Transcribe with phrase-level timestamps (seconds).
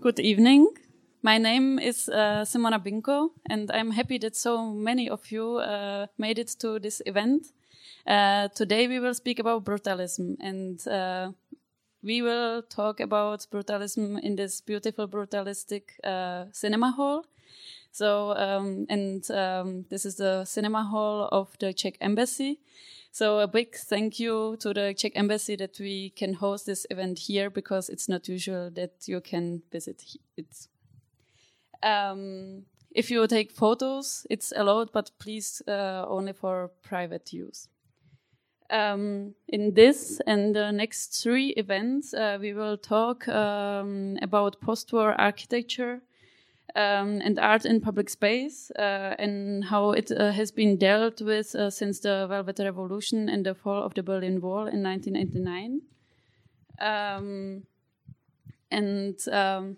[0.00, 0.68] Good evening.
[1.22, 6.06] My name is uh, Simona Binko, and I'm happy that so many of you uh,
[6.16, 7.52] made it to this event.
[8.06, 11.32] Uh, today we will speak about brutalism, and uh,
[12.02, 17.26] we will talk about brutalism in this beautiful brutalistic uh, cinema hall.
[17.92, 22.58] So, um, and um, this is the cinema hall of the Czech embassy.
[23.12, 27.18] So, a big thank you to the Czech embassy that we can host this event
[27.18, 30.04] here because it's not usual that you can visit
[30.36, 30.68] it.
[31.82, 37.68] Um, if you take photos, it's allowed, but please uh, only for private use.
[38.70, 45.20] Um, in this and the next three events, uh, we will talk um, about post-war
[45.20, 46.00] architecture
[46.76, 51.54] um, and art in public space uh, and how it uh, has been dealt with
[51.54, 55.82] uh, since the Velvet Revolution and the fall of the Berlin Wall in 1989.
[56.80, 57.62] Um,
[58.70, 59.76] and um,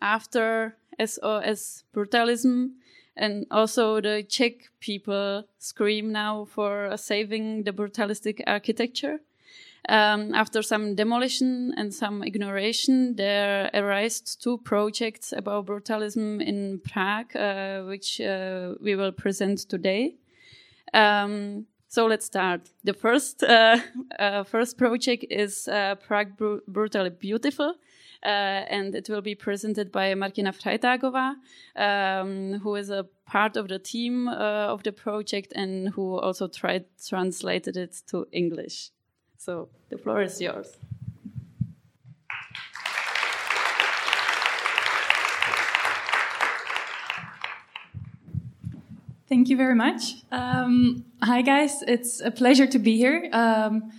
[0.00, 2.74] after SOS brutalism,
[3.16, 9.20] and also the Czech people scream now for saving the brutalistic architecture.
[9.88, 17.36] Um, after some demolition and some ignoration, there arose two projects about brutalism in Prague,
[17.36, 20.16] uh, which uh, we will present today.
[20.94, 22.70] Um, so let's start.
[22.82, 23.78] The first uh,
[24.18, 27.74] uh first project is uh, Prague Br Brutally Beautiful,
[28.24, 31.34] uh, and it will be presented by Martina Freitagova,
[31.76, 36.48] um, who is a part of the team uh, of the project and who also
[36.48, 38.90] tried translated it to English.
[39.38, 40.76] So the floor is yours.
[49.28, 50.22] Thank you very much.
[50.30, 51.82] Um, hi, guys.
[51.82, 53.28] It's a pleasure to be here.
[53.32, 53.92] Um,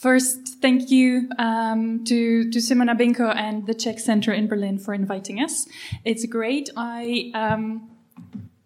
[0.00, 4.94] First, thank you um, to, to Simona Binko and the Czech Center in Berlin for
[4.94, 5.68] inviting us.
[6.06, 6.70] It's great.
[6.74, 7.90] I um,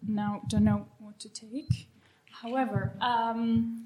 [0.07, 1.89] now don't know what to take.
[2.31, 3.85] However, um,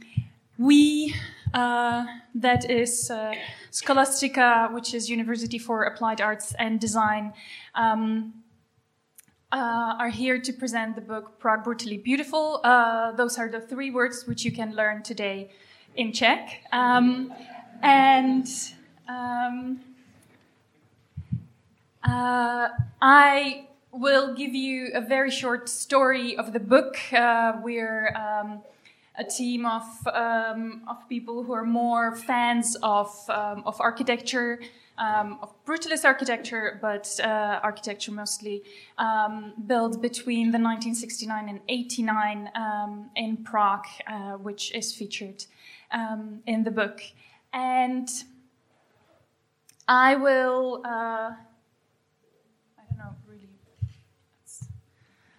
[0.59, 1.15] we,
[1.55, 2.05] uh,
[2.35, 3.33] that is uh,
[3.71, 7.33] Scholastica, which is University for Applied Arts and Design,
[7.75, 8.35] um,
[9.51, 12.61] uh, are here to present the book Prague Brutally Beautiful.
[12.65, 15.51] Uh, those are the three words which you can learn today
[15.97, 16.63] in Czech.
[16.73, 17.33] Um,
[17.83, 18.47] and
[19.09, 19.81] um,
[22.05, 22.69] uh,
[23.01, 26.97] I will give you a very short story of the book.
[27.11, 28.61] We're um,
[29.19, 34.61] a team of, um, of people who are more fans of, um, of architecture.
[35.01, 38.65] Um, of brutalist architecture, but uh, architecture mostly
[38.99, 45.45] um, built between the 1969 and 89 um, in Prague, uh, which is featured
[45.93, 47.01] um, in the book.
[47.53, 48.11] And
[49.87, 51.37] I will, uh, I
[52.89, 53.49] don't know, really.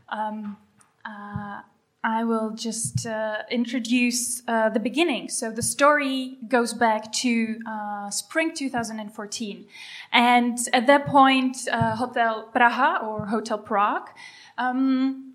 [0.08, 0.56] Um,
[1.04, 1.64] uh,
[2.04, 5.28] I will just uh, introduce uh, the beginning.
[5.28, 9.66] So the story goes back to uh, spring 2014.
[10.14, 14.10] And at that point, uh, Hotel Praha or Hotel Prague
[14.58, 15.34] um,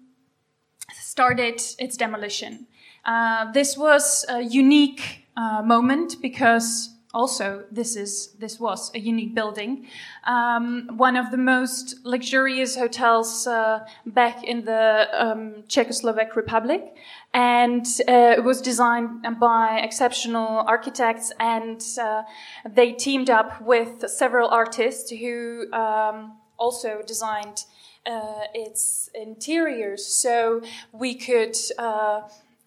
[0.93, 2.67] started its demolition.
[3.05, 9.35] Uh, this was a unique uh, moment because also this is this was a unique
[9.35, 9.87] building,
[10.25, 16.95] um, one of the most luxurious hotels uh, back in the um, Czechoslovak Republic,
[17.33, 22.23] and uh, it was designed by exceptional architects, and uh,
[22.69, 27.65] they teamed up with several artists who um, also designed.
[28.07, 30.61] Uh, its interiors, so
[30.93, 31.57] we could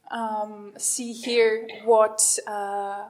[0.09, 3.05] um, see here what uh,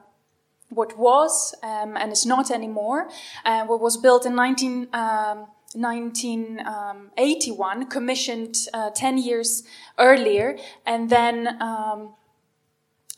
[0.70, 3.08] what was um, and is not anymore,
[3.44, 9.62] uh, what was built in 19, um, 1981, commissioned uh, 10 years
[9.98, 10.56] earlier,
[10.86, 12.14] and then um,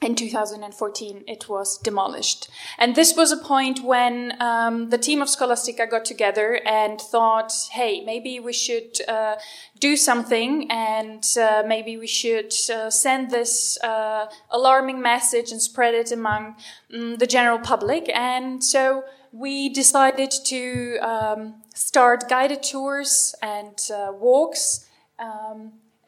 [0.03, 2.49] in 2014 it was demolished.
[2.79, 7.53] And this was a point when um, the team of Scholastica got together and thought,
[7.73, 9.37] hey, maybe we should uh,
[9.79, 15.95] do something and uh, maybe we should uh, send this uh, alarming message and spread
[15.95, 16.57] it among
[16.95, 18.11] um, the general public.
[18.15, 24.87] And so we decided to um, start guided tours and uh, walks.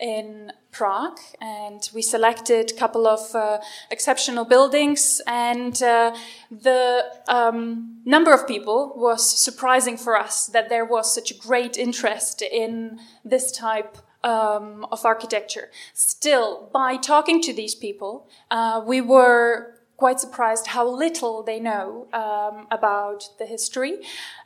[0.03, 5.21] In Prague, and we selected a couple of uh, exceptional buildings.
[5.29, 6.17] And uh,
[6.51, 11.77] the um, number of people was surprising for us that there was such a great
[11.79, 15.71] interest in this type um, of architecture.
[15.95, 22.09] Still, by talking to these people, uh, we were quite surprised how little they know
[22.13, 23.95] um, about the history,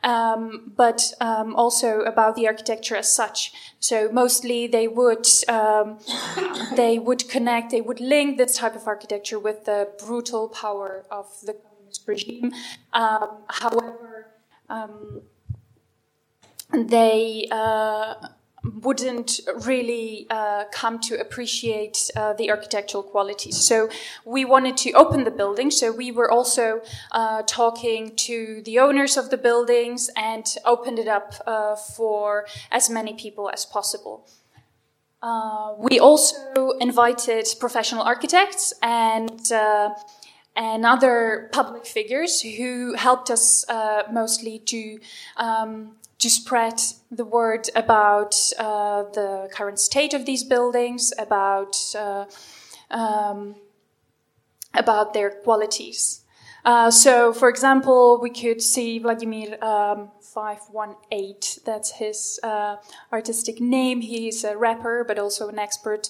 [0.03, 3.39] um, but um, also about the architecture as such.
[3.79, 5.27] So mostly they would
[5.57, 5.87] um,
[6.81, 11.25] they would connect, they would link this type of architecture with the brutal power of
[11.47, 12.47] the communist regime.
[12.93, 13.29] Um,
[13.61, 14.27] however,
[14.69, 15.21] um,
[16.71, 18.13] they uh,
[18.81, 23.57] wouldn't really uh, come to appreciate uh, the architectural qualities.
[23.57, 23.89] So
[24.25, 25.71] we wanted to open the building.
[25.71, 26.81] So we were also
[27.11, 32.89] uh, talking to the owners of the buildings and opened it up uh, for as
[32.89, 34.27] many people as possible.
[35.21, 39.89] Uh, we also invited professional architects and uh,
[40.55, 43.63] and other public figures who helped us
[44.11, 44.99] mostly to
[45.37, 46.81] um, to spread
[47.11, 52.25] the word about uh, the current state of these buildings, about uh,
[52.89, 53.55] um,
[54.73, 56.21] about their qualities.
[56.65, 61.63] Uh, so, for example, we could see Vladimir um, 518.
[61.65, 62.75] That's his uh,
[63.13, 64.01] artistic name.
[64.01, 66.09] He's a rapper, but also an expert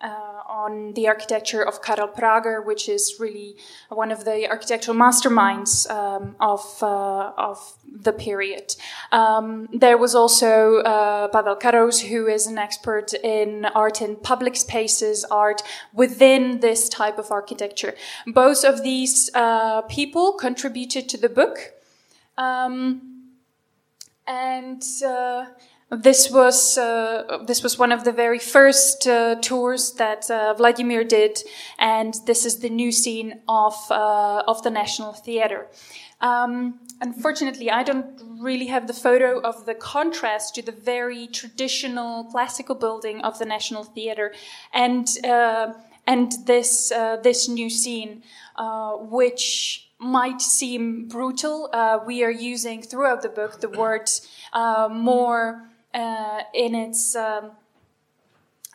[0.00, 3.56] uh, on the architecture of Karel Prager, which is really
[3.88, 8.74] one of the architectural masterminds um, of, uh, of the period.
[9.12, 14.56] Um, there was also uh, Pavel Karous, who is an expert in art in public
[14.56, 15.62] spaces, art
[15.92, 17.94] within this type of architecture.
[18.26, 21.74] Both of these uh, people contributed to the book.
[22.38, 23.10] Um,
[24.26, 25.46] and uh,
[25.90, 31.02] this was uh, this was one of the very first uh, tours that uh, Vladimir
[31.02, 31.42] did,
[31.78, 35.66] and this is the new scene of uh, of the National Theatre.
[36.20, 42.24] Um, unfortunately, I don't really have the photo of the contrast to the very traditional
[42.24, 44.32] classical building of the National Theatre,
[44.72, 45.72] and uh,
[46.06, 48.22] and this uh, this new scene,
[49.10, 51.68] which might seem brutal.
[52.06, 54.08] we are using throughout the book the word
[54.88, 57.52] more uh, in its um,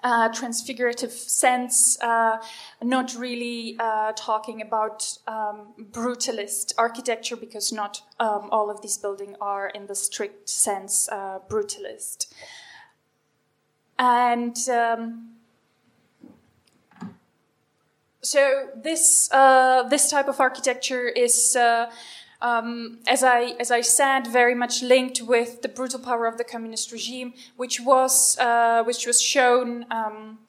[0.06, 2.38] uh, transfigurative sense, uh,
[2.84, 9.36] not really uh, talking about um, brutalist architecture because not um, all of these buildings
[9.42, 12.28] are, in the strict sense, uh, brutalist.
[13.98, 15.30] And um,
[18.22, 21.56] so this uh, this type of architecture is
[22.46, 26.44] um, as I as I said, very much linked with the brutal power of the
[26.44, 29.86] communist regime, which was uh, which was shown.
[29.90, 30.40] Um,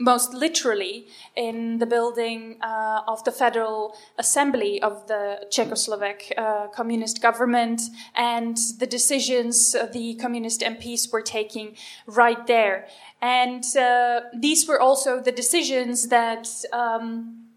[0.00, 7.20] most literally in the building uh, of the Federal Assembly of the Czechoslovak uh, communist
[7.20, 7.80] government
[8.14, 11.76] and the decisions the communist MPs were taking
[12.06, 12.86] right there.
[13.20, 17.47] And uh, these were also the decisions that um,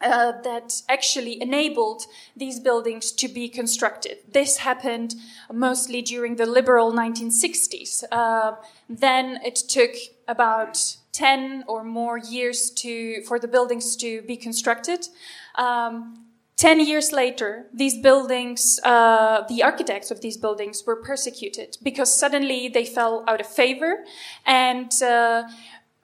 [0.00, 2.02] uh, that actually enabled
[2.36, 4.18] these buildings to be constructed.
[4.32, 5.14] This happened
[5.52, 8.04] mostly during the liberal 1960s.
[8.12, 8.52] Uh,
[8.88, 9.90] then it took
[10.26, 15.08] about 10 or more years to, for the buildings to be constructed.
[15.56, 16.24] Um,
[16.56, 22.68] 10 years later, these buildings, uh, the architects of these buildings were persecuted because suddenly
[22.68, 24.04] they fell out of favor.
[24.44, 25.44] And uh,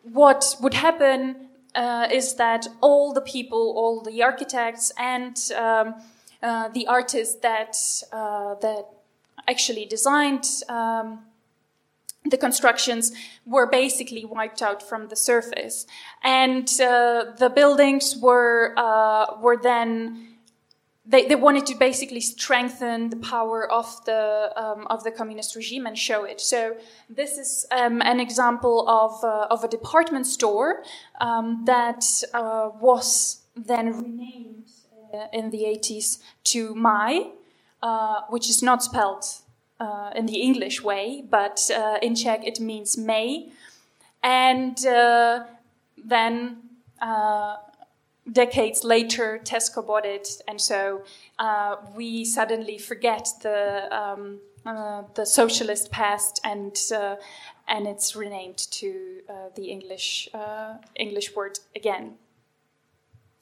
[0.03, 5.95] what would happen uh, is that all the people, all the architects and um,
[6.43, 7.77] uh, the artists that
[8.13, 8.87] uh, that
[9.49, 11.21] actually designed um,
[12.25, 13.13] the constructions
[13.45, 15.87] were basically wiped out from the surface,
[16.23, 20.34] and uh, the buildings were uh, were then
[21.07, 25.87] they, they wanted to basically strengthen the power of the um, of the communist regime
[25.87, 26.41] and show it.
[26.41, 26.77] So
[27.11, 30.83] this is um, an example of uh, of a department store
[31.21, 34.71] um, that uh, was then renamed
[35.13, 37.31] uh, in the 80s to Mai,
[37.83, 39.25] uh, which is not spelled
[39.79, 43.53] uh, in the English way, but uh, in Czech it means May,
[44.23, 44.79] and
[46.07, 46.57] then
[48.31, 51.03] decades later, Tesco bought it, and so
[51.39, 57.17] uh, we suddenly forget the um, uh, the socialist past, and uh,
[57.69, 62.15] and it's renamed to uh, the English uh, English word again.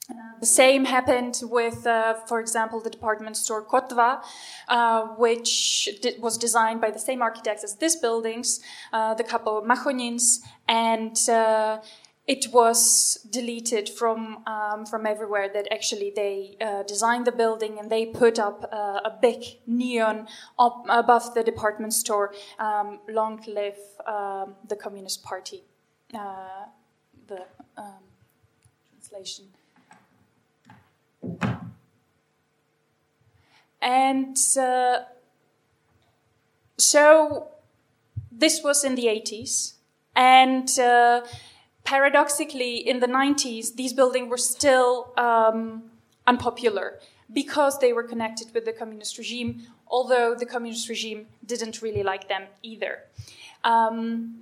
[0.09, 1.83] Uh, the same happened with,
[2.27, 4.21] for example, the department store Kotva,
[5.17, 5.87] which
[6.19, 8.59] was designed by the same architects as these buildings,
[8.91, 11.15] the couple Machonins, and
[12.25, 15.49] it was deleted from um, from everywhere.
[15.53, 20.27] That actually they uh, designed the building and they put up uh, a big neon
[20.57, 22.33] up above the department store.
[22.59, 25.63] Um, long live um, the Communist Party.
[26.13, 26.65] Uh,
[27.27, 27.45] the
[27.77, 28.03] um,
[29.13, 29.45] translation.
[33.81, 34.99] And uh,
[36.77, 37.47] so
[38.31, 39.73] this was in the 80s.
[40.15, 41.21] And uh,
[41.83, 45.83] paradoxically, in the 90s, these buildings were still um,
[46.27, 46.99] unpopular
[47.31, 52.27] because they were connected with the communist regime, although the communist regime didn't really like
[52.27, 52.99] them either.
[53.63, 54.39] Um,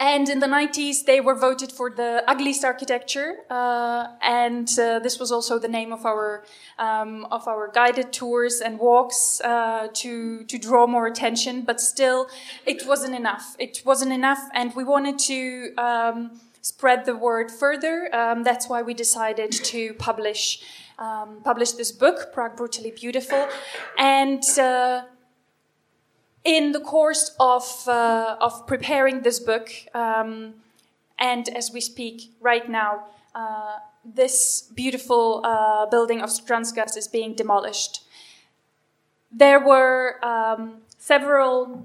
[0.00, 5.18] and in the 90s, they were voted for the ugliest architecture, uh, and uh, this
[5.18, 6.44] was also the name of our
[6.78, 11.62] um, of our guided tours and walks uh, to to draw more attention.
[11.62, 12.28] But still,
[12.66, 13.56] it wasn't enough.
[13.58, 18.14] It wasn't enough, and we wanted to um, spread the word further.
[18.14, 20.60] Um, that's why we decided to publish
[20.98, 23.48] um, publish this book, Prague Brutally Beautiful,
[23.98, 25.02] and uh,
[26.46, 30.54] in the course of, uh, of preparing this book, um,
[31.18, 37.34] and as we speak right now, uh, this beautiful uh, building of Transgas is being
[37.34, 38.04] demolished.
[39.32, 41.84] There were um, several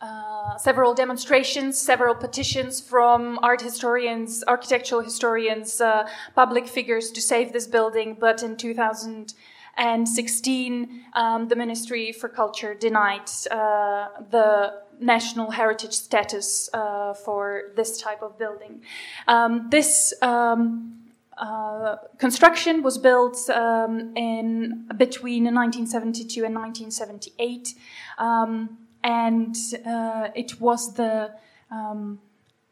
[0.00, 7.52] uh, several demonstrations, several petitions from art historians, architectural historians, uh, public figures to save
[7.52, 8.16] this building.
[8.18, 9.34] But in 2000,
[9.76, 17.72] and 16, um, the Ministry for Culture denied uh, the national heritage status uh, for
[17.76, 18.82] this type of building.
[19.28, 21.04] Um, this um,
[21.36, 27.74] uh, construction was built um, in between 1972 and 1978,
[28.18, 29.54] um, and
[29.84, 31.32] uh, it was the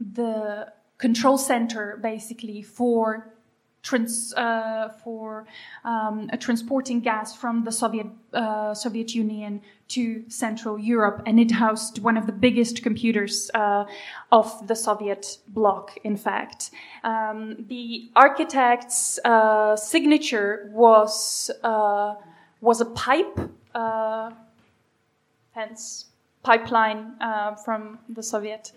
[0.00, 3.33] the control center basically for
[3.84, 5.46] trans, uh, for
[5.84, 12.02] um, transporting gas from the Soviet uh, Soviet Union to Central Europe, and it housed
[12.02, 13.84] one of the biggest computers uh,
[14.32, 15.96] of the Soviet bloc.
[16.02, 16.70] In fact,
[17.04, 22.14] um, the architect's uh, signature was uh,
[22.60, 23.38] was a pipe,
[23.74, 24.30] uh,
[25.52, 26.06] hence
[26.44, 28.72] pipeline uh, from the Soviet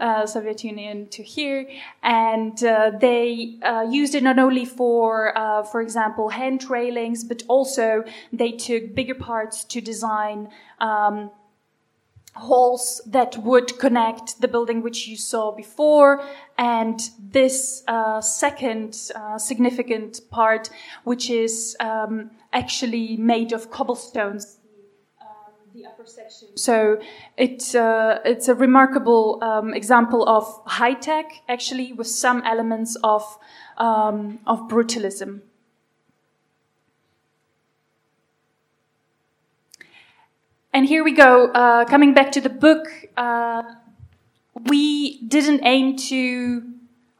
[0.00, 1.68] uh, Soviet Union to here,
[2.02, 7.42] and uh, they uh, used it not only for, uh, for example, hand railings, but
[7.46, 10.48] also they took bigger parts to design.
[10.80, 11.30] Um,
[12.34, 16.22] halls that would connect the building which you saw before
[16.56, 20.70] and this uh, second uh, significant part
[21.02, 24.59] which is um, actually made of cobblestones.
[26.54, 27.00] So
[27.36, 33.38] it's uh, it's a remarkable um, example of high tech, actually, with some elements of
[33.76, 35.42] um, of brutalism.
[40.72, 41.48] And here we go.
[41.48, 43.62] Uh, coming back to the book, uh,
[44.54, 46.62] we didn't aim to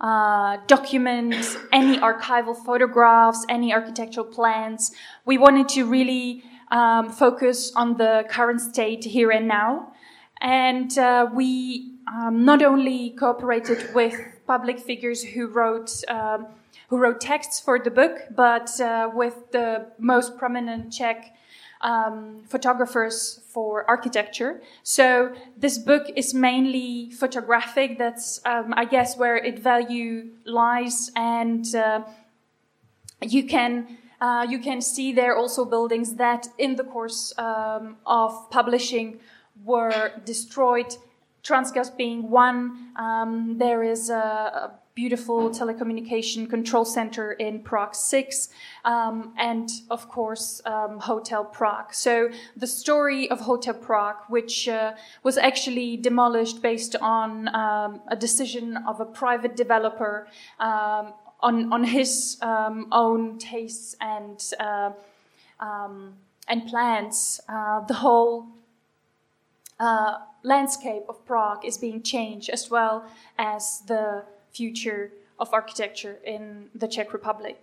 [0.00, 1.34] uh, document
[1.72, 4.92] any archival photographs, any architectural plans.
[5.24, 9.92] We wanted to really um, focus on the current state here and now.
[10.40, 14.14] And uh, we um, not only cooperated with
[14.46, 16.46] public figures who wrote um,
[16.88, 21.36] who wrote texts for the book, but uh, with the most prominent Czech
[21.82, 24.60] um, photographers for architecture.
[24.82, 27.96] So this book is mainly photographic.
[27.96, 32.02] That's, um, I guess, where its value lies, and uh,
[33.22, 38.50] you can uh, you can see there also buildings that, in the course um, of
[38.50, 39.18] publishing,
[39.64, 40.94] were destroyed.
[41.42, 42.92] Transgas being one.
[42.96, 48.48] Um, there is a, a, beautiful telecommunication control center in Prague 6,
[48.84, 51.94] um, and of course, um, Hotel Prague.
[51.94, 58.16] So, the story of Hotel Prague, which uh, was actually demolished based on um, a
[58.16, 60.26] decision of a private developer
[60.58, 64.90] um, on on his um, own tastes and uh,
[65.58, 66.14] um,
[66.48, 67.40] and plans.
[67.48, 68.46] Uh, the whole
[69.78, 73.04] uh, landscape of Prague is being changed, as well
[73.38, 77.62] as the future of architecture in the Czech Republic.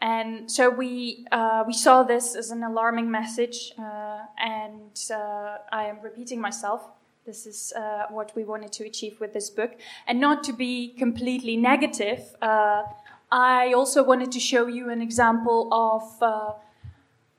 [0.00, 5.84] And so we uh, we saw this as an alarming message, uh, and uh, I
[5.84, 6.82] am repeating myself.
[7.24, 7.72] This is
[8.10, 9.72] what we wanted to achieve with this book,
[10.06, 12.20] and not to be completely negative
[13.30, 16.52] I also wanted to show you an example of uh,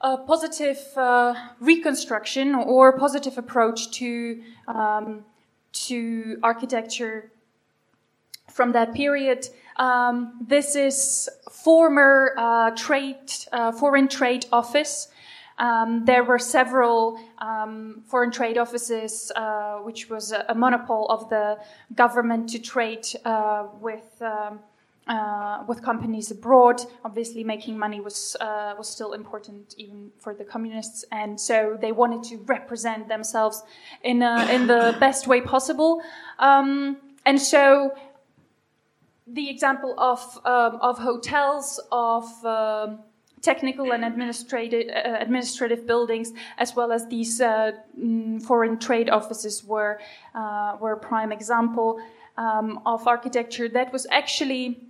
[0.02, 5.26] a positive uh, reconstruction or positive approach to um,
[5.72, 7.32] to architecture
[8.50, 9.48] from that period.
[9.78, 15.08] Um, this is former uh, trade uh, foreign trade office.
[15.60, 21.30] Um, there were several um, foreign trade offices, uh, which was a, a monopoly of
[21.30, 21.58] the
[21.96, 24.22] government to trade uh, with.
[24.22, 24.60] Um,
[25.08, 26.82] uh, with companies abroad.
[27.04, 31.92] Obviously, making money was uh, was still important even for the communists, and so they
[31.92, 33.64] wanted to represent themselves
[34.04, 36.02] in a, in the best way possible.
[36.40, 37.92] Um, and so,
[39.26, 43.00] the example of um, of hotels of um,
[43.42, 49.64] technical and administrative, uh, administrative buildings, as well as these uh, mm, foreign trade offices,
[49.64, 50.00] were
[50.36, 52.00] uh, were a prime example
[52.38, 54.88] um, of architecture that was actually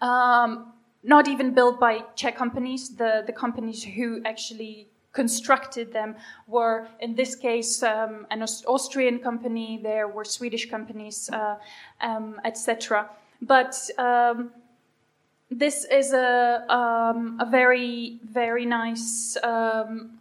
[0.00, 0.72] um,
[1.02, 2.96] not even built by Czech companies.
[2.96, 6.14] The the companies who actually constructed them
[6.46, 9.80] were, in this case, um, an Austrian company.
[9.82, 11.56] There were Swedish companies, uh,
[12.00, 13.08] um, etc.
[13.40, 14.50] But um,
[15.50, 20.18] this is a um, a very very nice um,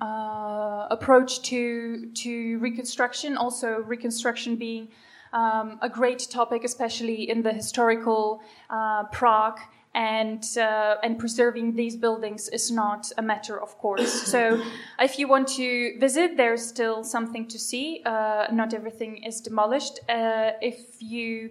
[0.00, 3.36] uh, approach to to reconstruction.
[3.36, 4.88] Also, reconstruction being
[5.34, 9.60] um, a great topic, especially in the historical uh, Prague.
[9.96, 14.12] And uh, and preserving these buildings is not a matter of course.
[14.32, 14.60] so,
[14.98, 18.02] if you want to visit, there's still something to see.
[18.04, 20.00] Uh, not everything is demolished.
[20.08, 21.50] Uh, if you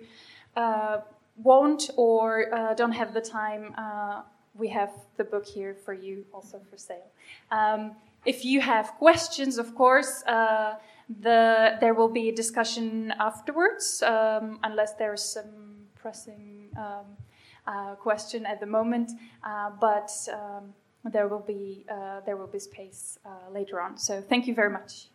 [0.58, 0.98] uh,
[1.38, 3.74] won't or uh, don't have the time,
[4.56, 7.08] we have the book here for you also for sale.
[7.50, 10.76] Um, if you have questions, of course, uh,
[11.10, 17.06] the, there will be a discussion afterwards, um, unless there's some pressing um,
[17.66, 19.12] uh, question at the moment.
[19.44, 20.74] Uh, but um,
[21.06, 23.18] there will be uh, there will be space
[23.52, 23.98] later on.
[23.98, 25.08] So thank you very much.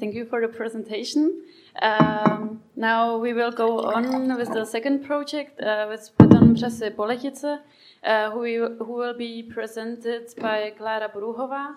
[0.00, 1.42] Thank you for the presentation.
[1.82, 7.58] Um, now we will go on with the second project uh, with Beton Rasy Boletice,
[8.04, 11.74] uh, who, who will be presented by Klára Bruhova.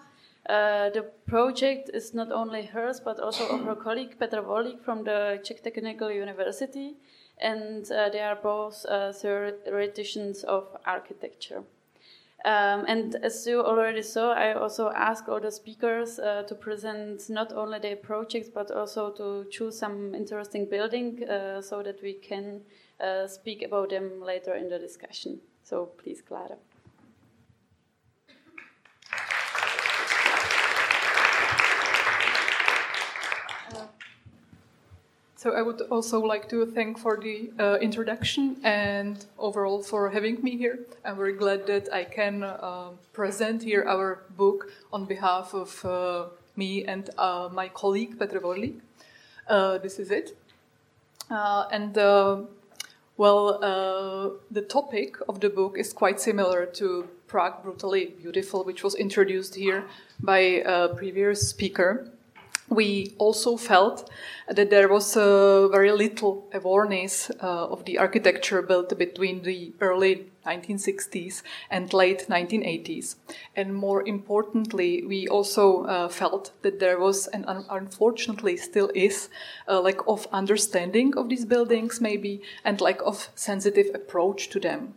[0.47, 5.03] Uh, the project is not only hers, but also of her colleague Petr Vorlík from
[5.03, 6.93] the Czech Technical University,
[7.39, 11.63] and uh, they are both uh, theoreticians of architecture.
[12.45, 17.29] Um, and as you already saw, I also asked all the speakers uh, to present
[17.29, 21.23] not only their projects but also to choose some interesting building
[21.61, 22.61] so that we can
[23.01, 25.39] uh, speak about them later in the discussion.
[25.63, 26.57] So please, Clara.
[35.41, 40.39] So I would also like to thank for the uh, introduction and overall for having
[40.43, 40.77] me here.
[41.03, 46.25] I'm very glad that I can uh, present here our book on behalf of uh,
[46.55, 48.81] me and uh, my colleague Petr Vorlík.
[49.47, 50.37] Uh, this is it.
[51.31, 51.97] Uh, and
[53.21, 58.95] well, the topic of the book is quite similar to Prague Brutally Beautiful, which was
[58.95, 59.83] introduced here
[60.19, 62.09] by a previous speaker.
[62.67, 64.09] We also felt
[64.49, 70.30] that there was uh, very little awareness uh, of the architecture built between the early
[70.45, 73.15] 1960s and late 1980s.
[73.55, 79.29] And more importantly, we also uh, felt that there was, and un- unfortunately still is,
[79.67, 84.95] a lack of understanding of these buildings, maybe, and lack of sensitive approach to them.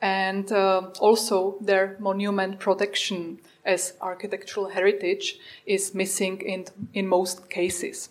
[0.00, 8.10] And uh, also their monument protection as architectural heritage is missing in, in most cases.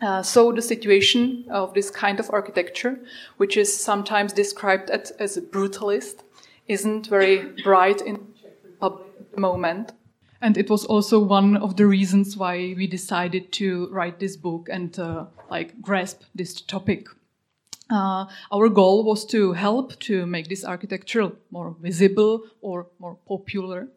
[0.00, 2.98] Uh, so the situation of this kind of architecture,
[3.36, 6.22] which is sometimes described at, as a brutalist,
[6.68, 8.16] isn't very bright in
[8.80, 9.92] public at the moment.
[10.40, 14.68] And it was also one of the reasons why we decided to write this book
[14.72, 17.08] and uh, like grasp this topic.
[17.90, 23.88] Uh, our goal was to help to make this architecture more visible or more popular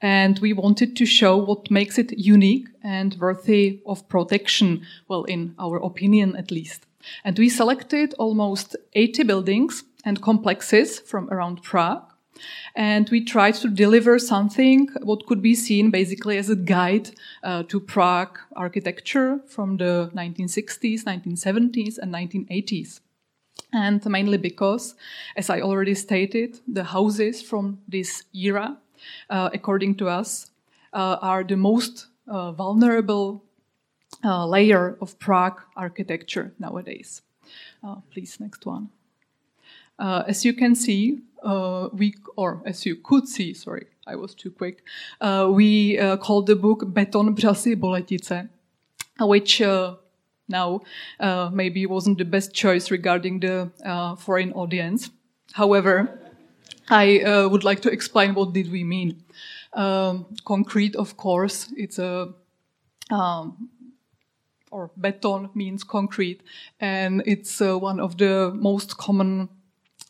[0.00, 5.54] and we wanted to show what makes it unique and worthy of protection, well, in
[5.58, 6.86] our opinion at least.
[7.24, 12.04] And we selected almost 80 buildings and complexes from around Prague.
[12.74, 17.10] And we tried to deliver something what could be seen basically as a guide
[17.42, 23.00] uh, to Prague architecture from the 1960s, 1970s, and 1980s.
[23.72, 24.94] And mainly because,
[25.36, 28.78] as I already stated, the houses from this era
[29.28, 30.50] according to us,
[30.92, 33.44] uh, are the most uh, vulnerable
[34.24, 37.22] layer of Prague architecture nowadays.
[38.10, 38.88] please, next one.
[39.98, 41.20] as you can see,
[41.92, 44.82] we, or as you could see, sorry, I was too quick,
[45.20, 48.48] we called the book Beton Rasy Boletice,
[49.20, 49.62] which
[50.50, 50.80] now
[51.20, 55.10] uh, maybe wasn't the best choice regarding the uh, foreign audience.
[55.52, 56.18] However,
[56.90, 59.22] I uh, would like to explain what did we mean.
[59.72, 62.34] Um, concrete, of course, it's a
[63.10, 63.70] um,
[64.70, 66.42] or beton means concrete,
[66.80, 69.48] and it's uh, one of the most common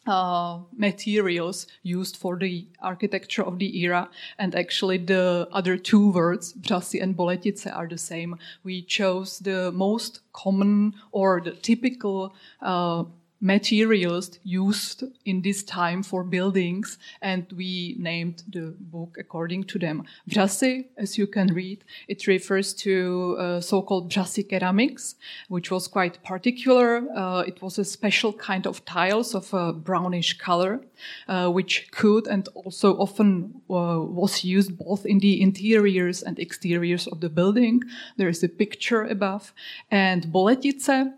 [0.06, 4.08] uh, materials used for the architecture of the era.
[4.38, 8.36] And actually, the other two words, Rasy and Boletice, are the same.
[8.64, 13.04] We chose the most common or the typical uh,
[13.40, 20.04] materials used in this time for buildings, and we named the book according to them.
[20.28, 25.14] Rasy, as you can read, it refers to uh, so-called Rasy ceramics,
[25.48, 27.06] which was quite particular.
[27.16, 30.80] Uh, it was a special kind of tiles of a brownish color,
[31.28, 37.06] uh, which could and also often uh, was used both in the interiors and exteriors
[37.06, 37.82] of the building.
[38.16, 39.52] There is a picture above.
[39.90, 41.12] And Boletice,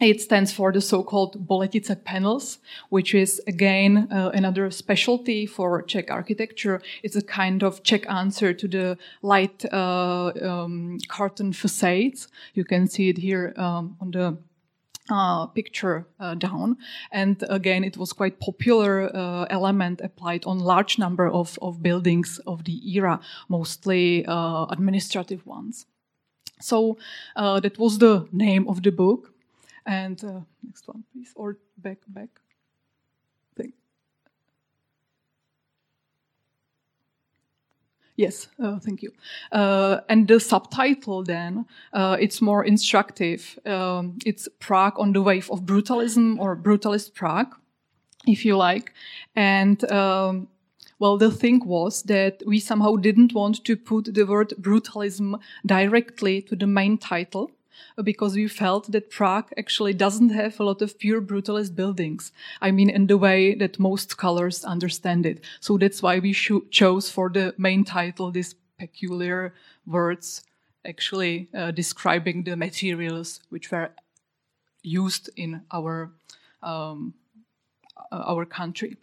[0.00, 6.10] it stands for the so-called Boletice panels, which is again uh, another specialty for Czech
[6.10, 6.82] architecture.
[7.02, 10.98] It's a kind of Czech answer to the light uh, um,
[11.52, 12.28] facades.
[12.54, 14.36] You can see it here um, on the
[15.10, 16.76] uh, picture uh, down.
[17.12, 22.40] And again, it was quite popular uh, element applied on large number of, of buildings
[22.46, 25.86] of the era, mostly uh, administrative ones.
[26.60, 26.96] So
[27.36, 29.33] uh, that was the name of the book.
[29.86, 32.30] And uh, next one, please, or back, back.
[33.56, 33.72] Thing.
[38.16, 39.12] Yes, uh, thank you.
[39.52, 43.58] Uh, and the subtitle then, uh, it's more instructive.
[43.66, 47.54] Um, it's Prague on the wave of brutalism or brutalist Prague,
[48.26, 48.94] if you like.
[49.36, 50.48] And um,
[50.98, 56.40] well, the thing was that we somehow didn't want to put the word brutalism directly
[56.42, 57.50] to the main title
[58.02, 62.32] because we felt that Prague actually doesn't have a lot of pure brutalist buildings.
[62.60, 65.44] I mean, in the way that most scholars understand it.
[65.60, 69.54] So that's why we chose for the main title this peculiar
[69.86, 70.42] words
[70.86, 73.90] actually uh, describing the materials which were
[74.82, 76.12] used in our
[76.62, 77.14] um,
[78.12, 78.96] uh, our country.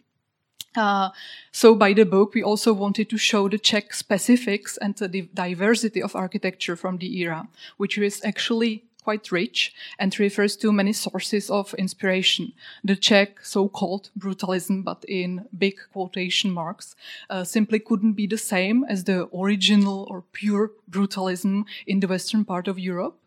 [0.74, 1.10] Uh,
[1.50, 6.02] so by the book, we also wanted to show the Czech specifics and the diversity
[6.02, 11.50] of architecture from the era, which is actually quite rich and refers to many sources
[11.50, 12.52] of inspiration.
[12.84, 16.94] The Czech so-called brutalism, but in big quotation marks,
[17.28, 22.44] uh, simply couldn't be the same as the original or pure brutalism in the western
[22.44, 23.18] part of Europe.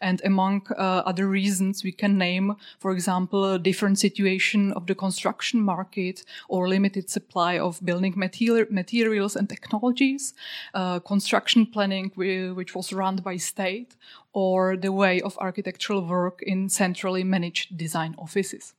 [0.00, 4.94] And among uh, other reasons, we can name, for example, a different situation of the
[4.94, 10.34] construction market or limited supply of building material, materials and technologies,
[10.74, 13.96] uh, construction planning, which was run by state,
[14.32, 18.74] or the way of architectural work in centrally managed design offices.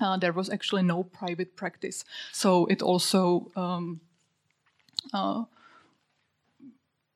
[0.00, 4.00] Uh, there was actually no private practice, so it also um,
[5.12, 5.44] uh,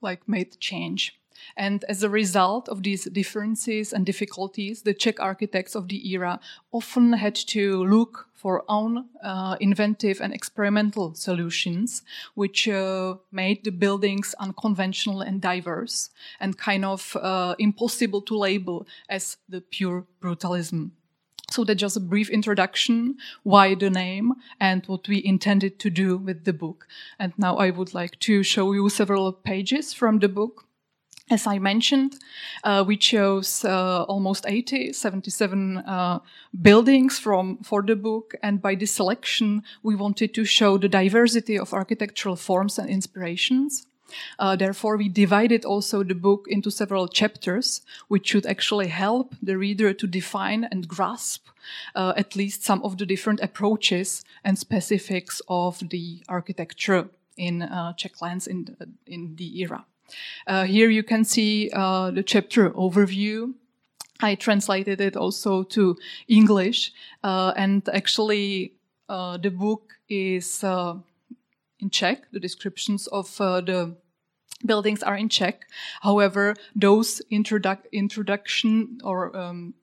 [0.01, 1.15] like made change.
[1.57, 6.41] And as a result of these differences and difficulties, the Czech architects of the era
[6.73, 12.03] often had to look for own uh, inventive and experimental solutions,
[12.35, 18.85] which uh, made the buildings unconventional and diverse and kind of uh, impossible to label
[19.09, 20.91] as the pure brutalism.
[21.53, 26.17] So that's just a brief introduction, why the name, and what we intended to do
[26.17, 26.89] with the book.
[27.19, 30.65] And now I would like to show you several pages from the book.
[31.31, 32.17] As I mentioned,
[32.65, 36.19] uh, we chose uh, almost 80, 77 uh,
[36.61, 41.59] buildings from for the book, and by this selection, we wanted to show the diversity
[41.59, 43.87] of architectural forms and inspirations.
[44.39, 49.57] Uh, therefore, we divided also the book into several chapters, which should actually help the
[49.57, 51.47] reader to define and grasp
[51.95, 57.93] uh, at least some of the different approaches and specifics of the architecture in uh,
[57.95, 59.87] Czech lands in, in the era.
[60.47, 63.55] Uh, here you can see uh, the chapter overview.
[64.21, 65.97] I translated it also to
[66.29, 66.93] English,
[67.25, 68.75] uh, and actually
[69.09, 70.95] uh, the book is uh,
[71.81, 72.31] in Czech.
[72.33, 73.97] The descriptions of uh, the
[74.65, 75.67] buildings are in Czech.
[76.03, 79.75] However, those introdu- introduction or um,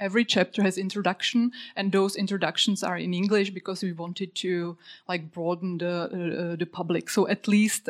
[0.00, 5.30] every chapter has introduction and those introductions are in english because we wanted to like
[5.30, 7.88] broaden the uh, the public so at least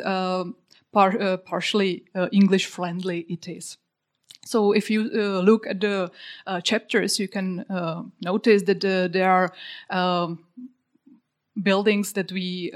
[0.91, 3.77] par uh, partially uh, English friendly it is.
[4.45, 6.11] So if you uh, look at the
[6.63, 7.63] chapters, you can
[8.21, 9.53] notice that there are
[9.89, 10.39] um,
[11.61, 12.71] buildings that we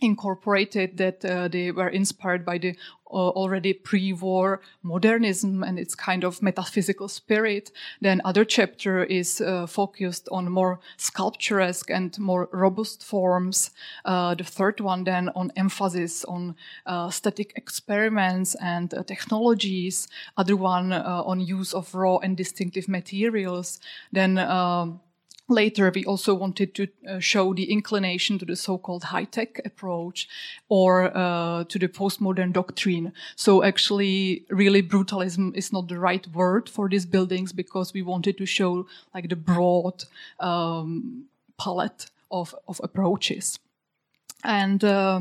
[0.00, 2.76] incorporated that uh, they were inspired by the
[3.08, 7.70] uh, already pre-war modernism and its kind of metaphysical spirit.
[8.00, 13.70] Then other chapter is uh, focused on more sculpturesque and more robust forms.
[14.04, 20.08] Uh, the third one then on emphasis on uh, static experiments and uh, technologies.
[20.36, 23.78] Other one on use of raw and distinctive materials.
[24.12, 25.00] Then um,
[25.48, 30.28] Later, we also wanted to uh, show the inclination to the so-called high-tech approach
[30.68, 33.12] or uh, to the postmodern doctrine.
[33.36, 38.38] So actually, really brutalism is not the right word for these buildings because we wanted
[38.38, 40.04] to show like the broad
[40.40, 41.26] um,
[41.58, 43.60] palette of, of approaches.
[44.42, 45.20] And uh,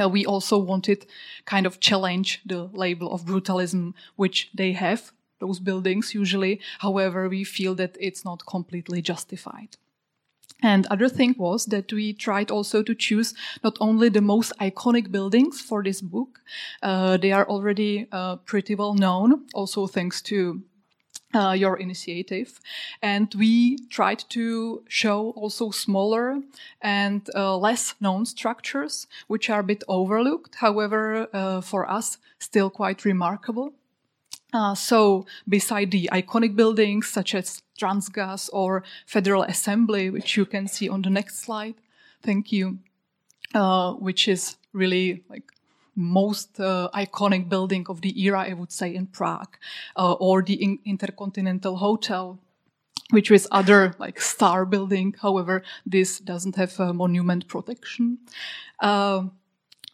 [0.00, 1.06] uh, we also wanted
[1.44, 6.60] kind of challenge the label of brutalism, which they have those buildings usually.
[6.78, 9.76] However, we feel that it's not completely justified.
[10.62, 15.10] And other thing was that we tried also to choose not only the most iconic
[15.10, 16.40] buildings for this book,
[16.82, 20.62] uh, they are already uh, pretty well known, also thanks to
[21.34, 22.60] uh, your initiative.
[23.00, 26.42] And we tried to show also smaller
[26.82, 32.70] and uh, less known structures, which are a bit overlooked, however, uh, for us, still
[32.70, 33.72] quite remarkable.
[34.52, 40.66] Uh, so, beside the iconic buildings such as Transgas or Federal Assembly, which you can
[40.66, 41.74] see on the next slide,
[42.22, 42.78] thank you,
[43.54, 45.44] uh, which is really like
[45.94, 49.56] most uh, iconic building of the era, I would say, in Prague,
[49.96, 52.38] uh, or the in- Intercontinental Hotel,
[53.10, 55.14] which is other like star building.
[55.20, 58.18] However, this doesn't have monument protection.
[58.80, 59.24] Uh,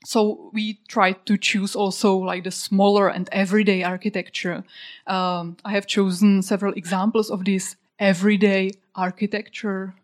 [0.06, 4.62] so we tried to choose also like the smaller and everyday architecture.
[5.06, 9.94] Um, I have chosen several examples of these everyday architecture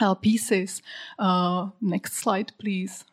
[0.00, 0.80] uh, pieces.
[1.18, 3.04] Uh, next slide, please.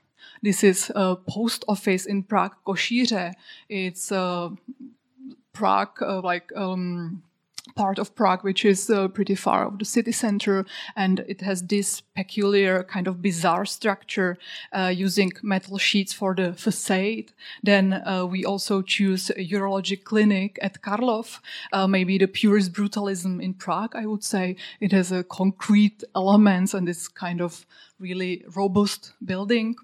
[0.41, 3.33] This is a post office in Prague, Košíře.
[3.67, 4.49] It's uh,
[5.51, 7.23] Prague, uh, like um,
[7.75, 11.63] part of Prague, which is uh, pretty far of the city center, and it has
[11.63, 14.37] this peculiar kind of bizarre structure
[14.71, 17.31] uh, using metal sheets for the facade.
[17.63, 21.39] Then uh, we also choose a urology clinic at Karlov,
[21.73, 24.55] uh, maybe the purest brutalism in Prague, I would say.
[24.79, 27.65] It has a concrete elements and this kind of
[27.99, 29.75] really robust building.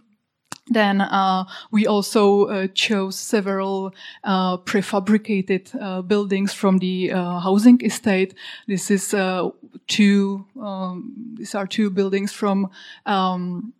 [0.67, 7.79] Then uh, we also uh, chose several uh, prefabricated uh, buildings from the uh, housing
[7.85, 8.33] estate.
[8.67, 9.49] This is uh,
[9.87, 10.45] two.
[10.59, 12.71] Um, these are two buildings from.
[13.05, 13.73] Um,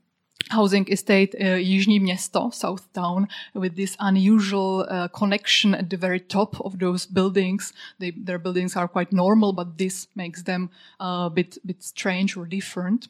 [0.52, 6.19] housing estate uh, Jižní Město, South Town, with this unusual uh, connection at the very
[6.19, 7.74] top of those buildings.
[7.98, 10.69] They, their buildings are quite normal, but this makes them
[11.00, 13.08] a bit, bit strange or different.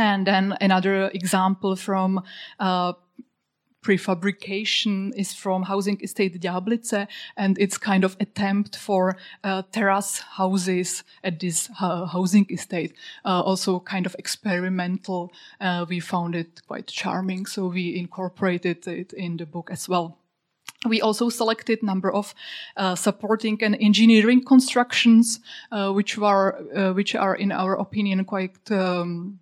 [0.00, 2.22] And then another example from
[2.58, 2.94] uh,
[3.84, 11.04] prefabrication is from housing estate Ďáblice, and it's kind of attempt for uh, terrace houses
[11.22, 12.94] at this uh, housing estate.
[13.26, 15.32] Uh, also kind of experimental.
[15.60, 20.16] Uh, we found it quite charming, so we incorporated it in the book as well.
[20.88, 22.34] We also selected number of
[22.78, 29.40] uh, supporting and engineering constructions, uh, which were which are, in our opinion, quite um,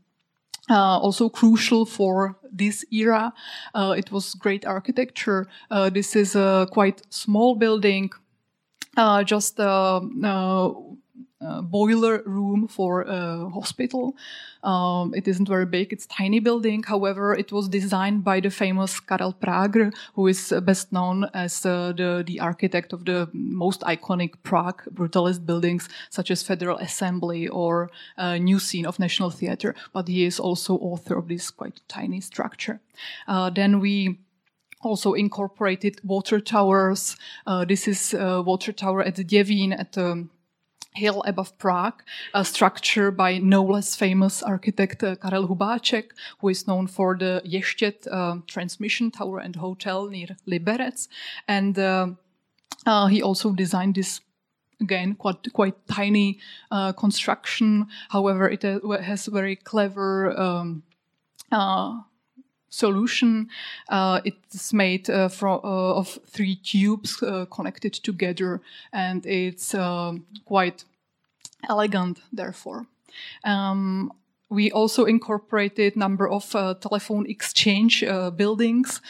[0.70, 3.32] uh, also crucial for this era.
[3.74, 5.46] Uh, it was great architecture.
[5.70, 8.10] Uh, this is a quite small building,
[8.96, 10.00] uh, just uh,
[11.40, 14.16] uh, boiler room for a hospital.
[14.62, 16.82] Um, it isn't very big, it's tiny building.
[16.82, 21.92] However, it was designed by the famous Karel Prager, who is best known as uh,
[21.92, 27.90] the, the architect of the most iconic Prague brutalist buildings, such as Federal Assembly or
[28.16, 29.74] uh, New Scene of National Theatre.
[29.92, 32.80] But he is also author of this quite tiny structure.
[33.28, 34.18] Uh, then we
[34.82, 37.16] also incorporated water towers.
[37.46, 40.30] Uh, this is a water tower at the Děvín at the um,
[40.94, 42.02] hill above Prague,
[42.34, 47.40] a structure by no less famous architect uh, Karel Hubáček, who is known for the
[47.44, 51.08] Ještěd uh, transmission tower and hotel near Liberec.
[51.46, 52.08] And uh,
[52.86, 54.20] uh he also designed this
[54.80, 56.38] again quite quite tiny
[56.70, 57.86] uh, construction.
[58.08, 60.82] However, it uh, has very clever um,
[62.70, 63.48] solution.
[63.88, 68.60] Uh, it's made uh, from, uh, of three tubes uh, connected together,
[68.92, 70.84] and it's um, quite
[71.68, 72.20] elegant.
[72.32, 72.86] Therefore,
[73.44, 74.12] um,
[74.50, 79.00] we also incorporated number of uh, telephone exchange uh, buildings.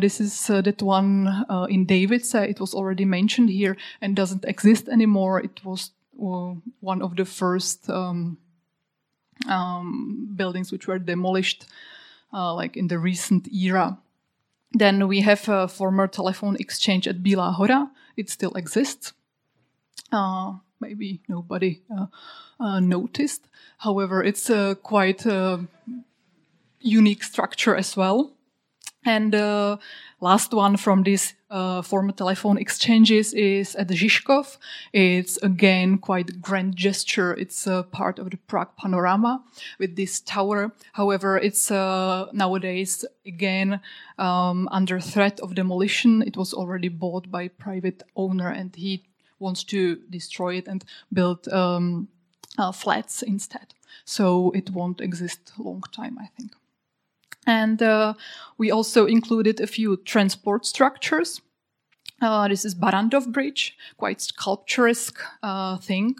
[0.00, 2.34] this is that one in Dejvice.
[2.48, 5.40] it was already mentioned here and doesn't exist anymore.
[5.40, 8.36] It was one of the first um,
[9.48, 11.93] um, buildings which were demolished uh,
[12.34, 13.98] like in the recent era.
[14.72, 17.90] Then we have a former telephone exchange at Bila Hora.
[18.16, 19.12] It still exists.
[20.10, 22.06] Uh, maybe nobody uh,
[22.58, 23.48] uh, noticed.
[23.78, 25.24] However, it's a quite
[26.80, 28.32] unique structure as well.
[29.04, 29.78] And the
[30.20, 34.56] last one from these uh, former telephone exchanges is at Žižkov.
[34.92, 37.34] It's again quite grand gesture.
[37.34, 39.44] It's a part of the Prague panorama
[39.78, 40.72] with this tower.
[40.92, 43.80] However, it's uh, nowadays again
[44.18, 46.22] um, under threat of demolition.
[46.22, 49.04] It was already bought by private owner, and he
[49.38, 52.08] wants to destroy it and build um,
[52.58, 53.74] uh, flats instead.
[54.04, 56.52] So it won't exist long time, I think.
[57.46, 58.14] And uh,
[58.58, 61.40] we also included a few transport structures.
[62.22, 66.14] Uh, this is Barrandov Bridge, quite sculpturesque uh, thing,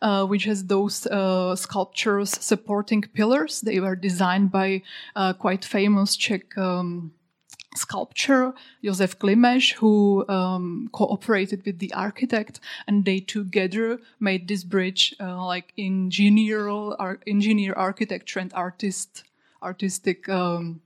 [0.00, 3.60] uh, which has those uh, sculptures supporting pillars.
[3.60, 4.82] They were designed by
[5.16, 7.12] uh, quite famous Czech um,
[7.74, 8.54] sculptor
[8.84, 15.72] Josef Klimeš, who um, cooperated with the architect, and they together made this bridge like
[15.76, 16.70] engineer,
[17.26, 19.24] engineer, architecture, and artist
[19.62, 20.80] artistic um,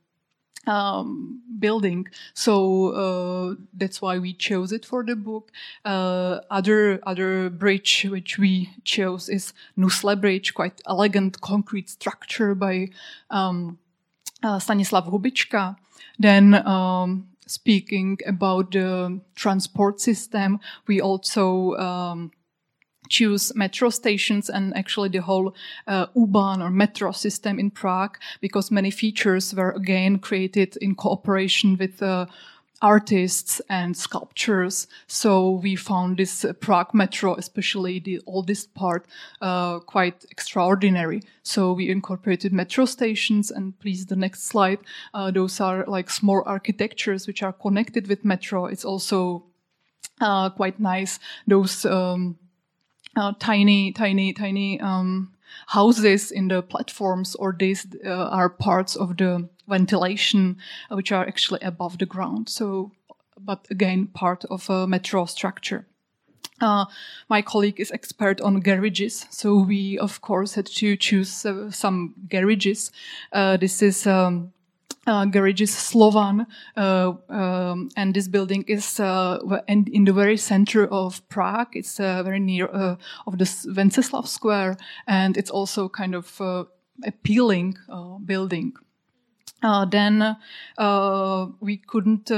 [0.67, 2.09] um, building.
[2.35, 5.53] So uh, that's why we chose it for the book.
[5.85, 12.91] Uh, other other bridge which we chose is Nusle Bridge, quite elegant concrete structure by
[13.31, 13.79] um,
[14.43, 15.77] uh, Stanislav Hubička.
[16.19, 22.33] Then um, speaking about the transport system, we also um,
[23.09, 25.55] choose metro stations and actually the whole
[25.87, 31.77] uh, U-Bahn or metro system in Prague because many features were again created in cooperation
[31.77, 32.27] with uh,
[32.83, 34.87] artists and sculptures.
[35.07, 39.07] So we found this uh, Prague metro, especially the oldest part,
[39.41, 41.23] uh, quite extraordinary.
[41.43, 44.79] So we incorporated metro stations and please the next slide.
[45.15, 48.67] Uh, those are like small architectures which are connected with metro.
[48.67, 49.45] It's also
[50.21, 51.19] uh, quite nice.
[51.47, 52.39] Those um,
[53.17, 55.33] uh, tiny, tiny, tiny um,
[55.69, 60.57] houses in the platforms, or these uh, are parts of the ventilation
[60.91, 62.49] uh, which are actually above the ground.
[62.49, 62.93] So,
[63.39, 65.87] but again, part of a metro structure.
[66.61, 66.87] Uh,
[67.29, 72.15] my colleague is expert on garages, so we of course had to choose uh, some
[72.31, 72.91] garages.
[73.33, 74.53] Uh, this is um,
[75.07, 79.39] uh, garage is Slovan, uh, um, and this building is uh,
[79.69, 81.75] in, in, the very center of Prague.
[81.75, 86.65] It's uh, very near uh, of the Wenceslav Square, and it's also kind of uh,
[87.05, 87.77] appealing
[88.25, 88.73] building.
[89.91, 90.37] then
[91.61, 92.31] we couldn't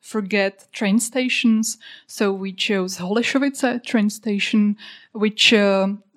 [0.00, 4.76] forget train stations, so we chose Holešovice train station,
[5.12, 5.52] which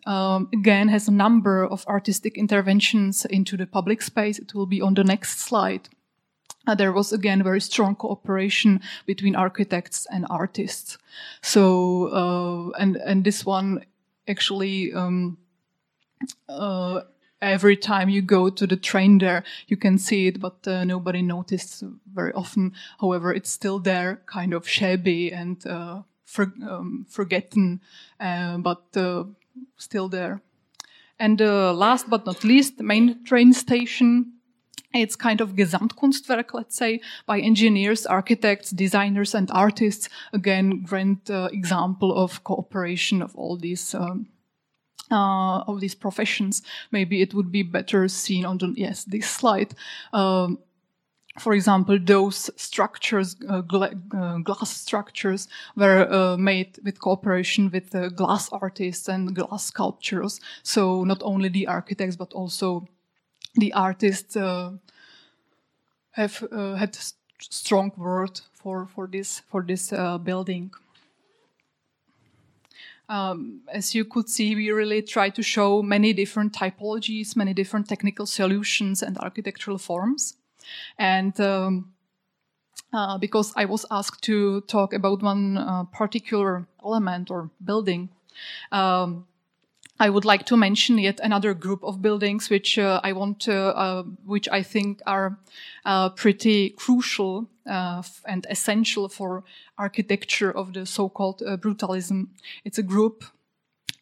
[0.10, 4.40] um, again has a number of artistic interventions into the public space.
[4.40, 5.88] It will be on the next slide.
[6.68, 10.98] Uh, there was again very strong cooperation between architects and artists.
[11.42, 13.86] So uh, and and this one
[14.28, 14.94] actually.
[14.94, 15.38] Um,
[16.50, 17.02] uh,
[17.42, 21.22] every time you go to the train there, you can see it, but uh, nobody
[21.22, 22.74] noticed very often.
[23.00, 27.80] However, it's still there, kind of shabby and uh, for, um, forgotten,
[28.20, 29.24] uh, but uh,
[29.78, 30.42] still there.
[31.20, 34.34] And uh, last but not least, the main train station.
[34.92, 40.10] It's kind of Gesamtkunstwerk, let's say, by engineers, architects, designers, and artists.
[40.34, 44.28] Again, grand uh, example of cooperation of all these um,
[45.12, 46.64] uh, of these professions.
[46.92, 49.76] Maybe it would be better seen on the yes this slide.
[50.12, 50.60] Um,
[51.40, 57.92] for example, those structures, uh, gla uh, glass structures, were uh, made with cooperation with
[58.16, 60.40] glass artists and glass sculptures.
[60.64, 62.88] So not only the architects, but also
[63.56, 64.72] the artists uh,
[66.12, 66.98] have uh, had
[67.40, 70.72] strong word for for this for this uh, building.
[73.08, 77.90] Um, as you could see, we really try to show many different typologies, many different
[77.90, 80.36] technical solutions and architectural forms.
[80.98, 81.94] And um,
[82.94, 88.10] uh, because I was asked to talk about one uh, particular element or building,
[88.72, 89.26] um,
[90.02, 93.76] I would like to mention yet another group of buildings which uh, I want to,
[93.76, 95.38] uh, which I think are
[95.86, 99.44] uh, pretty crucial uh, and essential for
[99.78, 102.28] architecture of the so-called brutalism.
[102.64, 103.26] It's a group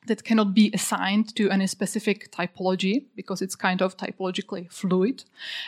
[0.08, 5.24] that cannot be assigned to any specific typology because it's kind of typologically fluid.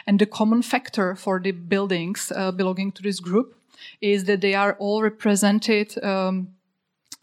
[0.07, 3.55] And the common factor for the buildings uh, belonging to this group
[4.01, 6.49] is that they are all represented um,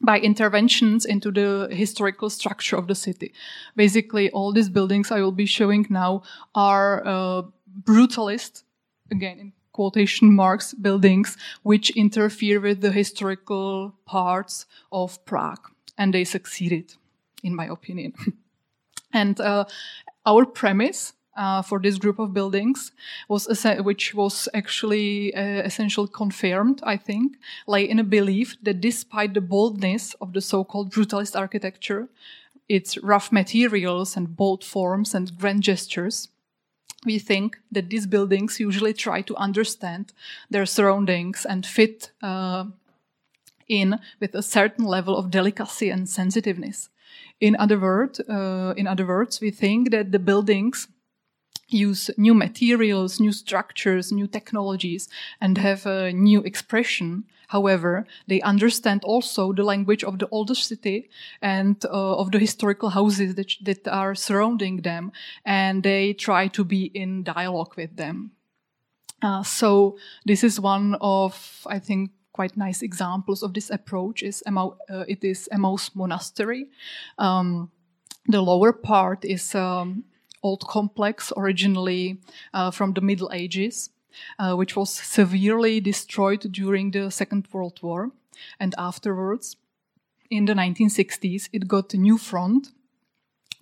[0.03, 3.33] by interventions into the historical structure of the city.
[3.75, 6.23] Basically, all these buildings I will be showing now
[6.55, 7.43] are uh,
[7.83, 8.63] brutalist
[9.11, 15.71] again in quotation marks, buildings which interfere with the historical parts of Prague.
[15.99, 16.95] And they succeeded,
[17.47, 18.13] in my opinion.
[19.13, 19.65] and uh,
[20.25, 22.93] our premise uh, for this group of buildings
[23.29, 23.47] was
[23.81, 27.37] which was actually uh, essentially confirmed i think
[27.67, 32.09] lay in a belief that despite the boldness of the so-called brutalist architecture
[32.71, 36.29] its rough materials and bold forms and grand gestures
[37.05, 40.13] we think that these buildings usually try to understand
[40.51, 42.65] their surroundings and fit uh,
[43.69, 46.89] in with a certain level of delicacy and sensitiveness.
[47.41, 50.89] In other, word, uh, in other words, we think that the buildings
[51.69, 55.09] use new materials, new structures, new technologies,
[55.41, 57.25] and have a new expression.
[57.49, 61.11] However, they understand also the language of the older city
[61.41, 65.13] and uh, of the historical houses that, that are surrounding them,
[65.45, 68.33] and they try to be in dialogue with them.
[69.23, 74.23] Uh, so this is one of, I think, quite nice examples of this approach.
[74.23, 76.67] Is Emau, uh, it is Emmaus Monastery.
[77.19, 77.71] Um,
[78.29, 80.05] the lower part is um,
[80.43, 82.19] old complex originally
[82.53, 83.91] uh, from the Middle Ages,
[84.39, 88.11] uh, which was severely destroyed during the Second World War.
[88.61, 89.57] And afterwards,
[90.31, 92.73] in the 1960s, it got a new front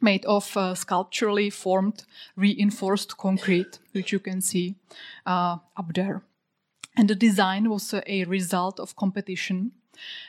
[0.01, 2.05] made of uh, sculpturally formed
[2.37, 4.75] reinforced concrete, which you can see
[5.27, 6.23] uh, up there.
[6.97, 9.73] And the design was a result of competition.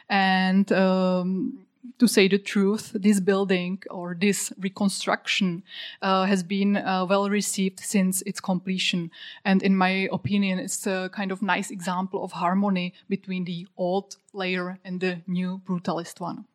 [0.10, 1.66] And um,
[2.00, 5.64] to say the truth, this building or this reconstruction
[6.02, 9.12] uh, has been uh, well received since its completion.
[9.44, 14.18] And in my opinion, it's a kind of nice example of harmony between the old
[14.34, 16.46] layer and the new brutalist one.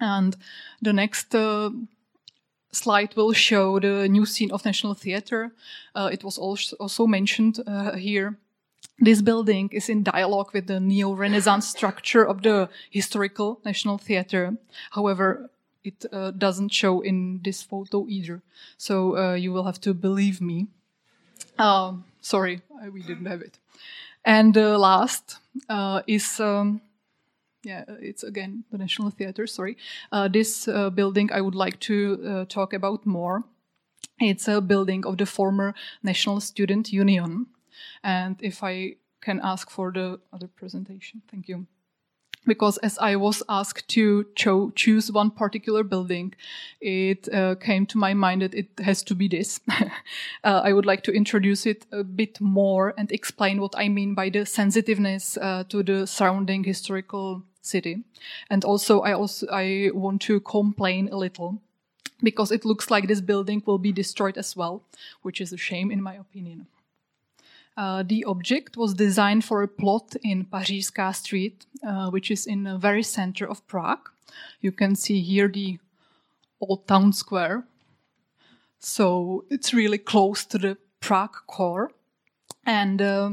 [0.00, 0.36] And
[0.80, 1.70] the next uh,
[2.72, 5.52] slide will show the new scene of National Theatre.
[5.94, 8.38] Uh, it was also mentioned uh, here
[8.98, 14.56] this building is in dialogue with the neo-Renaissance structure of the historical National Theatre.
[14.90, 15.50] However,
[15.84, 18.42] it uh, doesn't show in this photo either.
[18.76, 20.68] So uh, you will have to believe me.
[21.58, 22.62] Um, sorry,
[22.92, 23.58] we didn't have it.
[24.24, 25.38] And uh, last
[25.68, 26.80] uh, is, um,
[27.64, 29.76] yeah, it's again the National Theatre, sorry.
[30.12, 33.42] Uh, this uh, building I would like to talk about more.
[34.20, 37.46] It's a building of the former National Student Union.
[38.02, 41.66] And if I can ask for the other presentation, thank you.
[42.44, 46.34] Because as I was asked to cho choose one particular building,
[46.80, 49.60] it uh, came to my mind that it has to be this.
[49.70, 54.14] uh, I would like to introduce it a bit more and explain what I mean
[54.16, 58.02] by the sensitiveness uh, to the surrounding historical city.
[58.50, 61.62] And also, I also I want to complain a little
[62.22, 64.82] because it looks like this building will be destroyed as well,
[65.22, 66.66] which is a shame in my opinion.
[67.76, 72.64] Uh, the object was designed for a plot in Pařížská Street, uh, which is in
[72.64, 74.10] the very center of Prague.
[74.60, 75.78] You can see here the
[76.60, 77.64] old town square.
[78.78, 81.90] So it's really close to the Prague core.
[82.66, 83.30] And uh,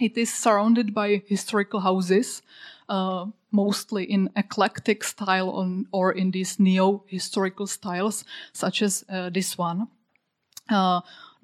[0.00, 2.42] it is surrounded by historical houses,
[2.88, 9.58] uh, mostly in eclectic style on, or in these neo-historical styles, such as uh, this
[9.58, 9.88] one.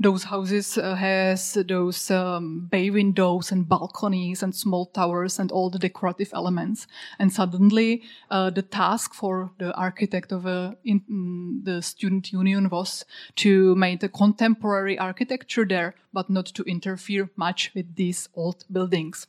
[0.00, 5.70] Those houses uh, has those um, bay windows and balconies and small towers and all
[5.70, 6.86] the decorative elements.
[7.18, 12.68] And suddenly, uh, the task for the architect of a, in, mm, the student union
[12.68, 13.04] was
[13.36, 19.26] to make a contemporary architecture there, but not to interfere much with these old buildings.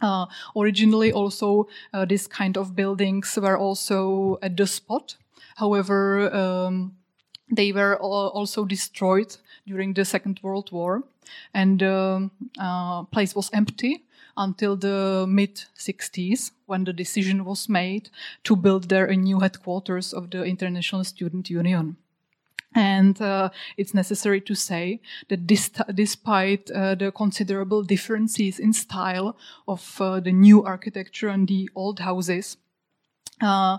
[0.00, 0.24] Uh,
[0.56, 5.16] originally, also uh, this kind of buildings were also at the spot.
[5.56, 6.96] However, um,
[7.50, 9.36] they were also destroyed
[9.66, 11.02] during the Second World War,
[11.54, 14.04] and the uh, place was empty
[14.36, 18.10] until the mid 60s when the decision was made
[18.44, 21.96] to build there a new headquarters of the International Student Union.
[22.74, 29.36] And uh, it's necessary to say that despite uh, the considerable differences in style
[29.66, 32.56] of uh, the new architecture and the old houses,
[33.40, 33.78] uh,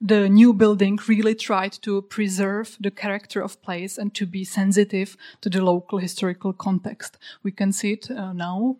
[0.00, 5.16] the new building really tried to preserve the character of place and to be sensitive
[5.40, 7.18] to the local historical context.
[7.42, 8.76] We can see it uh, now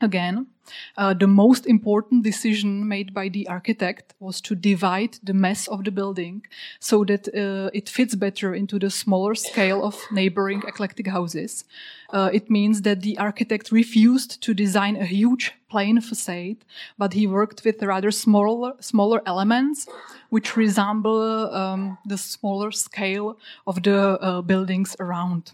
[0.00, 0.46] again.
[0.96, 5.84] Uh, the most important decision made by the architect was to divide the mass of
[5.84, 6.44] the building
[6.80, 11.64] so that uh, it fits better into the smaller scale of neighboring eclectic houses.
[12.10, 16.64] Uh, it means that the architect refused to design a huge plain facade,
[16.96, 19.88] but he worked with rather smaller, smaller elements
[20.30, 25.52] which resemble um, the smaller scale of the uh, buildings around.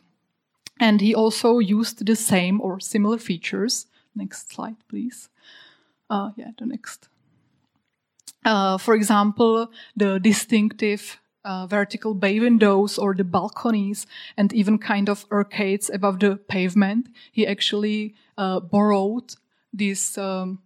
[0.79, 3.87] And he also used the same or similar features.
[4.15, 5.29] Next slide, please.
[6.11, 7.09] Uh, yeah, the next.
[8.45, 14.07] Uh, for example, the distinctive uh, vertical bay windows or the balconies
[14.37, 17.09] and even kind of arcades above the pavement.
[17.33, 19.35] He actually uh, borrowed
[19.73, 20.59] these um,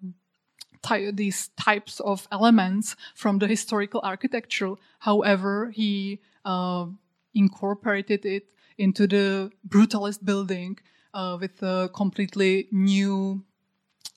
[0.82, 4.74] ty- these types of elements from the historical architecture.
[5.00, 6.86] However, he uh,
[7.34, 8.46] incorporated it
[8.78, 10.78] into the brutalist building
[11.16, 13.42] uh, with a completely new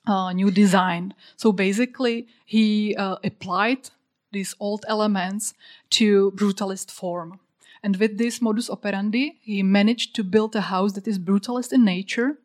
[0.05, 1.13] uh, new design.
[1.37, 3.89] So basically, he uh, applied
[4.31, 5.53] these old elements
[5.91, 7.39] to brutalist form.
[7.83, 11.85] And with this modus operandi, he managed to build a house that is brutalist in
[11.85, 12.37] nature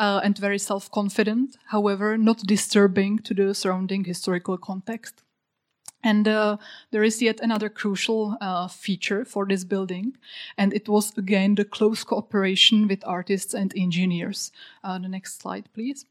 [0.00, 5.21] uh, and very self confident, however, not disturbing to the surrounding historical context.
[6.02, 6.56] And uh,
[6.90, 10.16] there is yet another crucial uh, feature for this building,
[10.58, 14.50] and it was again the close cooperation with artists and engineers.
[14.82, 16.06] Uh, the next slide, please.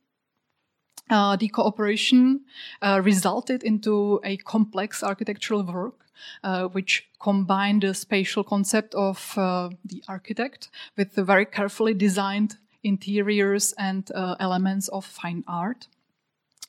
[1.09, 2.41] Uh, the cooperation
[2.81, 6.05] uh, resulted into a complex architectural work,
[6.43, 13.73] uh, which combined the spatial concept of the architect with the very carefully designed interiors
[13.77, 15.87] and elements of fine art.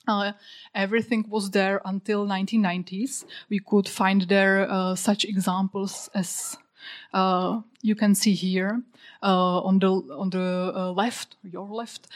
[0.08, 0.32] Uh,
[0.74, 3.24] everything was there until 1990s.
[3.48, 6.56] We could find there uh, such examples as
[7.12, 8.82] uh, you can see here.
[9.22, 12.08] on the on the left, your left,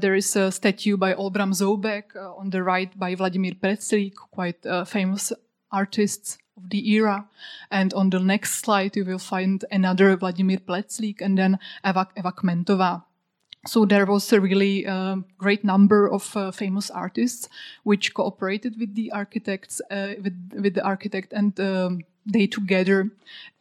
[0.00, 2.16] there is a statue by Olbram Zoubek.
[2.16, 5.32] on the right, by Vladimir Preclík, quite famous
[5.70, 7.28] artists of the era.
[7.70, 12.32] And on the next slide, you will find another Vladimir Preclík and then Eva, Eva
[12.32, 13.04] Kmentová
[13.66, 17.48] so there was a really uh, great number of uh, famous artists
[17.82, 23.10] which cooperated with the architects uh, with, with the architect and um, they together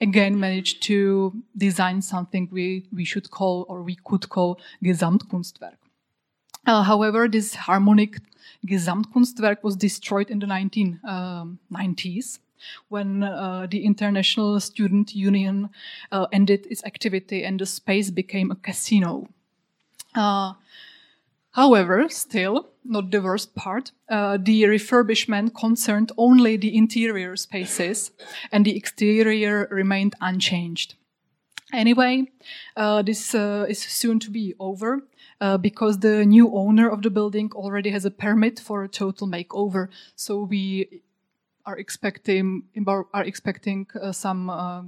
[0.01, 5.78] again managed to design something we, we should call or we could call Gesamtkunstwerk.
[6.66, 8.20] Uh, however, this harmonic
[8.66, 12.41] Gesamtkunstwerk was destroyed in the 1990s um,
[12.88, 15.70] when uh, the International Student Union
[16.12, 19.28] uh, ended its activity and the space became a casino.
[20.16, 20.53] Uh,
[21.51, 28.11] however, still, not the worst part, uh, the refurbishment concerned only the interior spaces
[28.51, 30.95] and the exterior remained unchanged.
[31.72, 32.28] Anyway,
[32.78, 35.01] uh, this uh, is soon to be over
[35.41, 39.28] uh, because the new owner of the building already has a permit for a total
[39.28, 39.89] makeover.
[40.16, 41.01] So we
[41.66, 44.84] are expecting are expecting uh, some uh,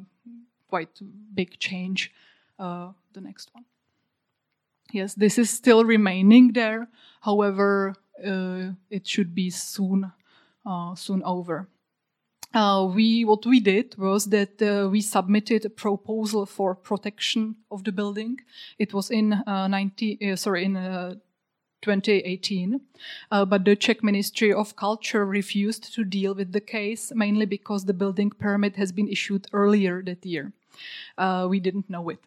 [0.70, 1.00] quite
[1.34, 2.12] big change.
[2.60, 3.66] Uh, the next one.
[4.96, 6.88] Yes, this is still remaining there.
[7.20, 10.10] However, uh, it should be soon,
[10.66, 11.68] uh, soon over.
[12.54, 17.84] Uh, we what we did was that uh, we submitted a proposal for protection of
[17.84, 18.40] the building.
[18.80, 20.76] It was in uh, 90, uh, sorry in
[21.82, 22.80] 2018,
[23.30, 27.94] but the Czech Ministry of Culture refused to deal with the case mainly because the
[27.94, 30.54] building permit has been issued earlier that year.
[31.50, 32.20] we didn't know it.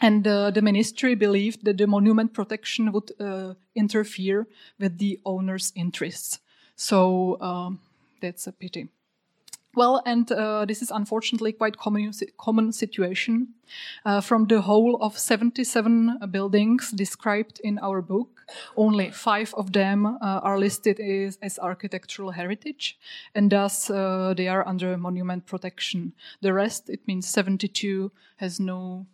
[0.00, 4.46] And uh, the ministry believed that the monument protection would uh, interfere
[4.78, 6.38] with the owner's interests.
[6.76, 7.80] So um,
[8.20, 8.88] that's a pity.
[9.74, 13.54] Well, and uh, this is unfortunately quite common, common situation.
[14.04, 20.06] Uh, from the whole of 77 buildings described in our book, only five of them
[20.06, 22.98] uh, are listed as, as, architectural heritage,
[23.34, 26.12] and thus uh, they are under monument protection.
[26.40, 29.06] The rest, it means 72, has no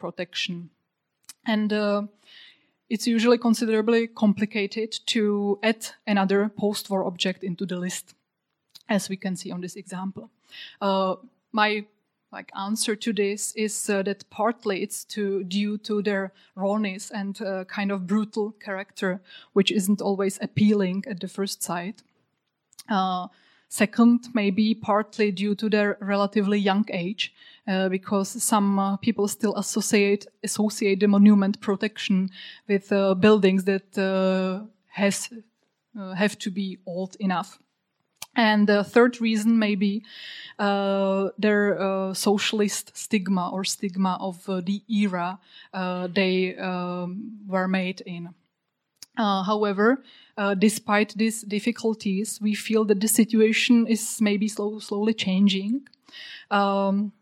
[0.00, 0.70] protection.
[1.46, 2.02] And uh,
[2.88, 8.14] it's usually considerably complicated to add another post-war object into the list,
[8.88, 10.30] as we can see on this example.
[10.80, 11.16] Uh,
[11.52, 11.84] my
[12.32, 17.42] like answer to this is uh, that partly it's to, due to their rawness and
[17.42, 19.20] uh, kind of brutal character,
[19.52, 22.02] which isn't always appealing at the first sight.
[22.88, 23.26] Uh,
[23.72, 27.32] Second, maybe partly due to their relatively young age,
[27.70, 32.28] uh, because some uh, people still associate associate the monument protection
[32.66, 35.30] with uh, buildings that uh, has
[35.98, 37.58] uh, have to be old enough.
[38.34, 40.04] And the third reason may be
[40.58, 45.38] uh, their socialist stigma or stigma of the era
[46.14, 48.28] they um, were made in.
[49.16, 50.02] however,
[50.36, 55.82] uh, despite these difficulties, we feel that the situation is maybe slow, slowly changing.
[56.50, 57.12] Um,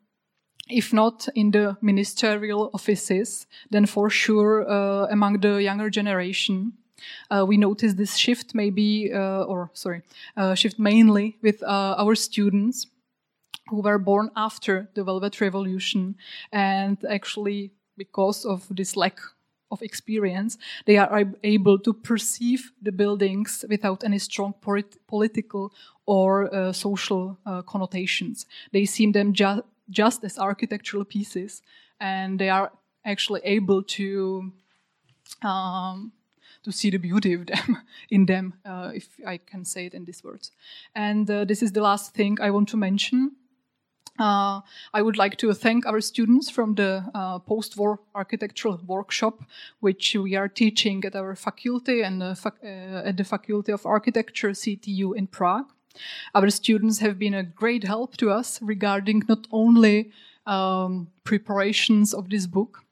[0.68, 6.72] if not in the ministerial offices, then for sure uh, among the younger generation.
[7.30, 10.02] Uh, we notice this shift maybe, uh, or sorry,
[10.36, 12.86] uh, shift mainly with uh, our students
[13.68, 16.16] who were born after the Velvet Revolution
[16.52, 19.20] and actually because of this lack
[19.70, 20.56] of experience,
[20.86, 25.72] they are able to perceive the buildings without any strong polit political
[26.06, 28.46] or uh, social connotations.
[28.72, 31.62] They see them ju just as architectural pieces,
[32.00, 32.72] and they are
[33.04, 34.52] actually able to
[35.42, 36.12] um,
[36.64, 37.78] to see the beauty of them
[38.10, 40.50] in them, uh, if I can say it in these words.
[40.94, 43.36] And uh, this is the last thing I want to mention.
[44.18, 44.60] Uh,
[44.92, 49.44] I would like to thank our students from the uh, post-war architectural workshop,
[49.78, 53.86] which we are teaching at our faculty and uh, fac uh, at the Faculty of
[53.86, 55.70] Architecture CTU in Prague.
[56.34, 60.12] Our students have been a great help to us regarding not only
[60.46, 62.84] um, preparations of this book,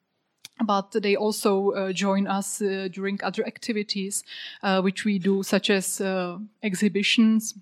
[0.65, 4.25] but they also uh, join us uh, during other activities
[4.63, 7.55] uh, which we do, such as uh, exhibitions.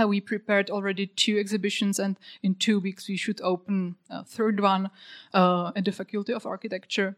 [0.00, 4.60] Uh, we prepared already two exhibitions, and in two weeks we should open a third
[4.60, 4.90] one
[5.34, 7.16] uh, at the Faculty of Architecture.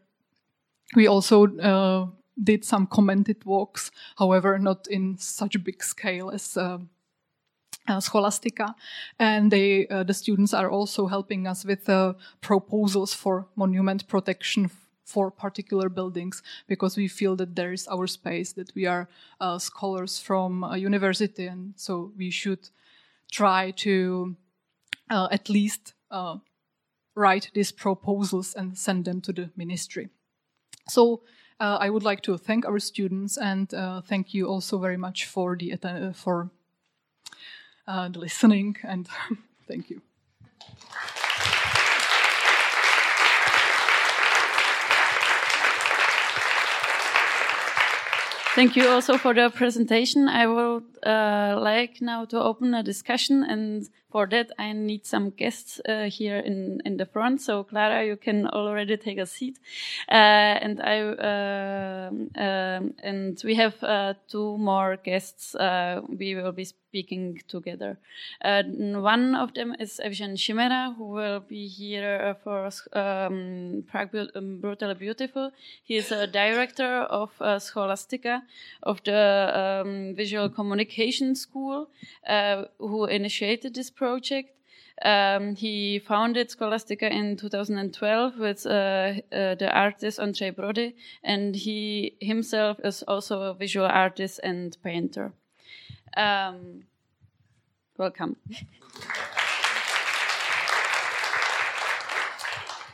[0.95, 6.57] We also did some commented walks, however, not in such a big scale as
[7.87, 8.75] uh, Scholastica,
[9.19, 14.69] and they uh, the students are also helping us with uh, proposals for monument protection
[15.03, 19.09] for particular buildings because we feel that there is our space that we are
[19.41, 22.69] uh, scholars from a university and so we should
[23.31, 24.35] try to
[25.09, 26.37] uh, at least uh,
[27.15, 30.07] write these proposals and send them to the ministry.
[30.87, 31.23] So
[31.59, 33.69] I would like to thank our students and
[34.07, 35.75] thank you also very much for the
[36.15, 36.49] for
[37.87, 38.77] and listening.
[38.83, 39.07] And
[39.67, 40.01] thank you.
[48.53, 50.27] Thank you also for the presentation.
[50.27, 55.29] I would uh, like now to open a discussion, and for that I need some
[55.31, 57.41] guests uh, here in in the front.
[57.41, 59.59] So Clara, you can already take a seat,
[60.09, 65.55] uh, and I um, and we have uh, two more guests.
[65.55, 67.97] Uh, we will be speaking together.
[68.43, 74.59] Uh, one of them is Evgen Šimera, who will be here for um, Prague um,
[74.99, 75.51] Beautiful.
[75.83, 78.43] He is a director of uh, Scholastica,
[78.83, 81.87] of the um, Visual Communication School,
[82.27, 84.49] uh, who initiated this project.
[85.03, 92.15] Um, he founded Scholastica in 2012 with uh, uh, the artist Andrzej Brody, and he
[92.19, 95.33] himself is also a visual artist and painter.
[96.17, 96.83] Um,
[97.97, 98.37] welcome.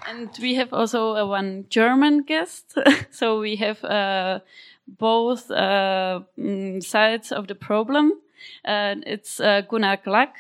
[0.08, 2.78] and we have also uh, one German guest.
[3.12, 4.40] so we have uh,
[4.88, 8.12] both uh, mm, sides of the problem.
[8.66, 10.34] Uh, it's Gunnar Glack.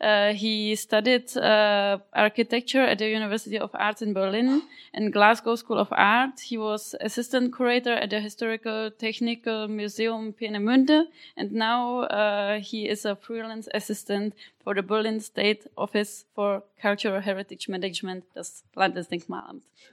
[0.00, 5.78] Uh, he studied uh, architecture at the University of Arts in Berlin and Glasgow School
[5.78, 6.40] of Art.
[6.40, 13.06] He was assistant curator at the Historical Technical Museum Peenemünde, and now uh, he is
[13.06, 19.62] a freelance assistant for the Berlin State Office for Cultural Heritage Management, das Landesdenkmalamt.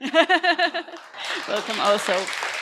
[1.48, 2.53] Welcome also.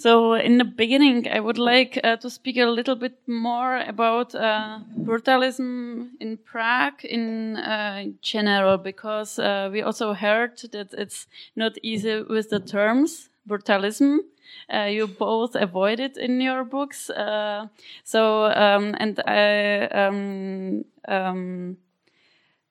[0.00, 4.34] So, in the beginning, I would like uh, to speak a little bit more about
[4.34, 11.76] uh, brutalism in Prague in uh, general, because uh, we also heard that it's not
[11.82, 14.20] easy with the terms brutalism.
[14.72, 17.10] Uh, you both avoid it in your books.
[17.10, 17.66] Uh,
[18.02, 21.76] so, um, and I, um, um,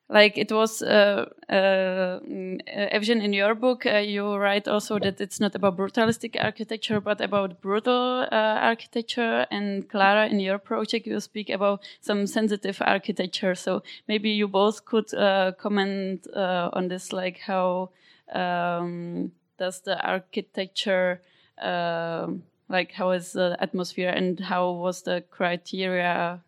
[0.10, 5.39] like it was uh, uh, Evgen in your book uh, you write also that it's
[5.39, 9.45] not about brutalistic architecture but about brutal uh, architecture.
[9.51, 13.53] And clara in your project you speak about some sensitive architecture.
[13.53, 17.91] So maybe you both could uh, comment uh, on this like how
[18.34, 21.22] um, does the architecture
[21.62, 26.41] um, like how is the atmosphere and how was the criteria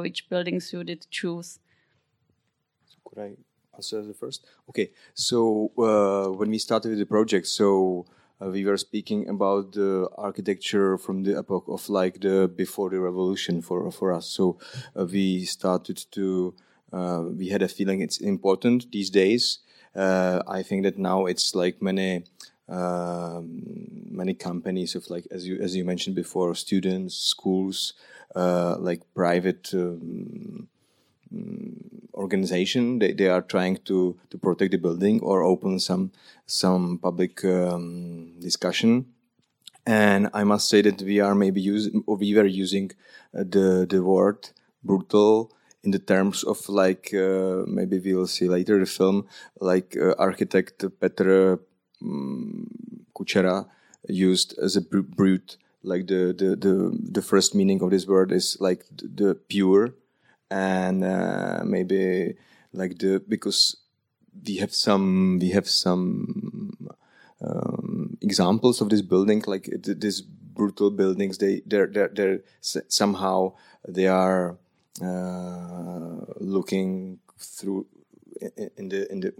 [0.00, 1.58] which buildings you did choose
[3.16, 3.36] could I
[3.74, 4.46] answer the first?
[4.68, 8.06] Okay, so uh, when we started with the project, so
[8.40, 13.00] uh, we were speaking about the architecture from the epoch of like the before the
[13.00, 14.26] revolution for for us.
[14.26, 14.58] So
[14.94, 16.54] uh, we started to
[16.92, 19.60] uh, we had a feeling it's important these days.
[19.94, 22.24] Uh, I think that now it's like many.
[22.68, 23.62] Um,
[24.10, 27.94] many companies of like as you as you mentioned before students schools
[28.34, 30.66] uh, like private um,
[32.14, 32.98] organization.
[32.98, 36.12] They, they are trying to, to protect the building or open some
[36.46, 39.06] some public um, discussion.
[39.84, 42.90] And I must say that we are maybe using or we were using
[43.36, 44.50] uh, the the word
[44.82, 45.52] brutal
[45.84, 49.26] in the terms of like uh, maybe we will see later the film
[49.60, 51.60] like uh, architect Petr
[52.02, 52.66] um,
[53.14, 53.66] Kučera
[54.08, 58.32] used as a br- brute like the, the the the first meaning of this word
[58.32, 59.94] is like the, the pure
[60.50, 62.34] and uh, maybe
[62.72, 63.76] like the because
[64.46, 66.76] we have some we have some
[67.40, 73.52] um, examples of this building like these brutal buildings they they're they're, they're somehow
[73.86, 74.56] they are
[75.02, 77.86] uh, looking through
[78.76, 79.32] in the in the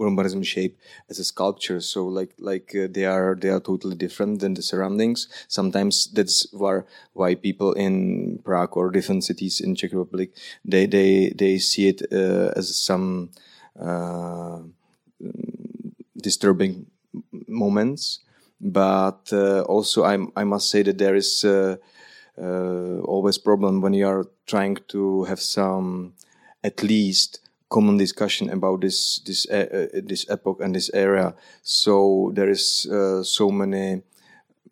[0.00, 1.80] urbanism shape as a sculpture.
[1.80, 5.28] So like like uh, they are they are totally different than the surroundings.
[5.48, 10.30] Sometimes that's why why people in prague or different cities in czech republic
[10.64, 13.30] they they they see it uh, as some
[13.80, 14.60] uh,
[16.16, 16.86] disturbing
[17.48, 18.20] moments.
[18.60, 21.76] But uh, also I, I must say that there is uh,
[22.40, 26.14] uh, always problem when you are trying to have some
[26.64, 31.34] at least common discussion about this this uh, uh, this epoch and this era.
[31.62, 34.02] So there is uh, so many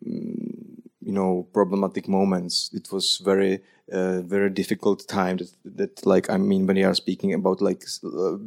[0.05, 2.71] mm, you know problematic moments.
[2.73, 6.95] It was very uh, very difficult time that, that like I mean when you are
[6.95, 8.37] speaking about like uh,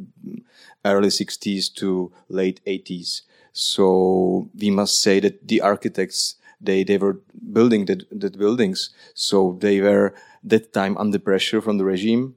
[0.85, 3.23] early 60s to late 80s.
[3.53, 7.19] So we must say that the architects they they were
[7.53, 12.35] building the, the buildings, so they were that time under pressure from the regime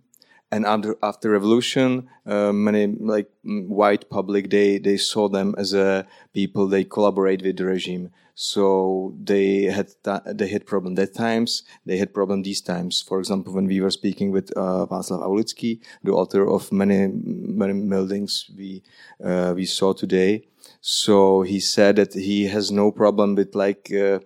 [0.52, 6.06] and after after revolution uh, many like white public they they saw them as a
[6.34, 8.10] people they collaborate with the regime.
[8.34, 9.88] So they had
[10.26, 13.02] they had problem that times they had problem these times.
[13.02, 17.74] For example when we were speaking with uh, Václav Aulický the author of many many
[17.88, 18.82] buildings we
[19.24, 20.44] uh, we saw today.
[20.80, 24.20] So he said that he has no problem with like uh,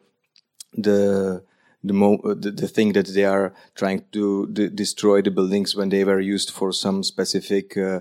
[0.77, 1.43] the
[1.87, 5.89] the, mo- uh, the, the thing that they are trying to destroy the buildings when
[5.89, 8.01] they were used for some specific, uh,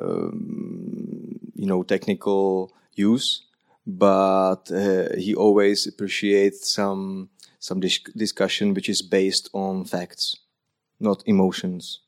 [0.00, 3.42] um, you know, technical use.
[3.86, 10.36] But uh, he always appreciates some some dis- discussion which is based on facts,
[11.00, 12.00] not emotions.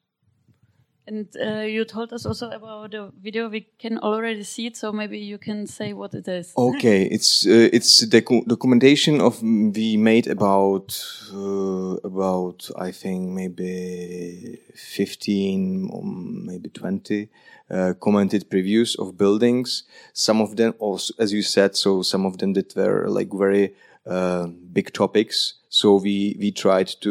[1.11, 3.49] And uh, you told us also about the video.
[3.49, 6.53] We can already see it, so maybe you can say what it is.
[6.57, 10.97] Okay, it's uh, it's the documentation of we made about
[11.35, 17.29] uh, about I think maybe fifteen or maybe twenty
[17.69, 19.83] uh, commented previews of buildings.
[20.13, 23.75] Some of them also, as you said, so some of them that were like very
[24.07, 25.55] uh, big topics.
[25.69, 27.11] So we we tried to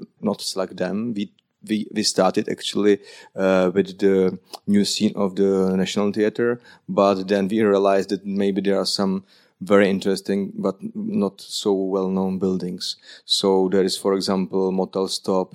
[0.00, 1.14] uh, not select them.
[1.14, 1.32] We
[1.68, 3.00] we, we started actually
[3.34, 8.60] uh, with the new scene of the National Theatre, but then we realized that maybe
[8.60, 9.24] there are some
[9.60, 12.96] very interesting but not so well known buildings.
[13.24, 15.54] So there is, for example, Motel Stop,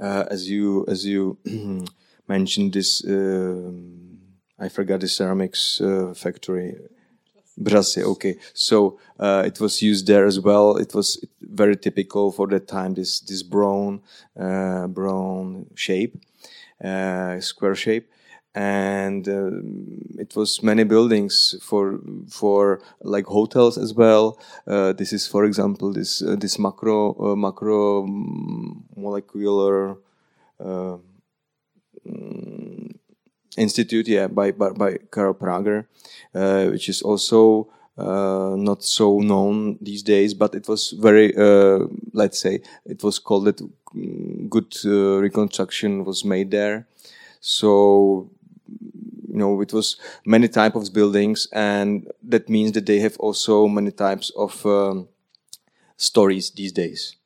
[0.00, 1.38] uh, as you as you
[2.28, 3.04] mentioned this.
[3.04, 3.72] Uh,
[4.58, 6.76] I forgot the ceramics uh, factory
[7.60, 8.36] Brasy, okay.
[8.54, 10.76] So uh, it was used there as well.
[10.76, 12.94] It was very typical for that time.
[12.94, 14.00] This this brown
[14.40, 16.16] uh, brown shape,
[16.82, 18.08] uh, square shape,
[18.54, 19.50] and uh,
[20.18, 22.00] it was many buildings for
[22.30, 24.38] for like hotels as well.
[24.66, 28.06] Uh, this is, for example, this uh, this macro macro
[28.96, 29.96] molecular.
[32.06, 32.94] Mm,
[33.56, 35.86] institute, yeah, by by, by Karel Prager,
[36.34, 41.86] uh, which is also uh, not so known these days, but it was very, uh,
[42.12, 43.60] let's say, it was called it.
[44.48, 46.86] good uh, reconstruction was made there.
[47.40, 48.30] So,
[49.28, 53.68] you know, it was many types of buildings, and that means that they have also
[53.68, 55.08] many types of um,
[55.96, 57.16] stories these days.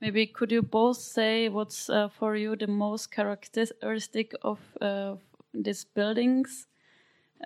[0.00, 5.14] Maybe could you both say what's uh, for you the most characteristic of uh,
[5.54, 6.66] these buildings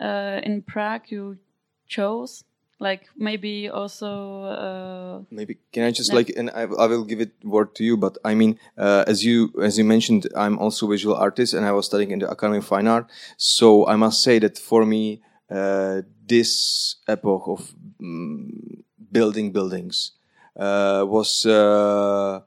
[0.01, 1.39] uh, in Prague you
[1.87, 2.45] chose?
[2.79, 4.43] Like maybe also.
[4.43, 7.97] Uh, maybe can I just like and I, I will give it word to you.
[7.97, 11.73] But I mean, uh, as you as you mentioned, I'm also visual artist and I
[11.73, 13.11] was studying in the Academy of Fine Art.
[13.39, 20.13] So I must say that for me, uh, this epoch of mm, building buildings
[20.55, 22.41] uh, was uh,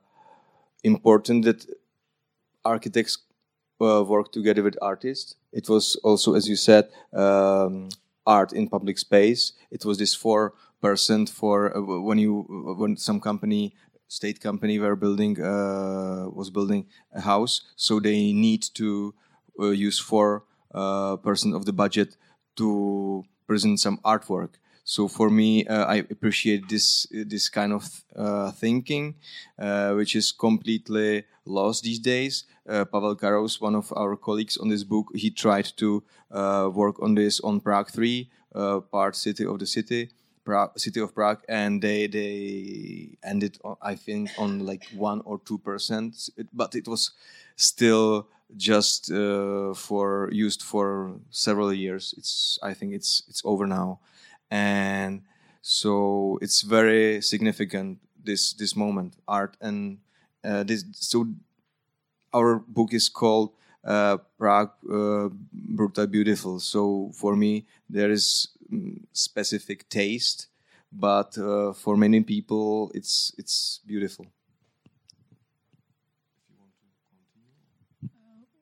[0.83, 1.45] important.
[1.45, 1.65] That
[2.65, 3.17] architects
[3.81, 5.35] uh, work together with artists.
[5.51, 7.89] It was also, as you said, um,
[8.25, 9.53] art in public space.
[9.71, 12.45] It was this four percent for uh, when you
[12.77, 13.73] when some company
[14.07, 19.13] state company were building uh, was building a house, so they need to
[19.59, 20.43] uh, use four
[20.73, 22.15] uh, percent of the budget
[22.57, 24.55] to present some artwork.
[24.89, 27.85] So for me, uh, I appreciate this this kind of
[28.15, 29.13] uh, thinking,
[29.59, 32.45] uh, which is completely lost these days.
[32.67, 36.99] Uh, Pavel Karous, one of our colleagues on this book, he tried to uh, work
[37.03, 40.09] on this on Prague 3, uh, part city of the city,
[40.43, 45.59] Prague, city of Prague, and they they ended, I think, on like one or two
[45.59, 47.11] percent, but it was
[47.55, 48.25] still
[48.57, 52.15] just uh, for used for several years.
[52.17, 53.99] It's I think it's it's over now,
[54.51, 55.21] and
[55.61, 59.99] so it's very significant this this moment art and
[60.43, 61.27] uh, this so
[62.33, 63.51] our book is called
[63.83, 66.59] uh, Prague uh, Brutal Beautiful.
[66.59, 70.47] So for me, there is mm, specific taste,
[70.91, 74.27] but uh, for many people, it's it's beautiful.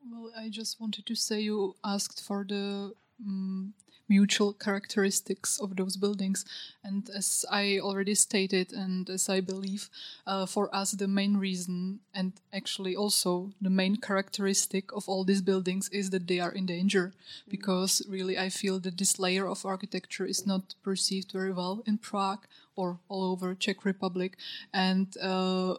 [0.10, 2.94] well, I just wanted to say you asked for the
[3.26, 3.74] um,
[4.08, 6.46] mutual characteristics of those buildings.
[6.84, 9.90] And as I already stated, and as I believe,
[10.26, 15.42] uh, for us, the main reason, and actually also the main characteristic of all these
[15.42, 17.14] buildings is that they are in danger.
[17.48, 21.98] Because really, I feel that this layer of architecture is not perceived very well in
[21.98, 22.46] Prague
[22.76, 24.38] or all over Czech Republic.
[24.74, 25.76] And uh,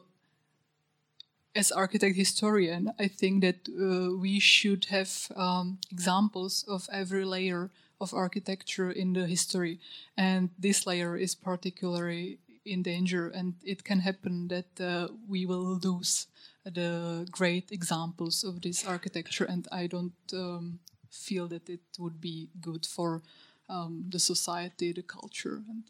[1.55, 7.71] as architect historian, I think that uh, we should have um, examples of every layer
[8.01, 9.81] of architecture in the history.
[10.17, 15.79] And this layer is particularly in danger, and it can happen that uh, we will
[15.83, 16.27] lose
[16.65, 19.45] the great examples of this architecture.
[19.45, 20.81] And I don't um,
[21.11, 23.23] feel that it would be good for
[23.69, 25.63] um, the society, the culture.
[25.69, 25.85] And,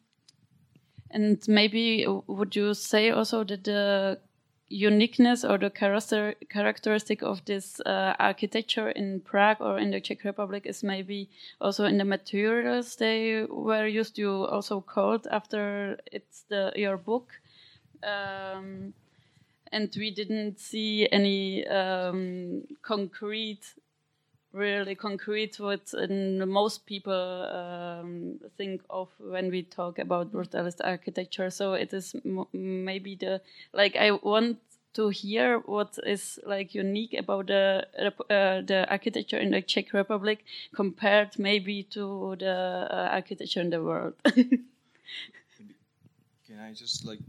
[1.11, 4.21] and maybe would you say also that the
[4.69, 10.25] uniqueness or the character characteristic of this uh, architecture in Prague or in the Czech
[10.25, 11.29] Republic is maybe
[11.61, 14.19] also in the materials they were used.
[14.19, 17.31] You also called after it's the your book,
[18.03, 18.93] um,
[19.73, 23.75] and we didn't see any um, concrete.
[24.59, 25.95] Really concrete what
[26.49, 31.49] most people um, think of when we talk about brutalist architecture.
[31.51, 32.17] So it is
[32.53, 33.41] maybe the
[33.73, 34.59] like I want
[34.95, 38.11] to hear what is like unique about the uh,
[38.63, 40.45] the architecture in the Czech Republic
[40.75, 44.15] compared maybe to the uh, architecture in the world.
[44.25, 44.67] Can
[46.61, 47.21] I just like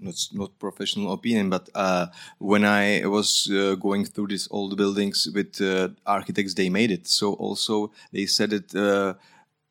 [0.00, 2.06] not not professional opinion, but uh,
[2.38, 7.06] when I was uh, going through these old buildings with uh, architects, they made it.
[7.06, 9.14] So also they said it uh,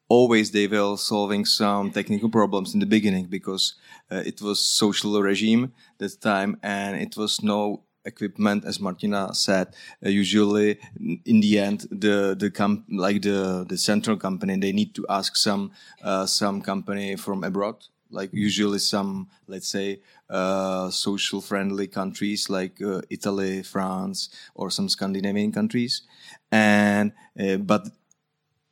[0.08, 3.76] always they were solving some technical problems in the beginning because
[4.12, 9.68] uh, it was social regime that time and it was no equipment as martina said
[10.06, 10.78] uh, usually
[11.26, 15.36] in the end the the com- like the the central company they need to ask
[15.36, 15.72] some
[16.04, 20.00] uh, some company from abroad like usually some let's say
[20.30, 26.02] uh, social friendly countries like uh, italy france or some scandinavian countries
[26.52, 27.88] and uh, but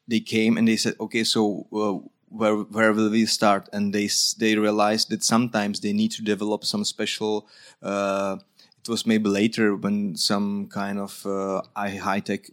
[0.07, 3.69] they came and they said, okay, so uh, where where will we start?
[3.71, 7.47] And they they realized that sometimes they need to develop some special.
[7.81, 8.37] Uh,
[8.81, 12.49] it was maybe later when some kind of uh, high tech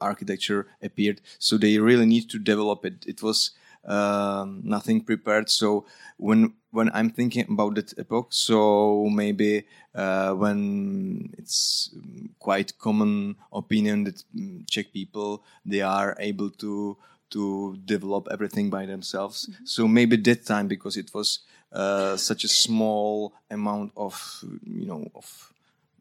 [0.00, 1.20] architecture appeared.
[1.38, 3.04] So they really need to develop it.
[3.06, 3.52] It was
[3.86, 5.50] um, nothing prepared.
[5.50, 9.64] So when when I'm thinking about that epoch, so maybe
[9.94, 11.90] uh, when it's
[12.38, 16.96] quite common opinion that mm, Czech people they are able to
[17.30, 19.46] to develop everything by themselves.
[19.46, 19.64] Mm-hmm.
[19.64, 21.40] So maybe that time because it was
[21.72, 25.52] uh, such a small amount of you know of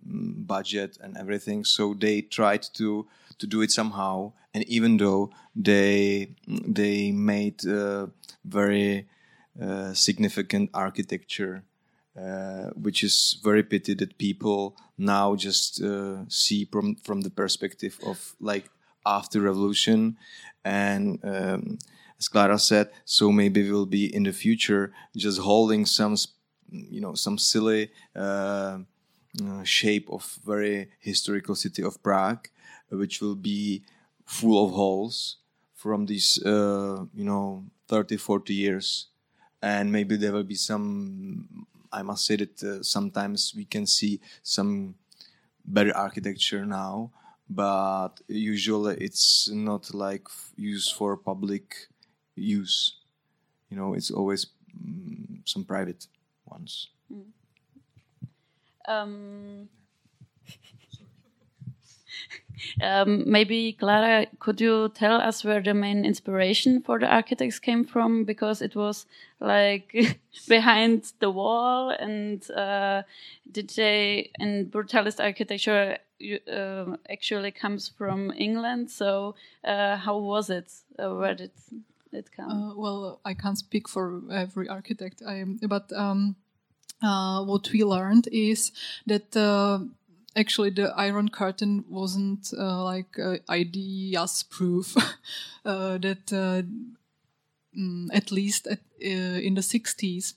[0.05, 3.07] budget and everything, so they tried to
[3.39, 4.33] to do it somehow.
[4.53, 8.07] And even though they they made uh,
[8.45, 9.07] very
[9.61, 11.63] uh, significant architecture,
[12.19, 17.99] uh, which is very pity that people now just uh, see from from the perspective
[18.05, 18.69] of like
[19.05, 20.17] after revolution
[20.63, 21.77] and um,
[22.23, 26.15] as Clara said, so maybe we'll be in the future just holding some,
[26.71, 27.91] you know, some silly
[29.41, 32.49] uh, uh, shape of very historical city of Prague,
[32.89, 33.83] which will be
[34.25, 35.37] full of holes
[35.73, 39.07] from these, uh, you know, 30, 40 years.
[39.61, 44.19] And maybe there will be some, I must say that uh, sometimes we can see
[44.41, 44.95] some
[45.65, 47.11] better architecture now,
[47.49, 51.87] but usually it's not like used for public
[52.35, 52.97] use.
[53.69, 56.07] You know, it's always mm, some private
[56.45, 56.89] ones.
[57.11, 57.23] Mm.
[58.87, 59.69] Um,
[62.81, 67.83] Um, maybe Clara, could you tell us where the main inspiration for the architects came
[67.83, 68.23] from?
[68.23, 69.05] Because it was
[69.39, 73.03] like behind the wall, and uh,
[73.51, 75.97] did they and brutalist architecture
[76.51, 78.91] uh, actually comes from England?
[78.91, 80.71] So uh, how was it?
[80.97, 81.51] Uh, where did
[82.11, 82.51] it come?
[82.51, 86.35] Uh, well, I can't speak for every architect, I, but um,
[87.03, 88.71] uh, what we learned is
[89.05, 89.35] that
[90.35, 94.95] actually the iron curtain wasn't uh, like uh, ideas proof
[95.65, 96.25] uh, that
[97.77, 100.33] mm, at least at, in the 60s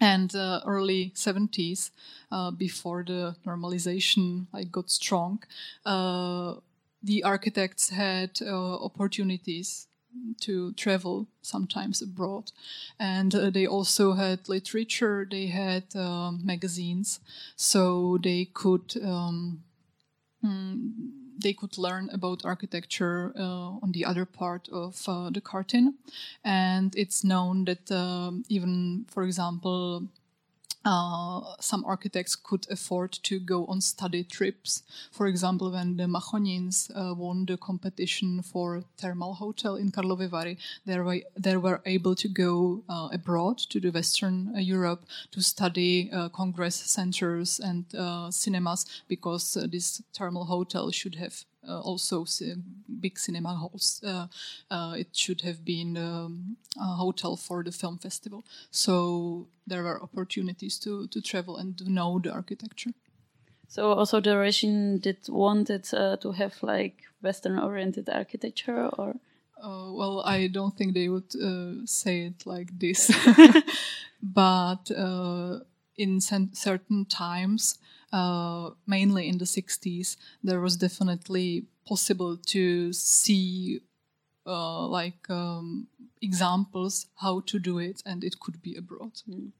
[0.00, 1.90] and uh, early 70s
[2.30, 5.42] uh, before the normalization like got strong
[5.84, 6.54] uh,
[7.02, 9.86] the architects had opportunities
[10.40, 12.52] to travel sometimes abroad.
[12.98, 17.20] And uh, they also had literature, they had uh, magazines,
[17.56, 18.94] so they could.
[19.02, 19.62] Um,
[20.44, 20.92] mm,
[21.38, 25.94] they could learn about architecture uh, on the other part of uh, the curtain,
[26.44, 30.08] and it's known that um, even, for example,
[30.86, 34.84] uh, some architects could afford to go on study trips.
[35.10, 40.58] For example, when the Machonins uh, won the competition for thermal hotel in Karlovy Vary,
[40.86, 45.40] they were, they were able to go uh, abroad to the Western uh, Europe to
[45.40, 52.24] study uh, congress centers and uh, cinemas because this thermal hotel should have also
[53.00, 54.00] big cinema halls.
[54.04, 54.26] Uh,
[54.70, 58.44] uh, it should have been um, a hotel for the film festival.
[58.70, 62.92] So there were opportunities to, to travel and to know the architecture.
[63.68, 69.16] So also the Russian did wanted uh, to have like Western oriented architecture or
[69.62, 73.10] uh, well, I don't think they would uh, say it like this,
[74.22, 74.90] but
[75.96, 77.78] in certain times
[78.16, 83.80] uh, mainly in the 60s, there was definitely possible to see
[84.46, 85.88] uh, like um,
[86.22, 89.12] examples how to do it, and it could be abroad.
[89.28, 89.50] Mm.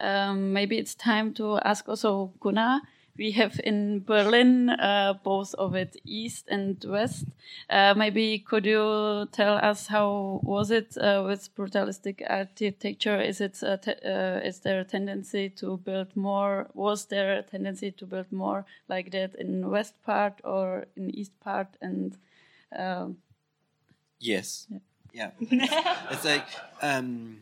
[0.00, 2.80] Um, maybe it's time to ask also Gunnar
[3.18, 7.26] we have in Berlin uh, both of it east and west.
[7.68, 13.20] Uh, maybe could you tell us how was it uh, with brutalistic architecture?
[13.20, 13.76] Is it uh,
[14.44, 16.68] is there a tendency to build more?
[16.74, 21.38] Was there a tendency to build more like that in west part or in east
[21.40, 21.68] part?
[21.82, 22.16] And
[22.76, 23.18] um,
[24.20, 24.78] yes, yeah,
[25.12, 25.30] yeah.
[26.10, 26.46] it's like
[26.82, 27.40] um,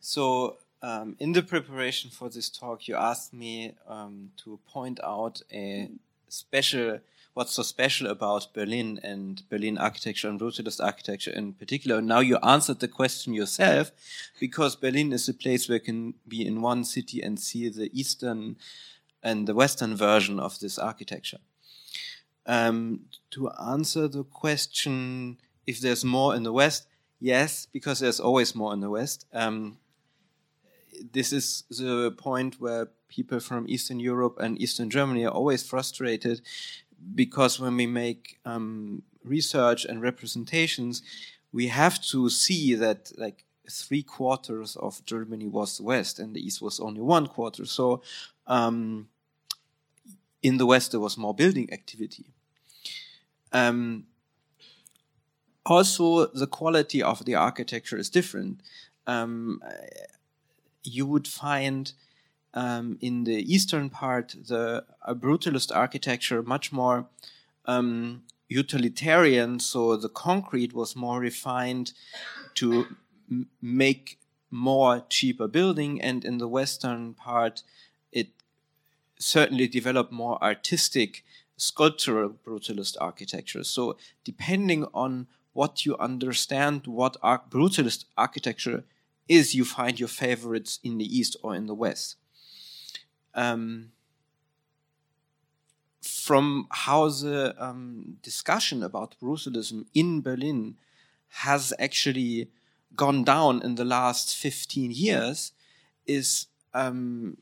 [0.00, 5.42] so um, in the preparation for this talk, you asked me um, to point out
[5.52, 5.88] a
[6.28, 7.00] special,
[7.34, 12.00] what's so special about Berlin and Berlin architecture and brutalist architecture in particular.
[12.02, 13.92] Now you answered the question yourself,
[14.38, 17.90] because Berlin is a place where you can be in one city and see the
[17.92, 18.56] eastern
[19.22, 21.38] and the western version of this architecture.
[22.46, 26.86] Um, to answer the question, if there's more in the west,
[27.18, 29.26] yes, because there's always more in the west.
[29.32, 29.78] Um,
[31.12, 36.40] this is the point where people from Eastern Europe and Eastern Germany are always frustrated
[37.14, 41.02] because when we make um, research and representations,
[41.52, 46.44] we have to see that like three quarters of Germany was the west and the
[46.44, 47.64] east was only one quarter.
[47.64, 48.02] So
[48.46, 49.08] um,
[50.42, 52.26] in the west there was more building activity.
[53.52, 54.06] Um,
[55.64, 58.60] also, the quality of the architecture is different.
[59.06, 59.60] Um,
[60.86, 61.92] you would find
[62.54, 67.06] um, in the eastern part the brutalist architecture much more
[67.66, 69.60] um, utilitarian.
[69.60, 71.92] So the concrete was more refined
[72.54, 72.86] to
[73.30, 74.18] m- make
[74.50, 77.62] more cheaper building, and in the western part,
[78.12, 78.28] it
[79.18, 81.24] certainly developed more artistic
[81.56, 83.64] sculptural brutalist architecture.
[83.64, 88.84] So depending on what you understand what ar- brutalist architecture
[89.28, 92.16] is you find your favorites in the East or in the West.
[93.34, 93.92] Um,
[96.02, 100.76] from how the um, discussion about brutalism in Berlin
[101.28, 102.48] has actually
[102.94, 105.52] gone down in the last 15 years
[106.06, 107.36] is, um,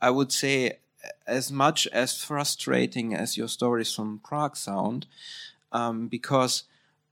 [0.00, 0.78] I would say,
[1.26, 5.06] as much as frustrating as your stories from Prague sound,
[5.72, 6.64] um, because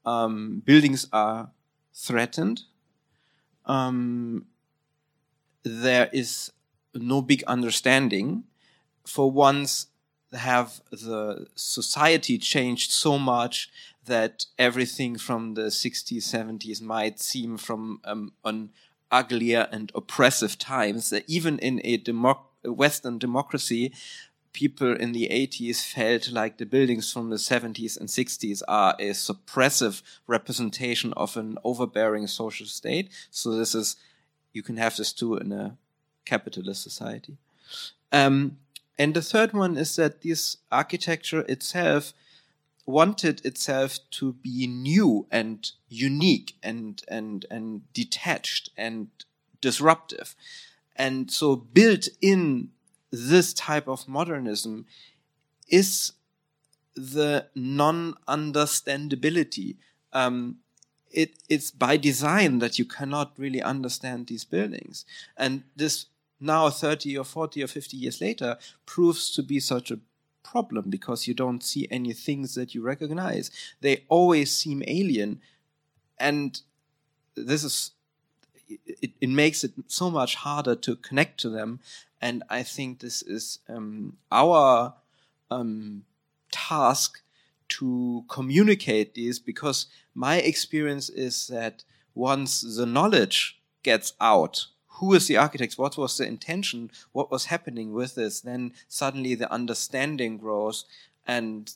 [0.05, 1.51] um, buildings are
[1.95, 2.63] threatened
[3.69, 4.47] um,
[5.63, 6.53] there is
[6.95, 8.45] no big understanding.
[9.07, 9.87] For once,
[10.33, 13.71] have the society changed so much
[14.05, 18.71] that everything from the 60s, 70s might seem from um, an
[19.11, 21.13] uglier and oppressive times.
[21.27, 23.93] Even in a, democ- Western democracy,
[24.59, 29.11] people in the 80s felt like the buildings from the 70s and 60s are a
[29.11, 33.09] suppressive representation of an overbearing social state.
[33.31, 33.95] So this is,
[34.53, 35.77] you can have this too in a
[36.25, 37.37] capitalist society.
[38.11, 38.59] Um,
[38.99, 42.13] and the third one is that this architecture itself
[42.85, 49.07] wanted itself to be new and unique and, and, and detached and
[49.61, 50.35] disruptive.
[50.97, 52.71] And so built in
[53.11, 54.87] this type of modernism
[55.69, 56.13] is
[56.95, 59.77] the non-understandability.
[60.13, 60.59] Um,
[61.11, 65.07] it, it's by design that you cannot really understand these buildings.
[65.37, 66.07] And this
[66.41, 69.99] now 30 or 40 or 50 years later proves to be such a
[70.43, 73.51] problem because you don't see any things that you recognize.
[73.81, 75.41] They always seem alien.
[76.19, 76.61] And
[77.35, 77.93] this is,
[78.69, 81.81] it, it makes it so much harder to connect to them
[82.21, 84.95] and I think this is um, our
[85.51, 86.05] um,
[86.51, 87.23] task
[87.69, 94.67] to communicate these because my experience is that once the knowledge gets out,
[94.99, 95.79] who is the architect?
[95.79, 96.91] What was the intention?
[97.13, 98.41] What was happening with this?
[98.41, 100.85] Then suddenly the understanding grows
[101.27, 101.73] and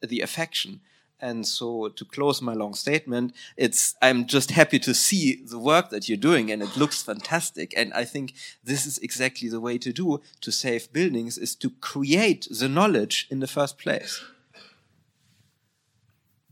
[0.00, 0.80] the affection.
[1.20, 5.90] And so to close my long statement, it's, I'm just happy to see the work
[5.90, 7.74] that you're doing and it looks fantastic.
[7.76, 11.70] And I think this is exactly the way to do to save buildings is to
[11.80, 14.22] create the knowledge in the first place.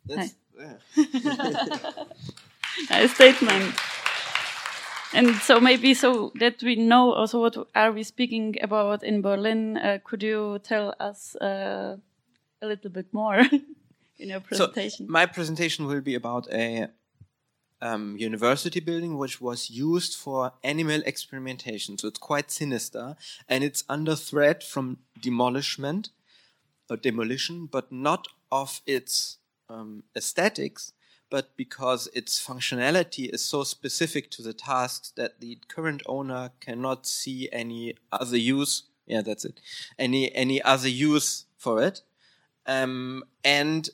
[0.07, 0.75] That's, yeah.
[2.91, 3.75] nice statement.
[5.15, 9.79] And so maybe so that we know also what are we speaking about in Berlin,
[9.79, 11.97] uh, could you tell us uh,
[12.61, 13.43] a little bit more?
[14.19, 15.07] in your presentation?
[15.07, 16.89] So my presentation will be about a
[17.81, 21.97] um, university building which was used for animal experimentation.
[21.99, 23.17] So it's quite sinister
[23.49, 26.11] and it's under threat from demolishment
[26.91, 29.39] or demolition, but not of its
[29.69, 30.93] um, aesthetics,
[31.31, 37.07] but because its functionality is so specific to the tasks that the current owner cannot
[37.07, 38.85] see any other use.
[39.07, 39.61] Yeah, that's it.
[39.99, 42.03] Any any other use for it.
[42.67, 43.89] Um, and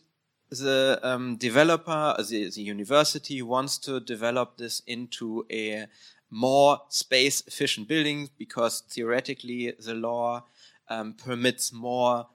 [0.51, 5.87] the um, developer, the, the university wants to develop this into a
[6.31, 10.45] more space efficient building because theoretically the law
[10.89, 12.27] um, permits more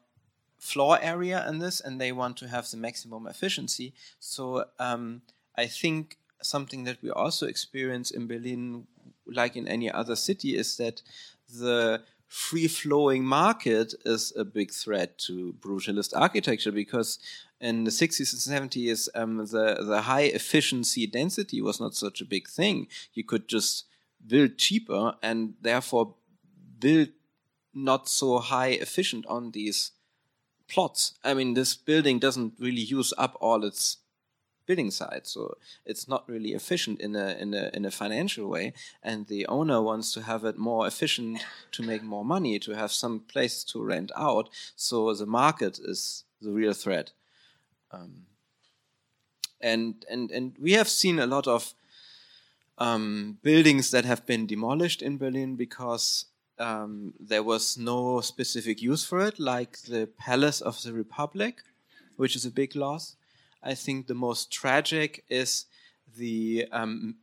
[0.58, 3.94] floor area in this and they want to have the maximum efficiency.
[4.20, 5.22] So um,
[5.58, 8.88] I think something that we also experience in Berlin,
[9.26, 11.02] like in any other city, is that
[11.50, 17.18] the free flowing market is a big threat to brutalist architecture because
[17.60, 22.26] in the 60s and 70s, um, the, the high efficiency density was not such a
[22.26, 22.88] big thing.
[23.14, 23.86] You could just
[24.26, 26.14] build cheaper and therefore
[26.80, 27.10] build
[27.74, 29.92] not so high efficient on these
[30.68, 31.16] plots.
[31.24, 33.98] I mean, this building doesn't really use up all its
[34.70, 38.74] building side, so it's not really efficient in a in a in a financial way.
[39.02, 42.92] And the owner wants to have it more efficient to make more money, to have
[42.92, 44.50] some place to rent out.
[44.76, 47.14] So the market is the real threat.
[47.92, 48.12] Um,
[49.60, 51.74] and and and we have seen a lot of
[52.78, 56.26] um, buildings that have been demolished in Berlin because
[56.60, 61.64] um, there was no specific use for it, like the Palace of the Republic,
[62.18, 63.16] which is a big loss.
[63.64, 65.66] I think the most tragic is
[66.18, 67.16] the um,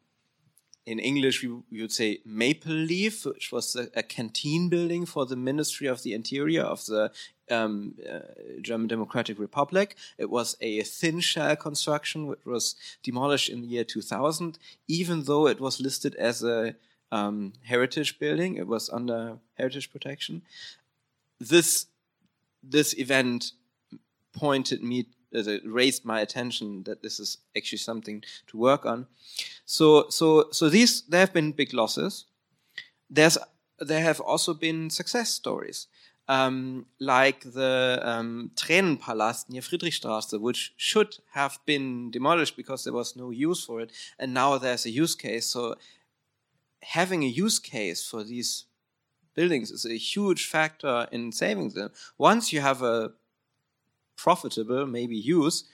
[0.87, 5.35] in English, we, would say Maple Leaf, which was a, a, canteen building for the
[5.35, 7.11] Ministry of the Interior of the
[7.51, 8.21] um, uh,
[8.63, 9.97] German Democratic Republic.
[10.17, 15.49] It was a thin shell construction, which was demolished in the year 2000, even though
[15.49, 16.77] it was listed as a
[17.11, 18.55] um, heritage building.
[18.57, 20.43] It was under heritage protection.
[21.41, 21.87] This
[22.63, 23.53] this event
[24.33, 25.07] pointed me
[25.37, 29.07] it raised my attention that this is actually something to work on.
[29.65, 32.25] So, so, so these there have been big losses.
[33.11, 33.39] There's
[33.79, 35.89] there have also been success stories
[36.29, 43.17] um, like the um, Tränenpalast near Friedrichstraße, which should have been demolished because there was
[43.17, 45.47] no use for it, and now there's a use case.
[45.47, 45.77] So
[46.83, 48.65] having a use case for these
[49.35, 51.91] buildings is a huge factor in saving them.
[52.19, 53.13] Once you have a
[54.17, 55.65] profitable, maybe use,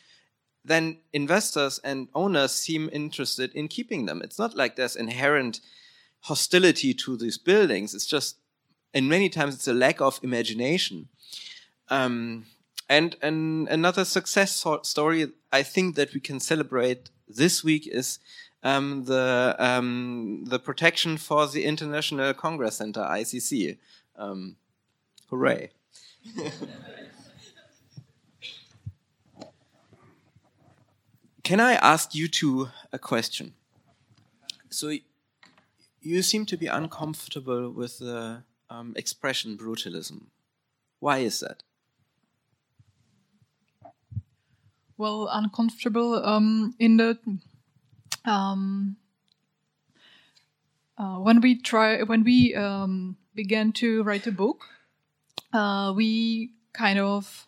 [0.64, 4.22] then investors and owners seem interested in keeping them.
[4.22, 5.60] It's not like there's inherent
[6.20, 7.94] hostility to these buildings.
[7.94, 8.36] It's just
[8.94, 11.08] and many times it's a lack of imagination.
[11.88, 12.46] Um,
[12.88, 18.18] and, and another success story I think that we can celebrate this week is
[18.62, 23.78] um, the um, the protection for the International Congress Center (ICC).
[24.16, 24.56] Um,
[25.30, 25.70] hooray!
[31.52, 33.52] Can I ask you two a question?
[34.70, 34.96] So,
[36.00, 40.28] you seem to be uncomfortable with the um, expression brutalism.
[40.98, 41.62] Why is that?
[44.96, 47.18] Well, uncomfortable um, in the
[48.24, 48.96] um,
[50.96, 54.64] uh, when we try when we um, began to write a book,
[55.52, 57.46] uh, we kind of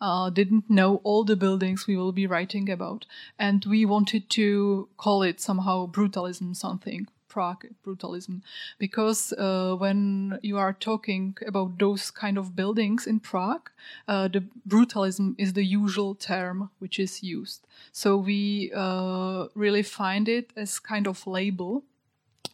[0.00, 3.06] uh, didn't know all the buildings we will be writing about,
[3.38, 7.08] and we wanted to call it somehow brutalism something.
[7.28, 8.42] Prague brutalism,
[8.78, 13.70] because uh, when you are talking about those kind of buildings in Prague,
[14.06, 17.66] uh, the brutalism is the usual term which is used.
[17.90, 21.82] So we uh, really find it as kind of label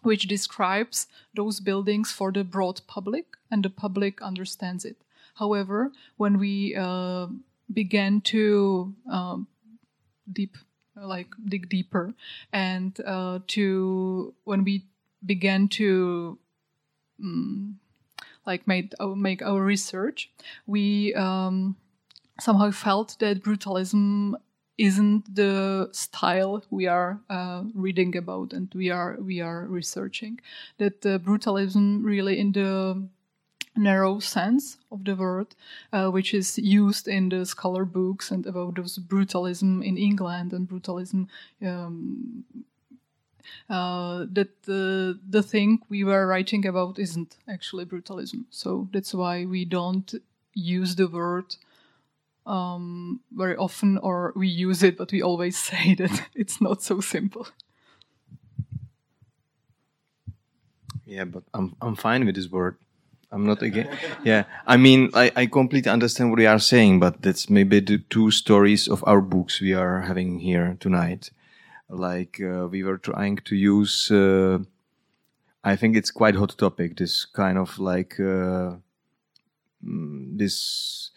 [0.03, 4.97] which describes those buildings for the broad public, and the public understands it.
[5.35, 7.27] However, when we uh,
[7.73, 9.47] began to um,
[10.31, 10.57] deep
[10.97, 12.13] like dig deeper
[12.53, 14.85] and uh, to when we
[15.25, 16.39] began to
[17.23, 17.79] um,
[18.47, 20.31] like made uh, make our research
[20.67, 21.77] we um,
[22.41, 24.35] somehow felt that brutalism
[24.81, 30.41] isn't the style we are uh, reading about and we are we are researching.
[30.79, 33.07] That uh, brutalism really in the
[33.77, 35.55] narrow sense of the word,
[35.93, 40.69] uh, which is used in the scholar books and about those brutalism in England and
[40.69, 41.29] brutalism.
[41.63, 42.45] Um,
[43.69, 49.65] uh, that the thing we were writing about isn't actually brutalism, so that's why we
[49.65, 50.15] don't
[50.55, 51.57] use the word
[52.47, 57.01] um, very often, or we use it, but we always say that it's not so
[57.01, 57.49] simple.
[61.07, 62.77] Yeah, but I'm I'm fine with this word.
[63.33, 63.89] I'm not again.
[64.25, 67.99] Yeah, I mean, I, I completely understand what you are saying, but that's maybe the
[67.99, 71.31] two stories of our books we are having here tonight.
[71.89, 74.11] Like uh, we were trying to use.
[74.11, 74.59] Uh,
[75.63, 76.97] I think it's quite hot topic.
[76.97, 78.77] This kind of like uh,
[79.85, 81.11] mm, this.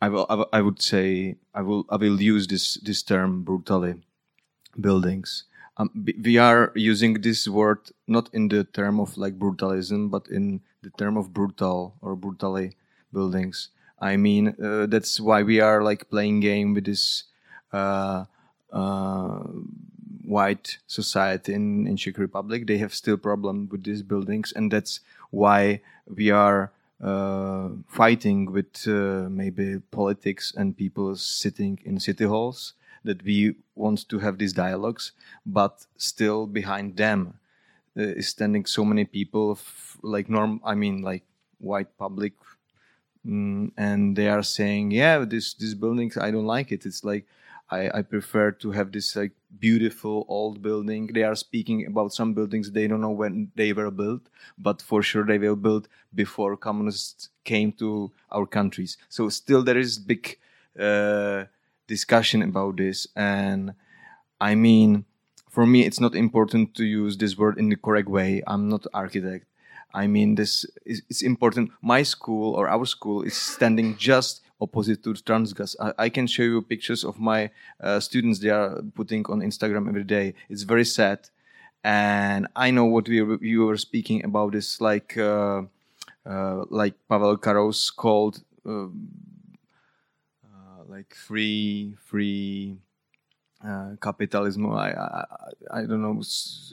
[0.00, 0.26] I will.
[0.28, 1.36] I will- I would say.
[1.54, 1.84] I will.
[1.90, 3.94] I will use this this term brutally.
[4.80, 5.44] Buildings.
[5.78, 5.90] Um,
[6.22, 10.90] we are using this word not in the term of like brutalism, but in the
[10.96, 12.76] term of brutal or brutally
[13.12, 13.68] buildings.
[14.00, 17.24] I mean, uh, that's why we are like playing game with this
[17.72, 18.24] uh,
[18.72, 19.42] uh,
[20.24, 22.66] white society in, in Czech Republic.
[22.66, 25.00] They have still problem with these buildings, and that's
[25.30, 26.72] why we are
[27.02, 32.74] uh, fighting with uh, maybe politics and people sitting in city halls.
[33.06, 35.12] That we want to have these dialogues,
[35.46, 37.20] but still behind them
[37.98, 41.24] uh, is standing so many people f- like norm i mean like
[41.58, 42.34] white public
[43.26, 46.86] mm, and they are saying yeah this this buildings i don't like it.
[46.86, 47.26] It's like
[47.68, 51.08] I, I prefer to have this like beautiful old building.
[51.12, 54.22] They are speaking about some buildings they don't know when they were built
[54.58, 58.96] but for sure they were built before communists came to our countries.
[59.08, 60.38] So still there is big
[60.78, 61.44] uh,
[61.86, 63.72] discussion about this and
[64.40, 65.04] i mean
[65.56, 68.42] for me it's not important to use this word in the correct way.
[68.46, 69.46] I'm not architect.
[69.94, 71.70] I mean this is it's important.
[71.80, 75.74] My school or our school is standing just opposite to transgas.
[75.80, 77.40] I, I can show you pictures of my
[77.80, 80.34] uh, students they are putting on instagram every day.
[80.50, 81.18] It's very sad.
[81.82, 83.18] And i know what we
[83.52, 85.62] you were speaking about this like uh,
[86.32, 88.88] uh, like Pavel Karous called uh,
[90.96, 92.78] like free free
[93.66, 94.72] uh, capitalism.
[94.72, 95.24] I, I
[95.70, 96.22] I don't know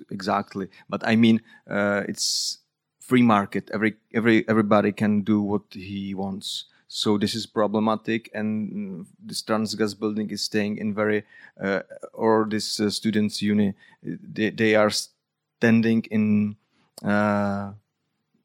[0.10, 2.60] exactly, but I mean uh, it's
[3.00, 3.70] free market.
[3.74, 6.66] Every every everybody can do what he wants.
[6.88, 11.24] So this is problematic, and this Transgas building is staying in very
[11.60, 11.82] uh,
[12.14, 13.74] or this uh, students' uni.
[14.04, 14.92] They they are
[15.60, 16.56] standing in
[17.04, 17.74] uh,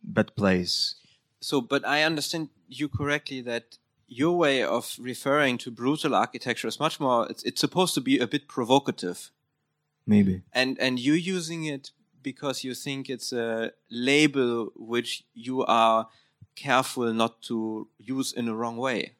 [0.02, 0.96] bad place.
[1.40, 3.78] So, but I understand you correctly that
[4.08, 7.28] your way of referring to brutal architecture is much more.
[7.30, 9.30] It's, it's supposed to be a bit provocative,
[10.06, 10.42] Maybe.
[10.52, 11.90] and and you're using it
[12.22, 16.08] because you think it's a label which you are
[16.56, 19.12] careful not to use in a wrong way.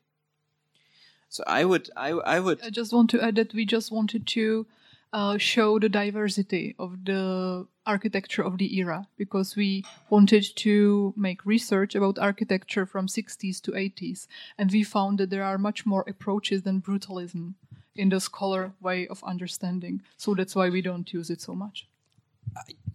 [1.29, 4.27] So I would, I, I would, I just want to add that we just wanted
[4.29, 4.67] to
[5.13, 11.47] uh, show the diversity of the architecture of the era because we wanted to make
[11.47, 14.27] research about architecture from 60s to 80s
[14.59, 17.55] and we found that there are much more approaches than brutalism
[17.95, 21.89] in the scholar way of understanding so that's why we don't use it so much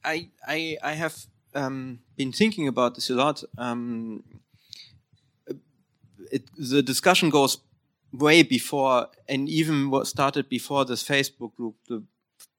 [0.03, 1.25] I, I, I have
[1.55, 3.43] um, been thinking about this a lot.
[3.57, 4.23] Um,
[6.31, 7.57] it, the discussion goes
[8.13, 12.03] way before, and even what started before this Facebook group, the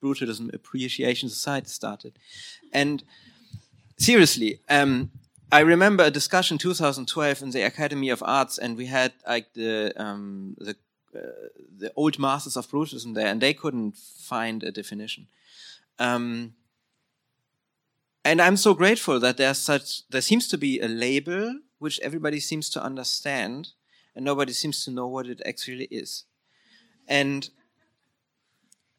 [0.02, 2.18] Brutalism Appreciation Society started.
[2.72, 3.02] And
[3.96, 5.10] seriously, um,
[5.52, 9.92] I remember a discussion 2012 in the Academy of Arts, and we had like the
[9.96, 10.76] um, the
[11.14, 11.48] uh,
[11.78, 15.28] the old masters of brutalism there, and they couldn't find a definition.
[15.98, 16.54] Um,
[18.24, 22.40] and I'm so grateful that there's such there seems to be a label which everybody
[22.40, 23.68] seems to understand,
[24.14, 26.24] and nobody seems to know what it actually is.
[27.06, 27.48] And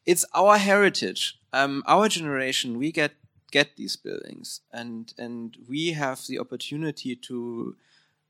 [0.04, 1.38] it's our heritage.
[1.52, 3.12] Um, our generation, we get
[3.50, 7.76] get these buildings, and and we have the opportunity to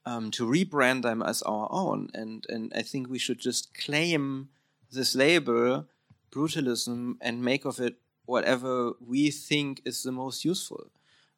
[0.04, 2.08] um, to rebrand them as our own.
[2.14, 4.48] And and I think we should just claim
[4.90, 5.86] this label,
[6.30, 10.90] brutalism, and make of it whatever we think is the most useful.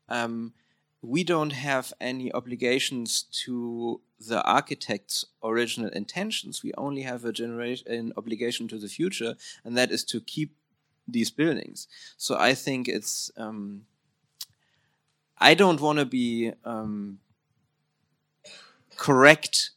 [0.09, 0.55] Um,
[1.03, 6.63] we don't have any obligations to the architect's original intentions.
[6.63, 10.57] We only have a generation, an obligation to the future, and that is to keep
[11.07, 11.87] these buildings.
[12.17, 13.31] So I think it's.
[13.37, 13.83] Um,
[15.41, 17.21] I don't want to be um,
[18.97, 19.71] correct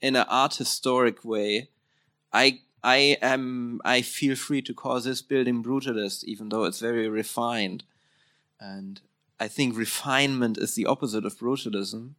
[0.00, 1.68] in an art historic way.
[2.32, 7.08] I I am I feel free to call this building brutalist, even though it's very
[7.08, 7.82] refined,
[8.60, 9.00] and
[9.40, 12.10] I think refinement is the opposite of brutalism.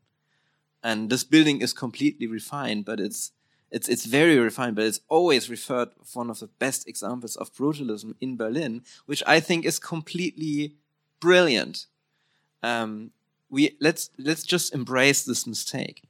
[0.83, 3.31] And this building is completely refined, but it's
[3.69, 7.53] it's it's very refined, but it's always referred of one of the best examples of
[7.53, 10.73] brutalism in Berlin, which I think is completely
[11.19, 11.85] brilliant.
[12.63, 13.11] Um,
[13.51, 16.01] we let's let's just embrace this mistake.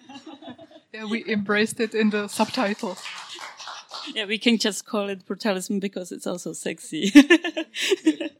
[0.92, 3.00] yeah, we embraced it in the subtitles.
[4.14, 7.12] Yeah, we can just call it brutalism because it's also sexy.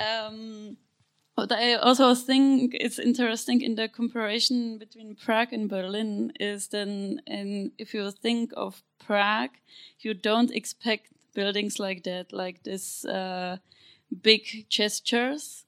[0.00, 0.76] um,
[1.34, 7.22] what I also think is interesting in the comparison between Prague and Berlin is then,
[7.26, 9.56] in, if you think of Prague,
[10.00, 13.58] you don't expect buildings like that, like this uh,
[14.22, 15.64] big gestures,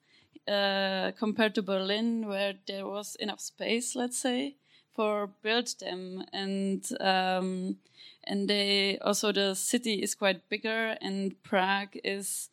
[0.48, 4.56] uh, compared to Berlin, where there was enough space, let's say,
[4.94, 7.76] for build them, and um,
[8.24, 12.50] and they also the city is quite bigger, and Prague is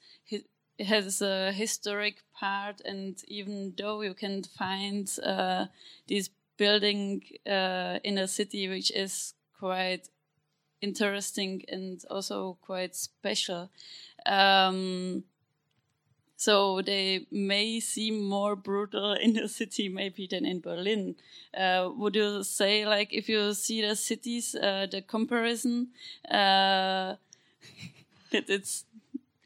[0.79, 5.65] has a historic part, and even though you can find uh,
[6.07, 10.09] this building uh, in a city which is quite
[10.81, 13.69] interesting and also quite special.
[14.25, 15.23] Um,
[16.39, 21.15] so they may seem more brutal in the city maybe than in Berlin.
[21.53, 25.89] Uh, would you say, like, if you see the cities, uh, the comparison,
[26.29, 27.15] uh,
[28.31, 28.85] that it's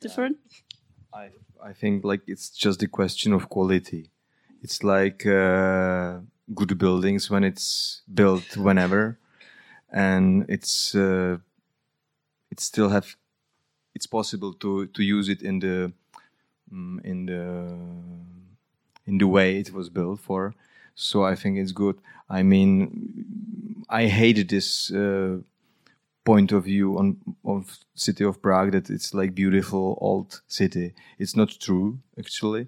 [0.01, 0.37] different?
[1.13, 1.29] I
[1.63, 4.09] I think like it's just a question of quality.
[4.61, 6.19] It's like uh,
[6.53, 9.17] good buildings when it's built whenever,
[9.91, 11.37] and it's uh,
[12.51, 13.15] it still have
[13.95, 15.91] it's possible to to use it in the
[16.71, 17.67] um, in the
[19.05, 20.53] in the way it was built for.
[20.95, 21.97] So I think it's good.
[22.29, 24.91] I mean, I hated this.
[24.91, 25.39] Uh,
[26.25, 30.93] point of view on of city of Prague that it's like beautiful old city.
[31.19, 32.67] It's not true actually.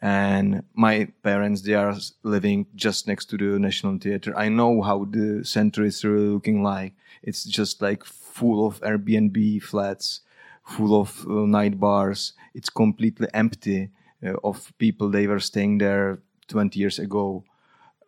[0.00, 4.36] And my parents they are living just next to the National Theatre.
[4.36, 6.94] I know how the center is really looking like.
[7.22, 10.20] It's just like full of Airbnb flats,
[10.62, 12.34] full of uh, night bars.
[12.54, 13.90] It's completely empty
[14.24, 15.08] uh, of people.
[15.10, 17.44] They were staying there 20 years ago,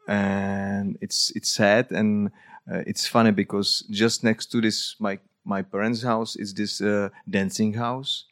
[0.07, 2.31] and it's it's sad and
[2.71, 7.09] uh, it's funny because just next to this my my parents' house is this uh,
[7.31, 8.25] dancing house,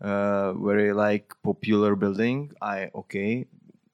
[0.00, 2.52] uh, very like popular building.
[2.60, 3.46] I okay,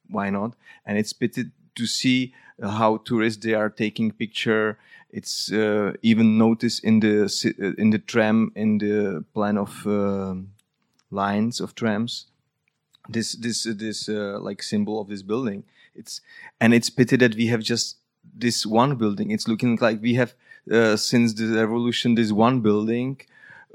[0.09, 0.55] why not?
[0.86, 2.32] And it's pity to see
[2.62, 4.78] how tourists they are taking picture.
[5.10, 10.35] It's uh, even noticed in the uh, in the tram in the plan of uh,
[11.10, 12.27] lines of trams.
[13.09, 15.64] This this this like symbol of this building.
[15.94, 16.23] It's
[16.59, 17.97] and it's pity that we have just
[18.32, 19.30] this one building.
[19.30, 20.34] It's looking like we have
[20.70, 23.20] uh, since the revolution this one building,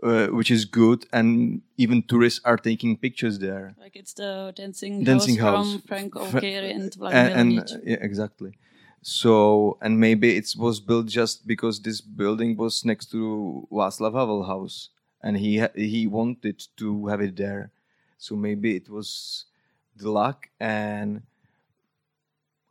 [0.03, 3.75] uh, which is good, and even tourists are taking pictures there.
[3.79, 5.71] Like it's the dancing, dancing house, house.
[5.71, 6.25] from Frank O.
[6.25, 8.57] Gehry and Vladimir and, and yeah, exactly.
[9.01, 14.43] So and maybe it was built just because this building was next to Václav Havel
[14.43, 14.89] house,
[15.21, 17.71] and he he wanted to have it there.
[18.17, 19.45] So maybe it was
[19.95, 21.21] the luck and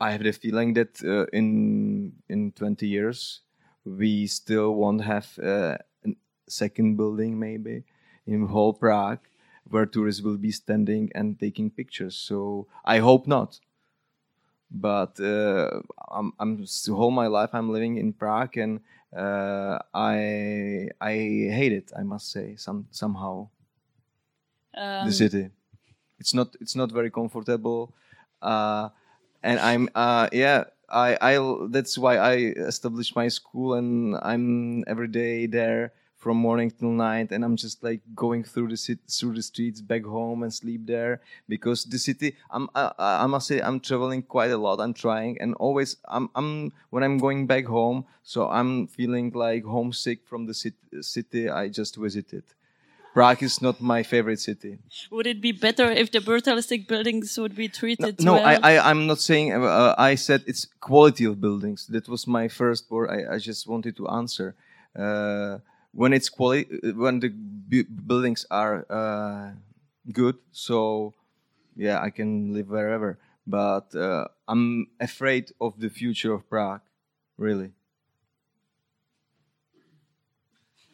[0.00, 3.40] I have the feeling that uh, in in 20 years
[3.84, 6.10] we still won't have uh, a
[6.48, 7.84] second building maybe
[8.26, 9.20] in whole Prague
[9.68, 12.16] where tourists will be standing and taking pictures.
[12.16, 13.60] So I hope not.
[14.70, 18.80] but uh, I'm, I'm whole my life I'm living in Prague, and
[19.16, 21.92] uh, I I hate it.
[21.96, 23.48] I must say some somehow
[24.74, 25.50] Um, the city.
[26.18, 27.94] It's not it's not very comfortable,
[28.42, 28.90] uh,
[29.46, 30.64] and I'm uh, yeah.
[30.88, 31.32] I I
[31.70, 32.34] that's why I
[32.70, 37.82] established my school, and I'm every day there from morning till night, and I'm just
[37.82, 41.98] like going through the city, through the streets back home and sleep there because the
[41.98, 42.36] city.
[42.50, 44.80] I'm I, I must say I'm traveling quite a lot.
[44.80, 49.64] I'm trying, and always I'm I'm when I'm going back home, so I'm feeling like
[49.64, 50.78] homesick from the city.
[51.02, 52.44] city I just visited.
[53.16, 54.76] Prague is not my favorite city.
[55.10, 58.44] would it be better if the brutalistic buildings would be treated No, well?
[58.44, 59.54] I, I, I'm not saying.
[59.54, 61.86] Uh, uh, I said it's quality of buildings.
[61.86, 63.08] That was my first word.
[63.08, 64.54] I, I just wanted to answer.
[64.94, 65.60] Uh,
[65.92, 69.52] when it's quality, when the bu- buildings are uh,
[70.12, 71.14] good, so
[71.74, 73.16] yeah, I can live wherever.
[73.46, 76.82] But uh, I'm afraid of the future of Prague,
[77.38, 77.70] really.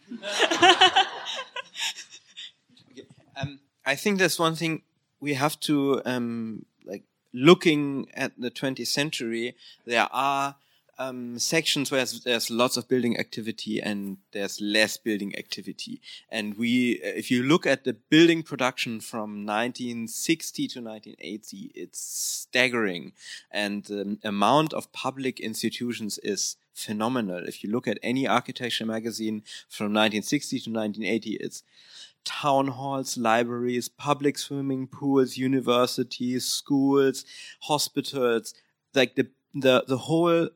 [3.85, 4.83] I think that's one thing
[5.21, 7.03] we have to um, like
[7.33, 9.55] looking at the 20th century.
[9.87, 10.57] There are
[10.99, 16.01] um, sections where there's, there's lots of building activity and there's less building activity.
[16.31, 23.13] And we, if you look at the building production from 1960 to 1980, it's staggering,
[23.51, 27.49] and the amount of public institutions is phenomenal.
[27.49, 31.63] If you look at any architecture magazine from 1960 to 1980, it's
[32.25, 37.25] town halls, libraries, public swimming pools, universities, schools,
[37.63, 38.55] hospitals,
[38.95, 40.49] like the the the whole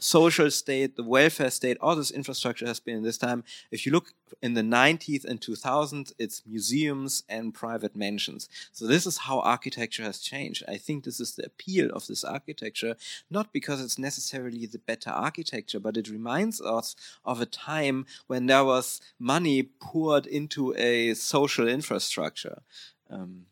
[0.00, 3.44] social state, the welfare state, all this infrastructure has been in this time.
[3.70, 8.48] If you look in the 90s and 2000s, it's museums and private mansions.
[8.72, 10.64] So this is how architecture has changed.
[10.68, 12.96] I think this is the appeal of this architecture,
[13.30, 18.46] not because it's necessarily the better architecture, but it reminds us of a time when
[18.46, 22.62] there was money poured into a social infrastructure.
[23.10, 23.46] Um,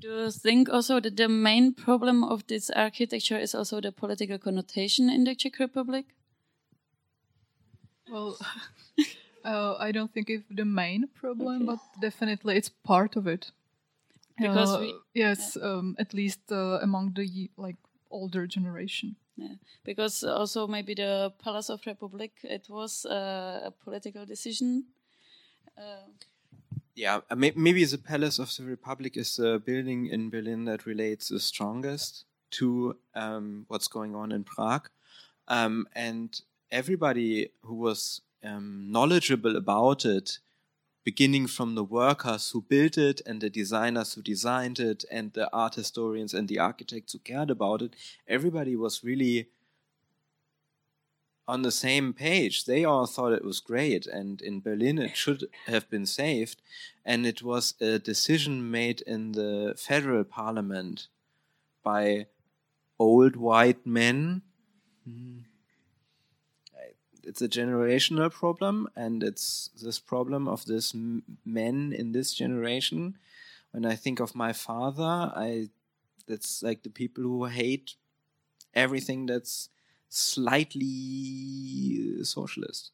[0.00, 4.38] Do you think also that the main problem of this architecture is also the political
[4.38, 6.06] connotation in the Czech Republic?
[8.10, 8.38] Well,
[9.44, 13.52] uh, I don't think it's the main problem, but definitely it's part of it.
[14.38, 17.76] Because Uh, we- yes, um, at least uh, among the like
[18.10, 19.16] older generation.
[19.36, 19.56] Yeah.
[19.84, 24.84] Because also maybe the Palace of Republic, it was uh, a political decision.
[27.00, 31.30] Yeah, uh, maybe the Palace of the Republic is the building in Berlin that relates
[31.30, 34.90] the strongest to um, what's going on in Prague.
[35.48, 36.38] Um, and
[36.70, 40.40] everybody who was um, knowledgeable about it,
[41.02, 45.48] beginning from the workers who built it and the designers who designed it and the
[45.54, 47.96] art historians and the architects who cared about it,
[48.28, 49.48] everybody was really
[51.50, 52.64] on the same page.
[52.64, 56.62] They all thought it was great, and in Berlin it should have been saved.
[57.04, 61.08] And it was a decision made in the federal parliament
[61.82, 62.26] by
[62.98, 64.42] old white men.
[65.04, 65.38] Hmm.
[67.22, 70.94] It's a generational problem, and it's this problem of this
[71.44, 73.18] men in this generation.
[73.72, 75.68] When I think of my father, I
[76.26, 77.94] that's like the people who hate
[78.74, 79.68] everything that's
[80.10, 82.90] slightly socialist.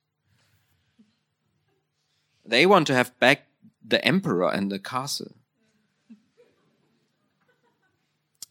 [2.44, 3.46] They want to have back
[3.84, 5.32] the emperor and the castle.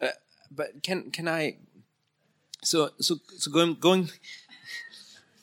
[0.02, 0.08] Uh,
[0.52, 1.58] but can can I?
[2.64, 4.10] So so so going going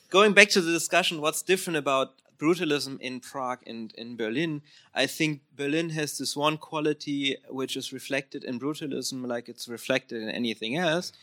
[0.09, 4.61] going back to the discussion, what's different about brutalism in Prague and in Berlin?
[4.93, 10.21] I think Berlin has this one quality which is reflected in brutalism, like it's reflected
[10.21, 11.13] in anything else.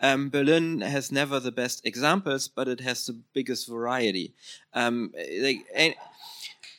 [0.00, 4.34] Um, Berlin has never the best examples, but it has the biggest variety.
[4.74, 5.12] Um,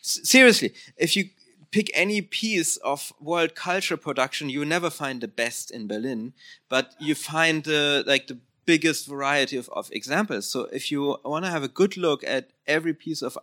[0.02, 1.30] seriously, if you
[1.72, 6.34] pick any piece of world culture production, you never find the best in Berlin,
[6.69, 10.49] but you find the like the biggest variety of, of examples.
[10.49, 13.38] So if you want to have a good look at every piece of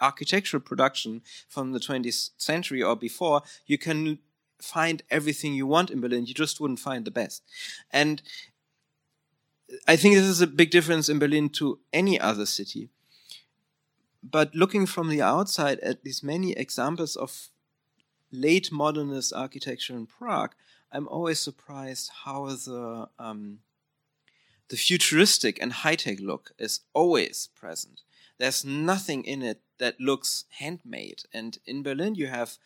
[0.00, 4.18] architectural production from the 20th century or before, you can
[4.60, 6.26] find everything you want in Berlin.
[6.26, 7.42] You just wouldn't find the best.
[7.90, 8.22] And
[9.86, 12.90] I think this is a big difference in Berlin to any other city.
[14.22, 17.48] But looking from the outside at these many examples of
[18.32, 20.54] late modernist architecture in Prague,
[20.92, 23.60] I'm always surprised how the um,
[24.68, 28.02] the futuristic and high tech look is always present.
[28.38, 31.22] There's nothing in it that looks handmade.
[31.32, 32.58] And in Berlin, you have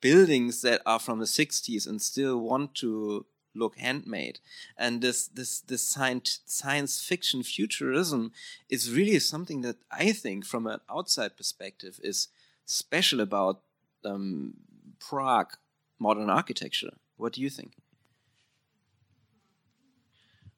[0.00, 4.40] buildings that are from the 60s and still want to look handmade.
[4.76, 8.32] And this this this science science fiction futurism
[8.68, 12.28] is really something that I think, from an outside perspective, is
[12.66, 13.60] special about
[14.04, 14.54] um,
[14.98, 15.56] Prague
[15.98, 16.94] modern architecture.
[17.16, 17.72] What do you think?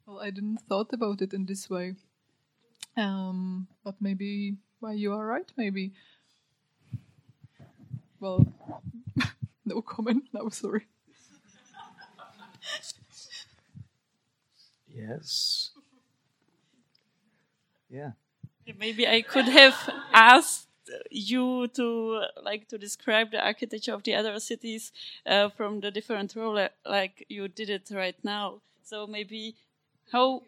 [0.06, 1.96] Well, I didn't thought about it in this way.
[2.96, 5.50] Um, but maybe well, you are right.
[5.56, 5.92] Maybe.
[8.20, 8.46] Well,
[9.64, 10.48] no comment now.
[10.48, 10.86] Sorry.
[14.96, 15.70] Yes.
[17.90, 18.12] Yeah.
[18.78, 19.76] Maybe I could have
[20.12, 20.68] asked
[21.10, 24.92] you to like to describe the architecture of the other cities
[25.26, 28.60] uh, from the different role, like you did it right now.
[28.82, 29.56] So maybe
[30.12, 30.42] how,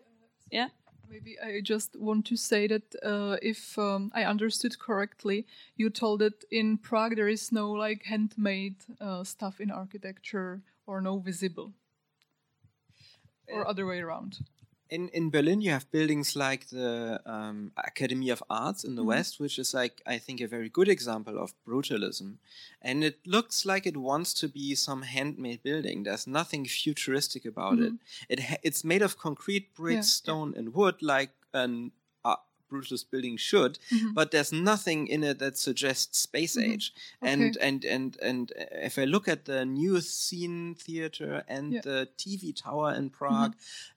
[0.50, 0.68] yeah.
[1.10, 5.46] Maybe I just want to say that uh, if um, I understood correctly,
[5.76, 11.00] you told that in Prague there is no like handmade uh, stuff in architecture or
[11.00, 11.72] no visible,
[13.52, 14.38] or other way around.
[14.90, 19.06] In in Berlin, you have buildings like the um, Academy of Arts in the Mhm.
[19.14, 22.38] West, which is like I think a very good example of brutalism,
[22.82, 26.04] and it looks like it wants to be some handmade building.
[26.04, 27.92] There's nothing futuristic about it.
[28.28, 30.22] It ha- it's made of concrete, bricks, Yeah, yeah.
[30.22, 31.92] stone, and wood, like an
[32.68, 33.78] brutalist building should.
[33.90, 34.14] Mhm.
[34.14, 36.72] But there's nothing in it that suggests space Mhm.
[36.72, 36.92] age.
[37.22, 37.66] And Okay.
[37.68, 41.80] and and and uh, if I look at the new scene theater and Yeah.
[41.80, 41.90] Mm-hmm.
[41.90, 43.54] the TV tower in Prague,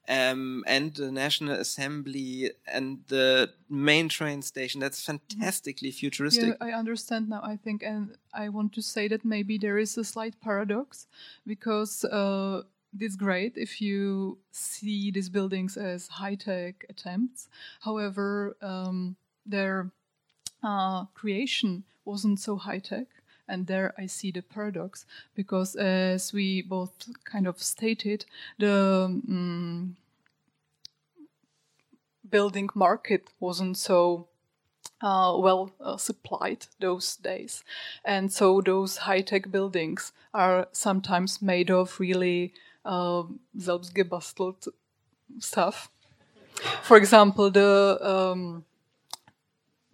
[0.08, 6.56] um, and the National Assembly and the main train station, that's fantastically futuristic.
[6.60, 7.40] Yeah, I understand now.
[7.42, 11.06] I think, and I want to say that maybe there is a slight paradox
[11.46, 12.62] because uh,
[12.98, 17.48] it's great if you see these buildings as high tech attempts.
[17.80, 19.16] However, um,
[19.46, 19.90] their
[20.62, 23.06] uh, creation wasn't so high tech.
[23.48, 25.04] And there I see the paradox
[25.34, 26.92] because, as we both
[27.24, 28.24] kind of stated,
[28.58, 29.94] the mm
[32.32, 34.26] building market wasn't so
[35.00, 37.62] uh, well uh, supplied those days.
[38.04, 44.68] And so those high tech buildings are sometimes made of really um selbstgebastelt
[45.38, 45.90] stuff.
[46.82, 48.64] For example, the um,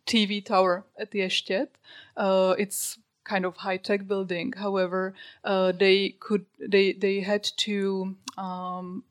[0.07, 1.69] TV tower at the Ještěd,
[2.17, 4.53] uh, it's kind of high tech building.
[4.57, 9.05] However, uh, they could they they had to um,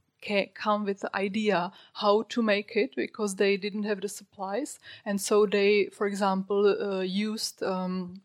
[0.54, 5.22] come with the idea how to make it because they didn't have the supplies, and
[5.22, 8.22] so they, for example, uh, used um,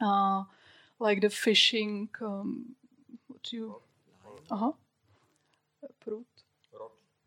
[0.00, 0.44] uh,
[0.98, 2.08] like the fishing.
[2.20, 2.76] Um,
[3.26, 3.76] what do you?
[4.50, 4.72] Uh huh.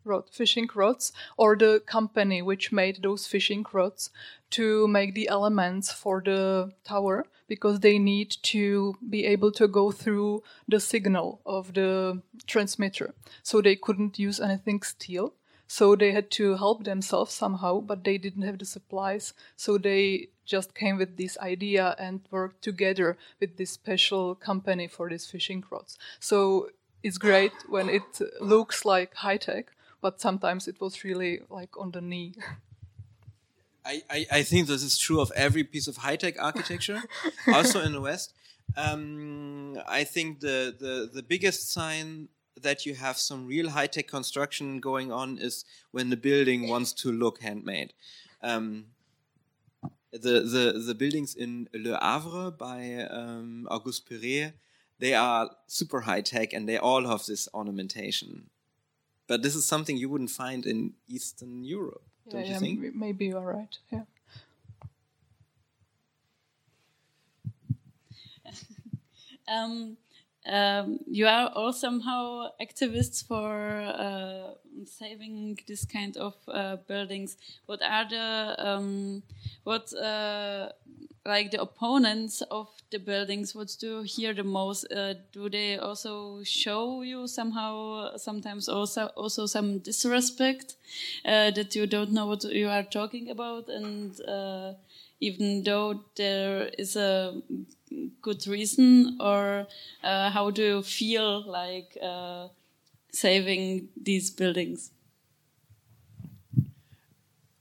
[0.04, 4.10] Rod, fishing rods, or the company which made those fishing rods
[4.50, 9.90] to make the elements for the tower because they need to be able to go
[9.90, 13.14] through the signal of the transmitter.
[13.42, 15.34] So they couldn't use anything steel.
[15.68, 19.32] So they had to help themselves somehow, but they didn't have the supplies.
[19.56, 25.10] So they just came with this idea and worked together with this special company for
[25.10, 25.98] these fishing rods.
[26.20, 26.68] So
[27.02, 31.92] it's great when it looks like high tech, but sometimes it was really like on
[31.92, 32.34] the knee.
[33.84, 37.02] I, I, I think this is true of every piece of high tech architecture,
[37.54, 38.34] also in the West.
[38.76, 42.28] Um, I think the, the, the biggest sign
[42.60, 46.92] that you have some real high tech construction going on is when the building wants
[46.94, 47.92] to look handmade.
[48.42, 48.86] Um,
[50.12, 54.54] the, the, the buildings in Le Havre by um, Auguste Perret,
[54.98, 58.50] they are super high tech and they all have this ornamentation.
[59.26, 62.94] But this is something you wouldn't find in Eastern Europe, don't you yeah, think?
[62.94, 63.78] Maybe you are right.
[63.90, 64.02] Yeah.
[69.48, 69.96] Um,
[70.46, 74.54] um, you are all somehow activists for uh,
[74.84, 77.36] saving this kind of uh, buildings.
[77.66, 79.22] What are the um,
[79.64, 80.68] what uh,
[81.24, 83.54] like the opponents of the buildings?
[83.54, 84.86] What do you hear the most?
[84.92, 90.76] Uh, do they also show you somehow sometimes also also some disrespect
[91.24, 94.74] uh, that you don't know what you are talking about and uh,
[95.20, 97.34] even though there is a
[98.20, 99.66] good reason or
[100.02, 102.48] uh, how do you feel like uh,
[103.12, 104.90] saving these buildings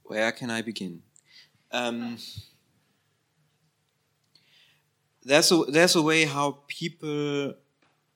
[0.06, 1.02] Where can I begin?
[1.72, 2.18] Um,
[5.24, 7.56] there's a there's a way how people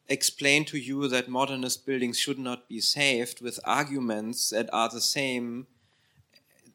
[0.07, 5.02] explain to you that modernist buildings should not be saved with arguments that are the
[5.02, 5.65] same.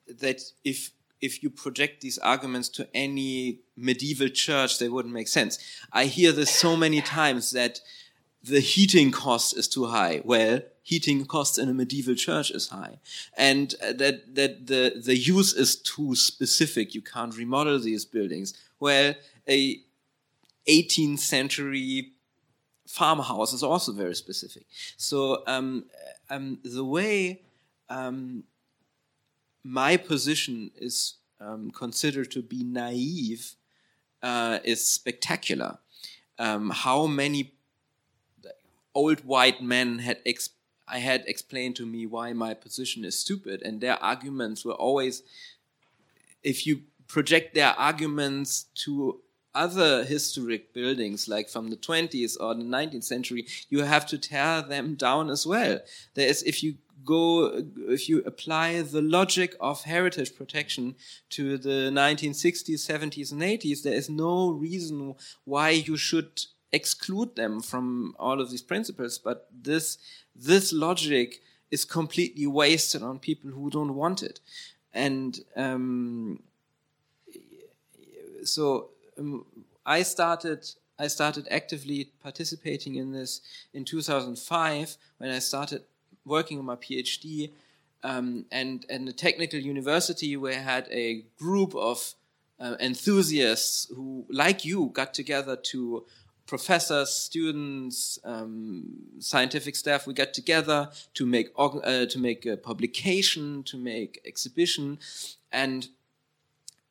[0.09, 0.91] That if
[1.25, 5.59] if you project these arguments to any medieval church, they wouldn't make sense.
[5.93, 7.81] I hear this so many times that
[8.43, 10.21] the heating cost is too high.
[10.23, 12.99] Well, heating costs in a medieval church is high,
[13.39, 16.95] and uh, that that the the use is too specific.
[16.95, 18.53] You can't remodel these buildings.
[18.79, 19.15] Well,
[19.49, 19.81] a
[20.69, 22.13] 18th century
[22.87, 24.67] farmhouse is also very specific.
[24.97, 25.87] So um,
[26.29, 27.43] um, the way
[27.89, 28.45] um,
[29.65, 33.55] my position is um, considered to be naive
[34.23, 35.79] uh, is spectacular.
[36.39, 37.55] Um, how many
[38.95, 40.51] old white men had ex-
[40.87, 45.23] I had explained to me why my position is stupid, and their arguments were always,
[46.43, 49.21] if you project their arguments to
[49.55, 54.63] other historic buildings, like from the 20th or the 19th century, you have to tear
[54.63, 55.79] them down as well.
[56.15, 56.75] There is, if you
[57.05, 60.95] go, if you apply the logic of heritage protection
[61.31, 65.15] to the 1960s, 70s, and 80s, there is no reason
[65.45, 69.19] why you should exclude them from all of these principles.
[69.19, 69.99] But this,
[70.35, 71.41] this logic
[71.71, 74.41] is completely wasted on people who don't want it.
[74.93, 76.43] And, um,
[78.45, 79.47] so um,
[79.85, 80.67] I started
[80.97, 83.41] I started actively participating in this
[83.73, 85.83] in 2005 when I started
[86.25, 87.51] working on my PhD
[88.03, 92.15] um, and and a technical university where I had a group of
[92.61, 96.05] uh, enthusiasts who, like you, got together to
[96.47, 98.85] professors, students, um,
[99.19, 100.07] scientific staff.
[100.07, 104.99] We got together to make uh, to make a publication, to make exhibition,
[105.51, 105.89] and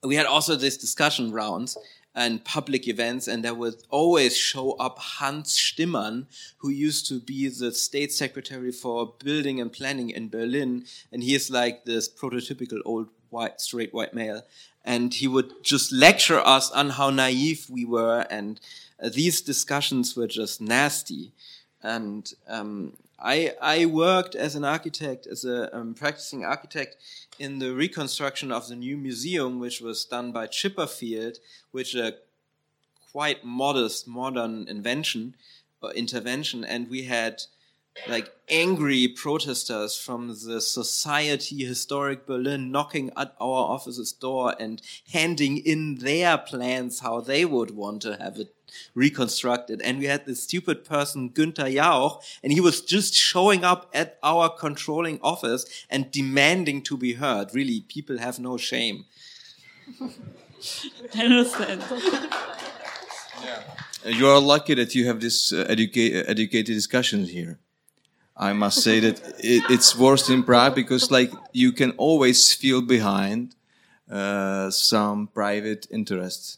[0.04, 1.78] we had also these discussion rounds
[2.16, 6.28] and public events, and there would always show up Hans Stimmann,
[6.58, 11.34] who used to be the state secretary for building and planning in Berlin, and he
[11.34, 14.44] is like this prototypical old white, straight white male,
[14.86, 18.60] and he would just lecture us on how naive we were, and
[19.02, 21.32] uh, these discussions were just nasty,
[21.82, 26.98] and um, I I worked as an architect, as a um, practicing architect
[27.40, 31.38] in the reconstruction of the new museum, which was done by Chipperfield,
[31.72, 32.16] which a
[33.12, 35.36] quite modest modern invention
[35.82, 37.44] or intervention, and we had
[38.08, 44.82] like angry protesters from the Society Historic Berlin knocking at our office's door and
[45.12, 48.56] handing in their plans how they would want to have it
[48.96, 49.82] reconstructed.
[49.82, 54.18] And we had this stupid person, Günther Jauch, and he was just showing up at
[54.24, 57.54] our controlling office and demanding to be heard.
[57.54, 59.06] Really, people have no shame.
[61.16, 61.84] I understand.
[63.44, 63.60] yeah.
[64.06, 67.60] You are lucky that you have this uh, educa educated discussions here.
[68.36, 72.82] I must say that it, it's worse in Prague because like you can always feel
[72.82, 73.56] behind
[74.10, 76.58] uh, some private interests.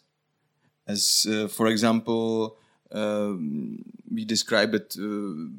[0.87, 2.57] As uh, for example,
[2.91, 5.49] um, we described it, uh,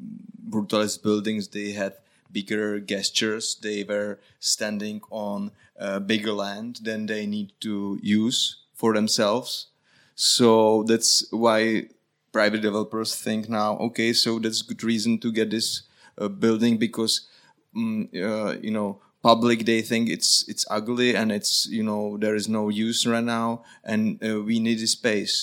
[0.49, 1.49] brutalist buildings.
[1.49, 1.93] They had
[2.31, 3.55] bigger gestures.
[3.55, 9.67] They were standing on uh, bigger land than they need to use for themselves.
[10.15, 11.89] So that's why
[12.31, 15.83] private developers think now, okay, so that's good reason to get this
[16.17, 17.27] uh, building because
[17.75, 18.99] um, you know
[19.31, 23.27] public they think it's it's ugly and it's you know there is no use right
[23.39, 25.33] now and uh, we need a space.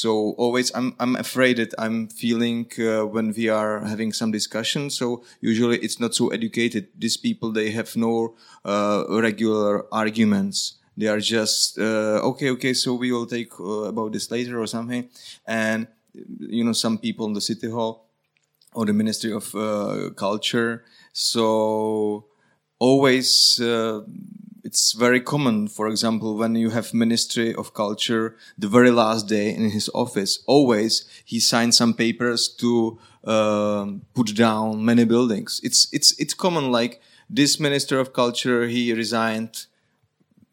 [0.00, 0.10] So
[0.44, 4.82] always i'm i'm afraid that i'm feeling uh, when we are having some discussion.
[4.90, 5.06] So
[5.40, 6.84] usually it's not so educated.
[7.04, 8.34] These people they have no
[8.72, 9.72] uh, regular
[10.02, 10.58] arguments.
[11.00, 13.52] They are just uh, okay okay so we will take
[13.92, 15.08] about this later or something.
[15.46, 15.88] And
[16.58, 17.92] you know some people in the city hall
[18.74, 20.84] or the Ministry of uh, Culture.
[21.12, 22.26] So
[22.80, 24.00] always uh,
[24.64, 29.54] it's very common for example when you have ministry of culture the very last day
[29.54, 35.60] in his office always he signs some papers to uh, put down many buildings.
[35.62, 39.66] It's it's it's common like this minister of culture he resigned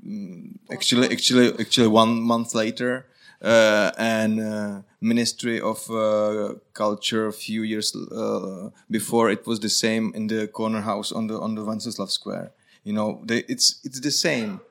[0.06, 3.08] mm, actually actually actually one month later
[3.42, 7.96] and uh, Ministry of uh, Culture a few years
[8.90, 12.52] before it was the same in the corner house on the on the Wenceslav Square.
[12.84, 14.62] You know, they, it's it's the same.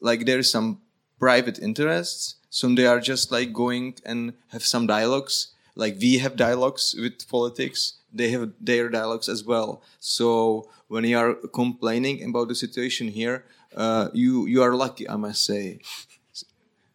[0.00, 0.80] Like there is some
[1.18, 5.48] private interests, some they are just like going and have some dialogues.
[5.74, 9.82] Like we have dialogues with politics, they have their dialogues as well.
[10.00, 13.44] So when you are complaining about the situation here,
[13.74, 15.80] uh, you you are lucky, I must say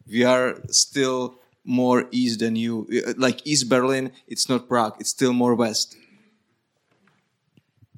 [0.08, 2.86] we are still more east than you.
[3.16, 5.96] Like East Berlin, it's not Prague; it's still more west.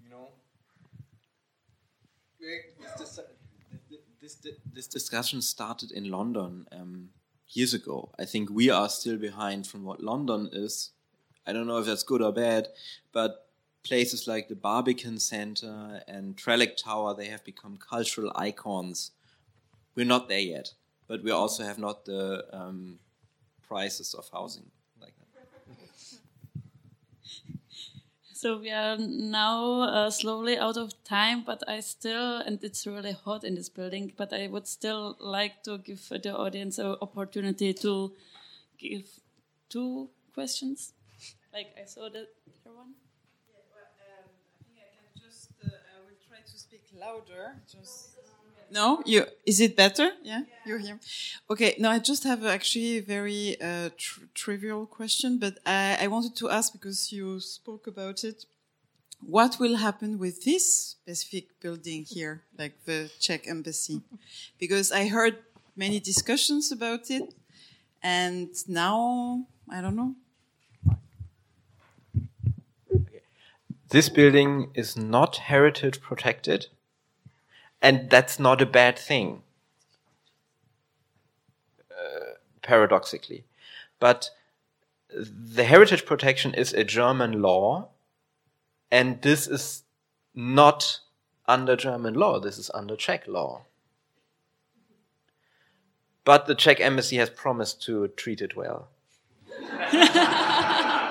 [0.02, 0.28] You know,
[4.20, 7.10] this, this, this discussion started in London um,
[7.48, 8.10] years ago.
[8.18, 10.90] I think we are still behind from what London is.
[11.46, 12.68] I don't know if that's good or bad,
[13.12, 13.46] but
[13.82, 19.12] places like the Barbican Center and Trellick Tower, they have become cultural icons.
[19.94, 20.74] We're not there yet,
[21.10, 23.00] but we also have not the um,
[23.66, 24.70] prices of housing
[25.00, 25.26] like that.
[28.32, 33.10] So we are now uh, slowly out of time, but I still, and it's really
[33.10, 37.74] hot in this building, but I would still like to give the audience an opportunity
[37.74, 38.12] to
[38.78, 39.04] give
[39.68, 40.92] two questions.
[41.52, 42.28] Like I saw that
[42.62, 42.94] here one.
[43.50, 47.56] Yeah, well, um, I think I can just, uh, I will try to speak louder.
[47.66, 48.09] Just.
[48.70, 50.12] No, you is it better?
[50.22, 50.98] Yeah, you're here.
[51.50, 56.06] Okay, no, I just have actually a very uh, tr trivial question, but I, I
[56.06, 58.46] wanted to ask because you spoke about it.
[59.20, 60.64] What will happen with this
[60.96, 64.00] specific building here, like the Czech embassy?
[64.58, 65.36] Because I heard
[65.76, 67.34] many discussions about it,
[68.02, 70.14] and now I don't know.
[73.88, 76.68] This building is not heritage protected
[77.82, 79.42] and that's not a bad thing,
[81.90, 83.44] uh, paradoxically.
[83.98, 84.30] But
[85.12, 87.88] the heritage protection is a German law,
[88.90, 89.82] and this is
[90.34, 91.00] not
[91.46, 93.62] under German law, this is under Czech law.
[96.24, 98.88] But the Czech embassy has promised to treat it well.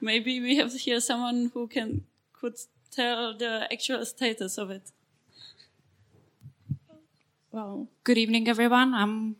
[0.00, 2.56] Maybe we have here someone who can could
[2.90, 4.92] tell the actual status of it.
[7.56, 8.92] Well, good evening, everyone.
[8.92, 9.36] I'm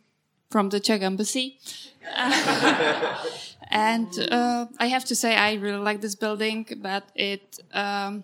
[0.49, 1.59] from the Czech embassy.
[3.69, 8.23] and uh, I have to say, I really like this building, but it um,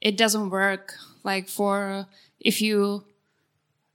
[0.00, 0.94] it doesn't work.
[1.24, 2.06] Like for
[2.38, 3.02] if you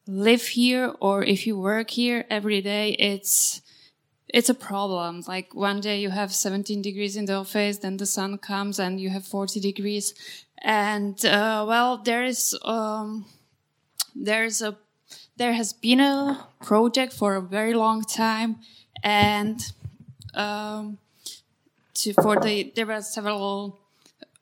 [0.07, 3.61] live here or if you work here every day, it's
[4.27, 5.23] it's a problem.
[5.25, 8.99] Like one day you have 17 degrees in the office, then the sun comes and
[8.99, 10.13] you have 40 degrees,
[10.61, 13.25] and uh, well, there is um,
[14.13, 14.75] there is a
[15.37, 18.57] there has been a project for a very long time,
[19.03, 19.59] and
[20.33, 20.97] um,
[21.93, 23.79] to, for the there were several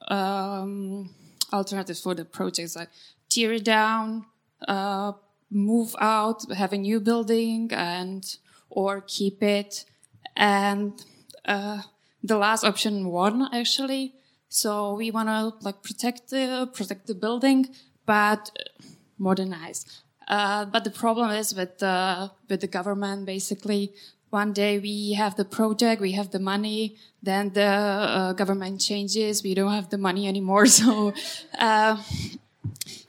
[0.08, 1.10] um,
[1.52, 2.90] alternatives for the projects like
[3.30, 4.26] tear it down,
[4.68, 5.12] uh,
[5.52, 8.38] move out, have a new building, and
[8.70, 9.86] or keep it.
[10.36, 10.94] And
[11.46, 11.82] uh,
[12.24, 14.14] the last option won actually.
[14.50, 17.70] So we want to like protect the protect the building,
[18.06, 18.52] but
[19.18, 19.86] modernize.
[20.27, 23.26] Uh, but the problem is with the with the government.
[23.26, 23.93] Basically,
[24.30, 27.61] one day we have the project, we have the money, then the
[28.19, 30.65] uh, government changes, we don't have the money anymore.
[30.76, 31.14] So
[31.57, 31.97] uh,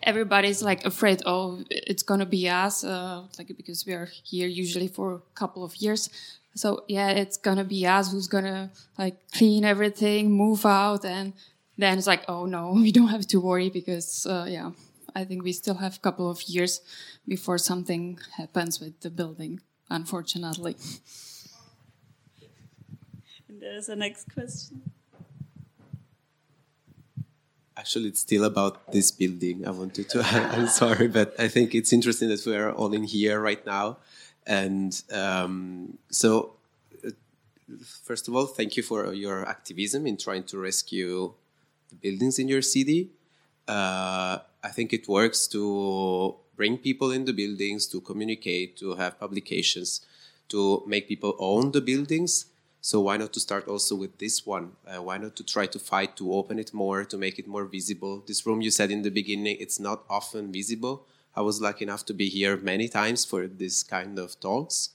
[0.02, 4.88] everybody's like afraid, oh, it's gonna be us, uh, like because we are here usually
[4.88, 6.10] for a couple of years.
[6.54, 11.32] So yeah, it's gonna be us who's gonna like clean everything, move out, and
[11.76, 14.70] then it's like, oh no, we don't have to worry because uh, yeah.
[15.16, 16.82] I think we still have a couple of years
[17.26, 20.76] before something happens with the building, unfortunately.
[23.48, 24.82] And there's a next question.
[27.78, 29.66] Actually, it's still about this building.
[29.66, 30.20] I wanted to.
[30.54, 33.96] I'm sorry, but I think it's interesting that we are all in here right now,
[34.46, 36.52] and um, so.
[37.02, 37.10] Uh,
[38.04, 41.32] first of all, thank you for your activism in trying to rescue
[41.88, 43.10] the buildings in your city.
[43.66, 49.20] Uh, I think it works to bring people in the buildings, to communicate, to have
[49.20, 50.00] publications,
[50.48, 52.46] to make people own the buildings.
[52.80, 54.72] So why not to start also with this one?
[54.84, 57.64] Uh, why not to try to fight to open it more, to make it more
[57.64, 58.24] visible?
[58.26, 61.06] This room you said in the beginning, it's not often visible.
[61.36, 64.90] I was lucky enough to be here many times for this kind of talks.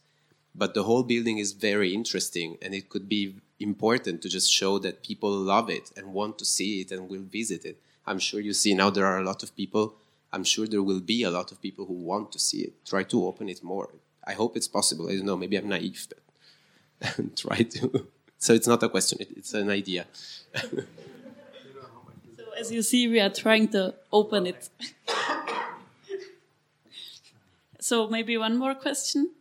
[0.54, 4.80] But the whole building is very interesting and it could be important to just show
[4.80, 7.78] that people love it and want to see it and will visit it.
[8.12, 9.94] I'm sure you see now there are a lot of people.
[10.34, 12.74] I'm sure there will be a lot of people who want to see it.
[12.86, 13.88] Try to open it more.
[14.28, 15.10] I hope it's possible.
[15.10, 15.38] I don't know.
[15.38, 18.08] Maybe I'm naive, but try to.
[18.38, 19.20] So it's not a question.
[19.22, 20.08] It's an idea.
[20.54, 20.84] so
[22.60, 24.68] as you see, we are trying to open it.
[27.80, 29.32] so maybe one more question.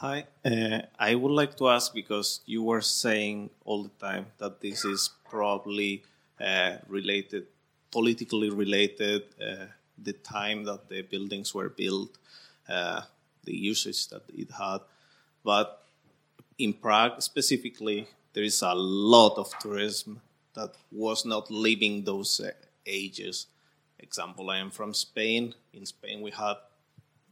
[0.00, 4.60] Hi, uh, I would like to ask because you were saying all the time that
[4.60, 6.02] this is probably
[6.38, 7.46] uh, related,
[7.90, 9.64] politically related, uh,
[9.96, 12.18] the time that the buildings were built,
[12.68, 13.00] uh,
[13.44, 14.80] the usage that it had.
[15.42, 15.82] But
[16.58, 20.20] in Prague specifically, there is a lot of tourism
[20.52, 22.50] that was not living those uh,
[22.84, 23.46] ages.
[23.98, 25.54] Example, I am from Spain.
[25.72, 26.56] In Spain, we had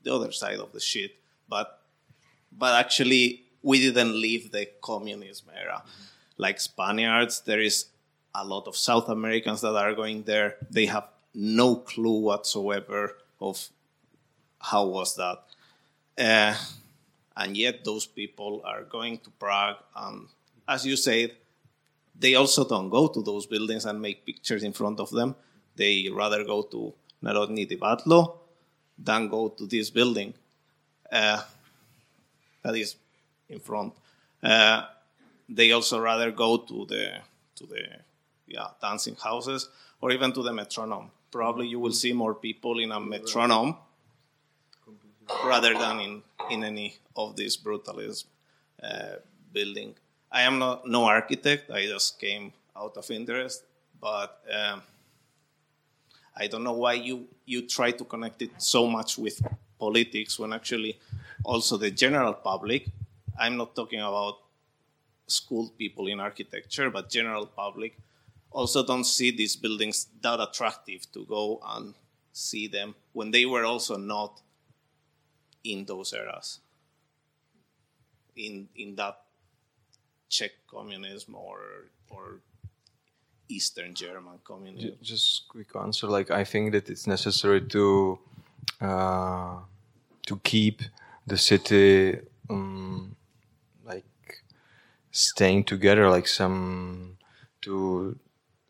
[0.02, 1.16] the other side of the shit,
[1.46, 1.83] but
[2.58, 5.82] but actually we didn't leave the communism era.
[6.36, 7.86] Like Spaniards, there is
[8.34, 10.56] a lot of South Americans that are going there.
[10.70, 13.68] They have no clue whatsoever of
[14.60, 15.38] how was that.
[16.18, 16.56] Uh,
[17.36, 20.28] and yet those people are going to Prague, and
[20.68, 21.32] as you said,
[22.16, 25.34] they also don't go to those buildings and make pictures in front of them.
[25.74, 28.36] They rather go to Národní divadlo
[28.96, 30.34] than go to this building
[31.10, 31.42] uh,
[32.64, 32.96] that is
[33.48, 33.92] in front.
[34.42, 34.84] Uh,
[35.48, 37.18] they also rather go to the
[37.56, 37.82] to the
[38.46, 39.68] yeah dancing houses
[40.00, 41.10] or even to the metronome.
[41.30, 43.76] Probably you will see more people in a metronome
[45.44, 48.24] rather than in, in any of these brutalist
[48.82, 49.16] uh,
[49.52, 49.94] building.
[50.30, 51.70] I am not no architect.
[51.70, 53.64] I just came out of interest,
[54.00, 54.82] but um,
[56.36, 59.40] I don't know why you you try to connect it so much with
[59.78, 60.98] politics when actually
[61.44, 62.86] also the general public.
[63.38, 64.38] I'm not talking about
[65.26, 67.96] school people in architecture, but general public
[68.50, 71.94] also don't see these buildings that attractive to go and
[72.32, 74.40] see them when they were also not
[75.64, 76.60] in those eras
[78.36, 79.20] in in that
[80.28, 81.58] Czech communism or
[82.10, 82.40] or
[83.48, 84.96] Eastern German communism.
[85.02, 86.06] Just quick answer.
[86.06, 88.18] Like I think that it's necessary to
[88.80, 89.56] uh,
[90.26, 90.82] to keep
[91.26, 92.18] the city
[92.50, 93.16] um,
[93.84, 94.04] like
[95.10, 97.18] staying together, like some
[97.62, 98.18] to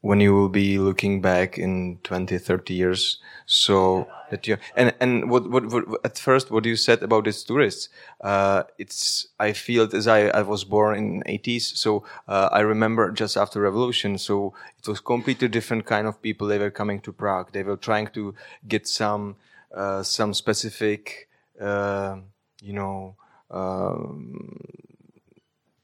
[0.00, 3.18] when you will be looking back in 20 30 years.
[3.46, 7.44] So that you and and what, what, what at first what you said about these
[7.44, 7.88] tourists
[8.22, 13.10] uh, it's i feel as i i was born in 80s so uh, i remember
[13.12, 16.46] just after revolution so it was completely different kind of people.
[16.46, 17.52] They were coming to prague.
[17.52, 18.34] They were trying to
[18.68, 19.36] get some
[19.74, 21.28] uh, some specific
[21.60, 22.18] uh,
[22.64, 23.16] you know
[23.50, 24.58] um,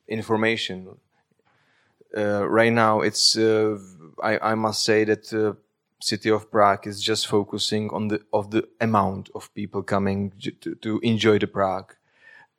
[0.09, 0.89] information
[2.17, 3.79] uh, right now it's uh,
[4.23, 5.55] I, I must say that uh,
[6.01, 10.75] city of Prague is just focusing on the of the amount of people coming to,
[10.77, 11.95] to enjoy the Prague.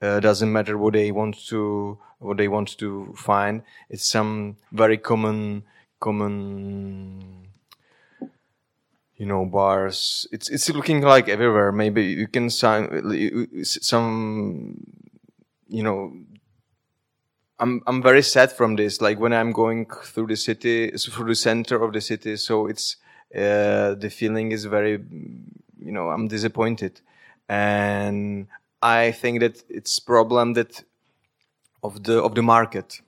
[0.02, 3.64] Uh, doesn't matter what they want to what they want to find.
[3.90, 5.64] It's some very common
[6.00, 7.51] common
[9.22, 10.28] you know bars.
[10.32, 11.72] It's it's looking like everywhere.
[11.72, 12.84] Maybe you can sign
[13.64, 14.84] some
[15.68, 16.00] you know
[17.60, 19.00] I'm I'm very sad from this.
[19.00, 22.98] Like when I'm going through the city, through the center of the city, so it's
[23.36, 24.94] uh, the feeling is very,
[25.88, 27.02] you know, I'm disappointed,
[27.48, 28.48] and
[28.82, 30.84] I think that it's problem that
[31.84, 33.02] of the of the market.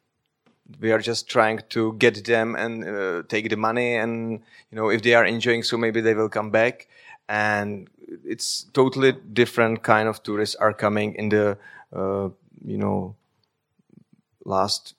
[0.80, 4.42] We are just trying to get them and uh, take the money, and
[4.72, 6.88] you know, if they are enjoying, so maybe they will come back,
[7.30, 7.90] and
[8.26, 11.58] it's totally different kind of tourists are coming in the,
[11.96, 12.30] uh,
[12.66, 13.16] you know
[14.46, 14.94] last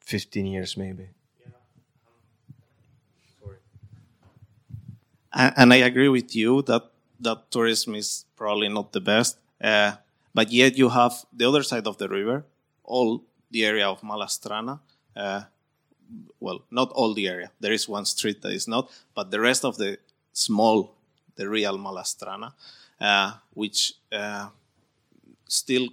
[0.00, 1.08] 15 years maybe
[5.32, 9.38] and I agree with you that that tourism is probably not the best.
[9.60, 9.92] Uh,
[10.34, 12.44] but yet you have the other side of the river,
[12.84, 14.28] all the area of Malá
[15.16, 15.42] Uh,
[16.40, 17.50] well, not all the area.
[17.60, 19.98] There is one street that is not, but the rest of the
[20.32, 20.94] small,
[21.36, 22.52] the real Malá
[23.00, 24.48] uh, which uh,
[25.48, 25.88] still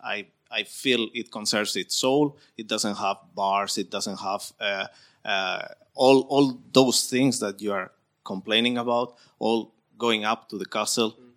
[0.00, 2.36] I I feel it conserves its soul.
[2.56, 3.78] It doesn't have bars.
[3.78, 4.86] It doesn't have uh,
[5.24, 7.90] uh, all all those things that you are
[8.24, 9.16] complaining about.
[9.38, 11.30] All going up to the castle, mm.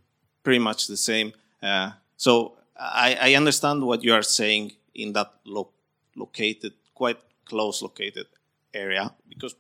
[0.44, 1.34] pretty much the same.
[1.62, 5.72] Uh, so I, I, understand what you are saying in that lo-
[6.16, 8.28] located, quite close located
[8.74, 9.56] area because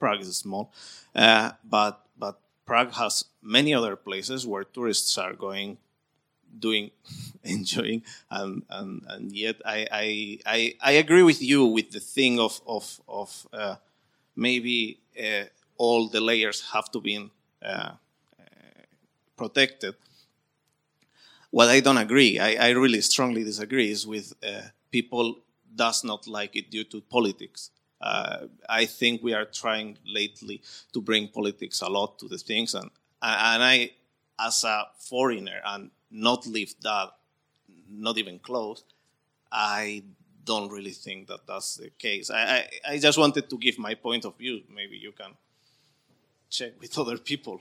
[0.00, 0.72] Prague is small,
[1.14, 5.78] uh, but but Prague has many other places where tourists are going
[6.66, 6.90] doing
[7.44, 10.06] enjoying and and and yet I, I
[10.56, 10.58] i
[10.90, 13.76] i agree with you with the thing of of of uh,
[14.36, 15.44] maybe uh,
[15.78, 17.14] all the layers have to be
[17.62, 17.92] uh,
[19.36, 19.94] protected.
[21.50, 25.38] What i don't agree i, I really strongly disagree is with uh, people
[25.74, 27.70] does not like it due to politics
[28.00, 30.62] uh, I think we are trying lately
[30.92, 32.90] to bring politics a lot to the things, and
[33.20, 33.90] and I,
[34.38, 37.10] as a foreigner and not live that,
[37.90, 38.84] not even close,
[39.50, 40.04] I
[40.44, 42.30] don't really think that that's the case.
[42.30, 44.62] I, I, I just wanted to give my point of view.
[44.72, 45.32] Maybe you can
[46.48, 47.60] check with other people.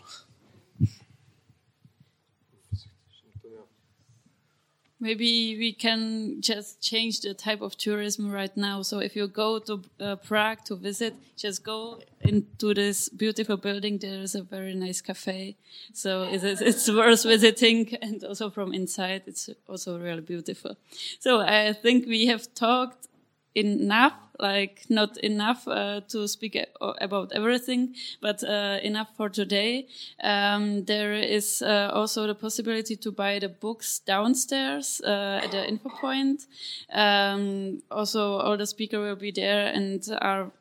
[4.99, 8.81] Maybe we can just change the type of tourism right now.
[8.81, 13.99] So if you go to uh, Prague to visit, just go into this beautiful building.
[13.99, 15.55] There is a very nice cafe.
[15.93, 17.97] So it is, it's worth visiting.
[18.01, 20.77] And also from inside, it's also really beautiful.
[21.19, 23.07] So I think we have talked
[23.55, 26.57] enough like not enough uh, to speak
[27.01, 29.87] about everything, but uh, enough for today.
[30.23, 35.67] Um, there is uh, also the possibility to buy the books downstairs uh, at the
[35.67, 36.45] info point.
[36.93, 40.51] Um, also, all the speaker will be there and are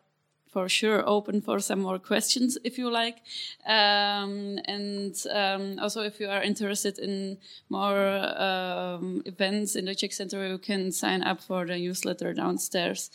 [0.57, 3.19] for sure open for some more questions if you like.
[3.67, 7.37] Um, and um, also, if you are interested in
[7.69, 8.01] more
[8.49, 13.11] um, events in the Czech Center, you can sign up for the newsletter downstairs.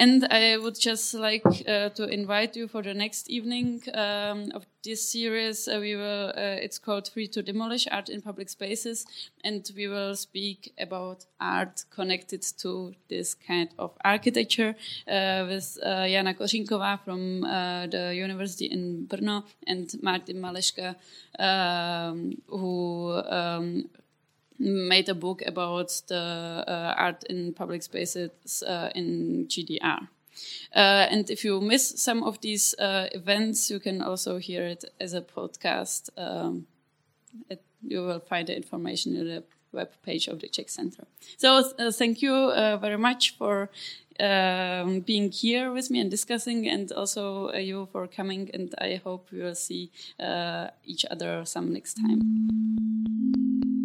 [0.00, 4.64] And I would just like uh, to invite you for the next evening um, of
[4.84, 5.66] this series.
[5.66, 6.28] Uh, we will.
[6.28, 9.04] Uh, it's called "Free to Demolish: Art in Public Spaces,"
[9.42, 14.76] and we will speak about art connected to this kind of architecture
[15.08, 20.94] uh, with uh, Jana Kořínková from uh, the University in Brno and Martin Maleška,
[21.40, 23.20] um, who.
[23.28, 23.90] Um,
[24.58, 30.08] made a book about the uh, art in public spaces uh, in GDR.
[30.74, 34.84] Uh, and if you miss some of these uh, events, you can also hear it
[35.00, 36.10] as a podcast.
[36.16, 36.66] Um,
[37.48, 41.04] it, you will find the information in the web page of the Czech Center.
[41.36, 43.70] So uh, thank you uh, very much for
[44.20, 48.50] um, being here with me and discussing, and also you for coming.
[48.52, 49.90] And I hope we will see
[50.84, 53.77] each other some next time.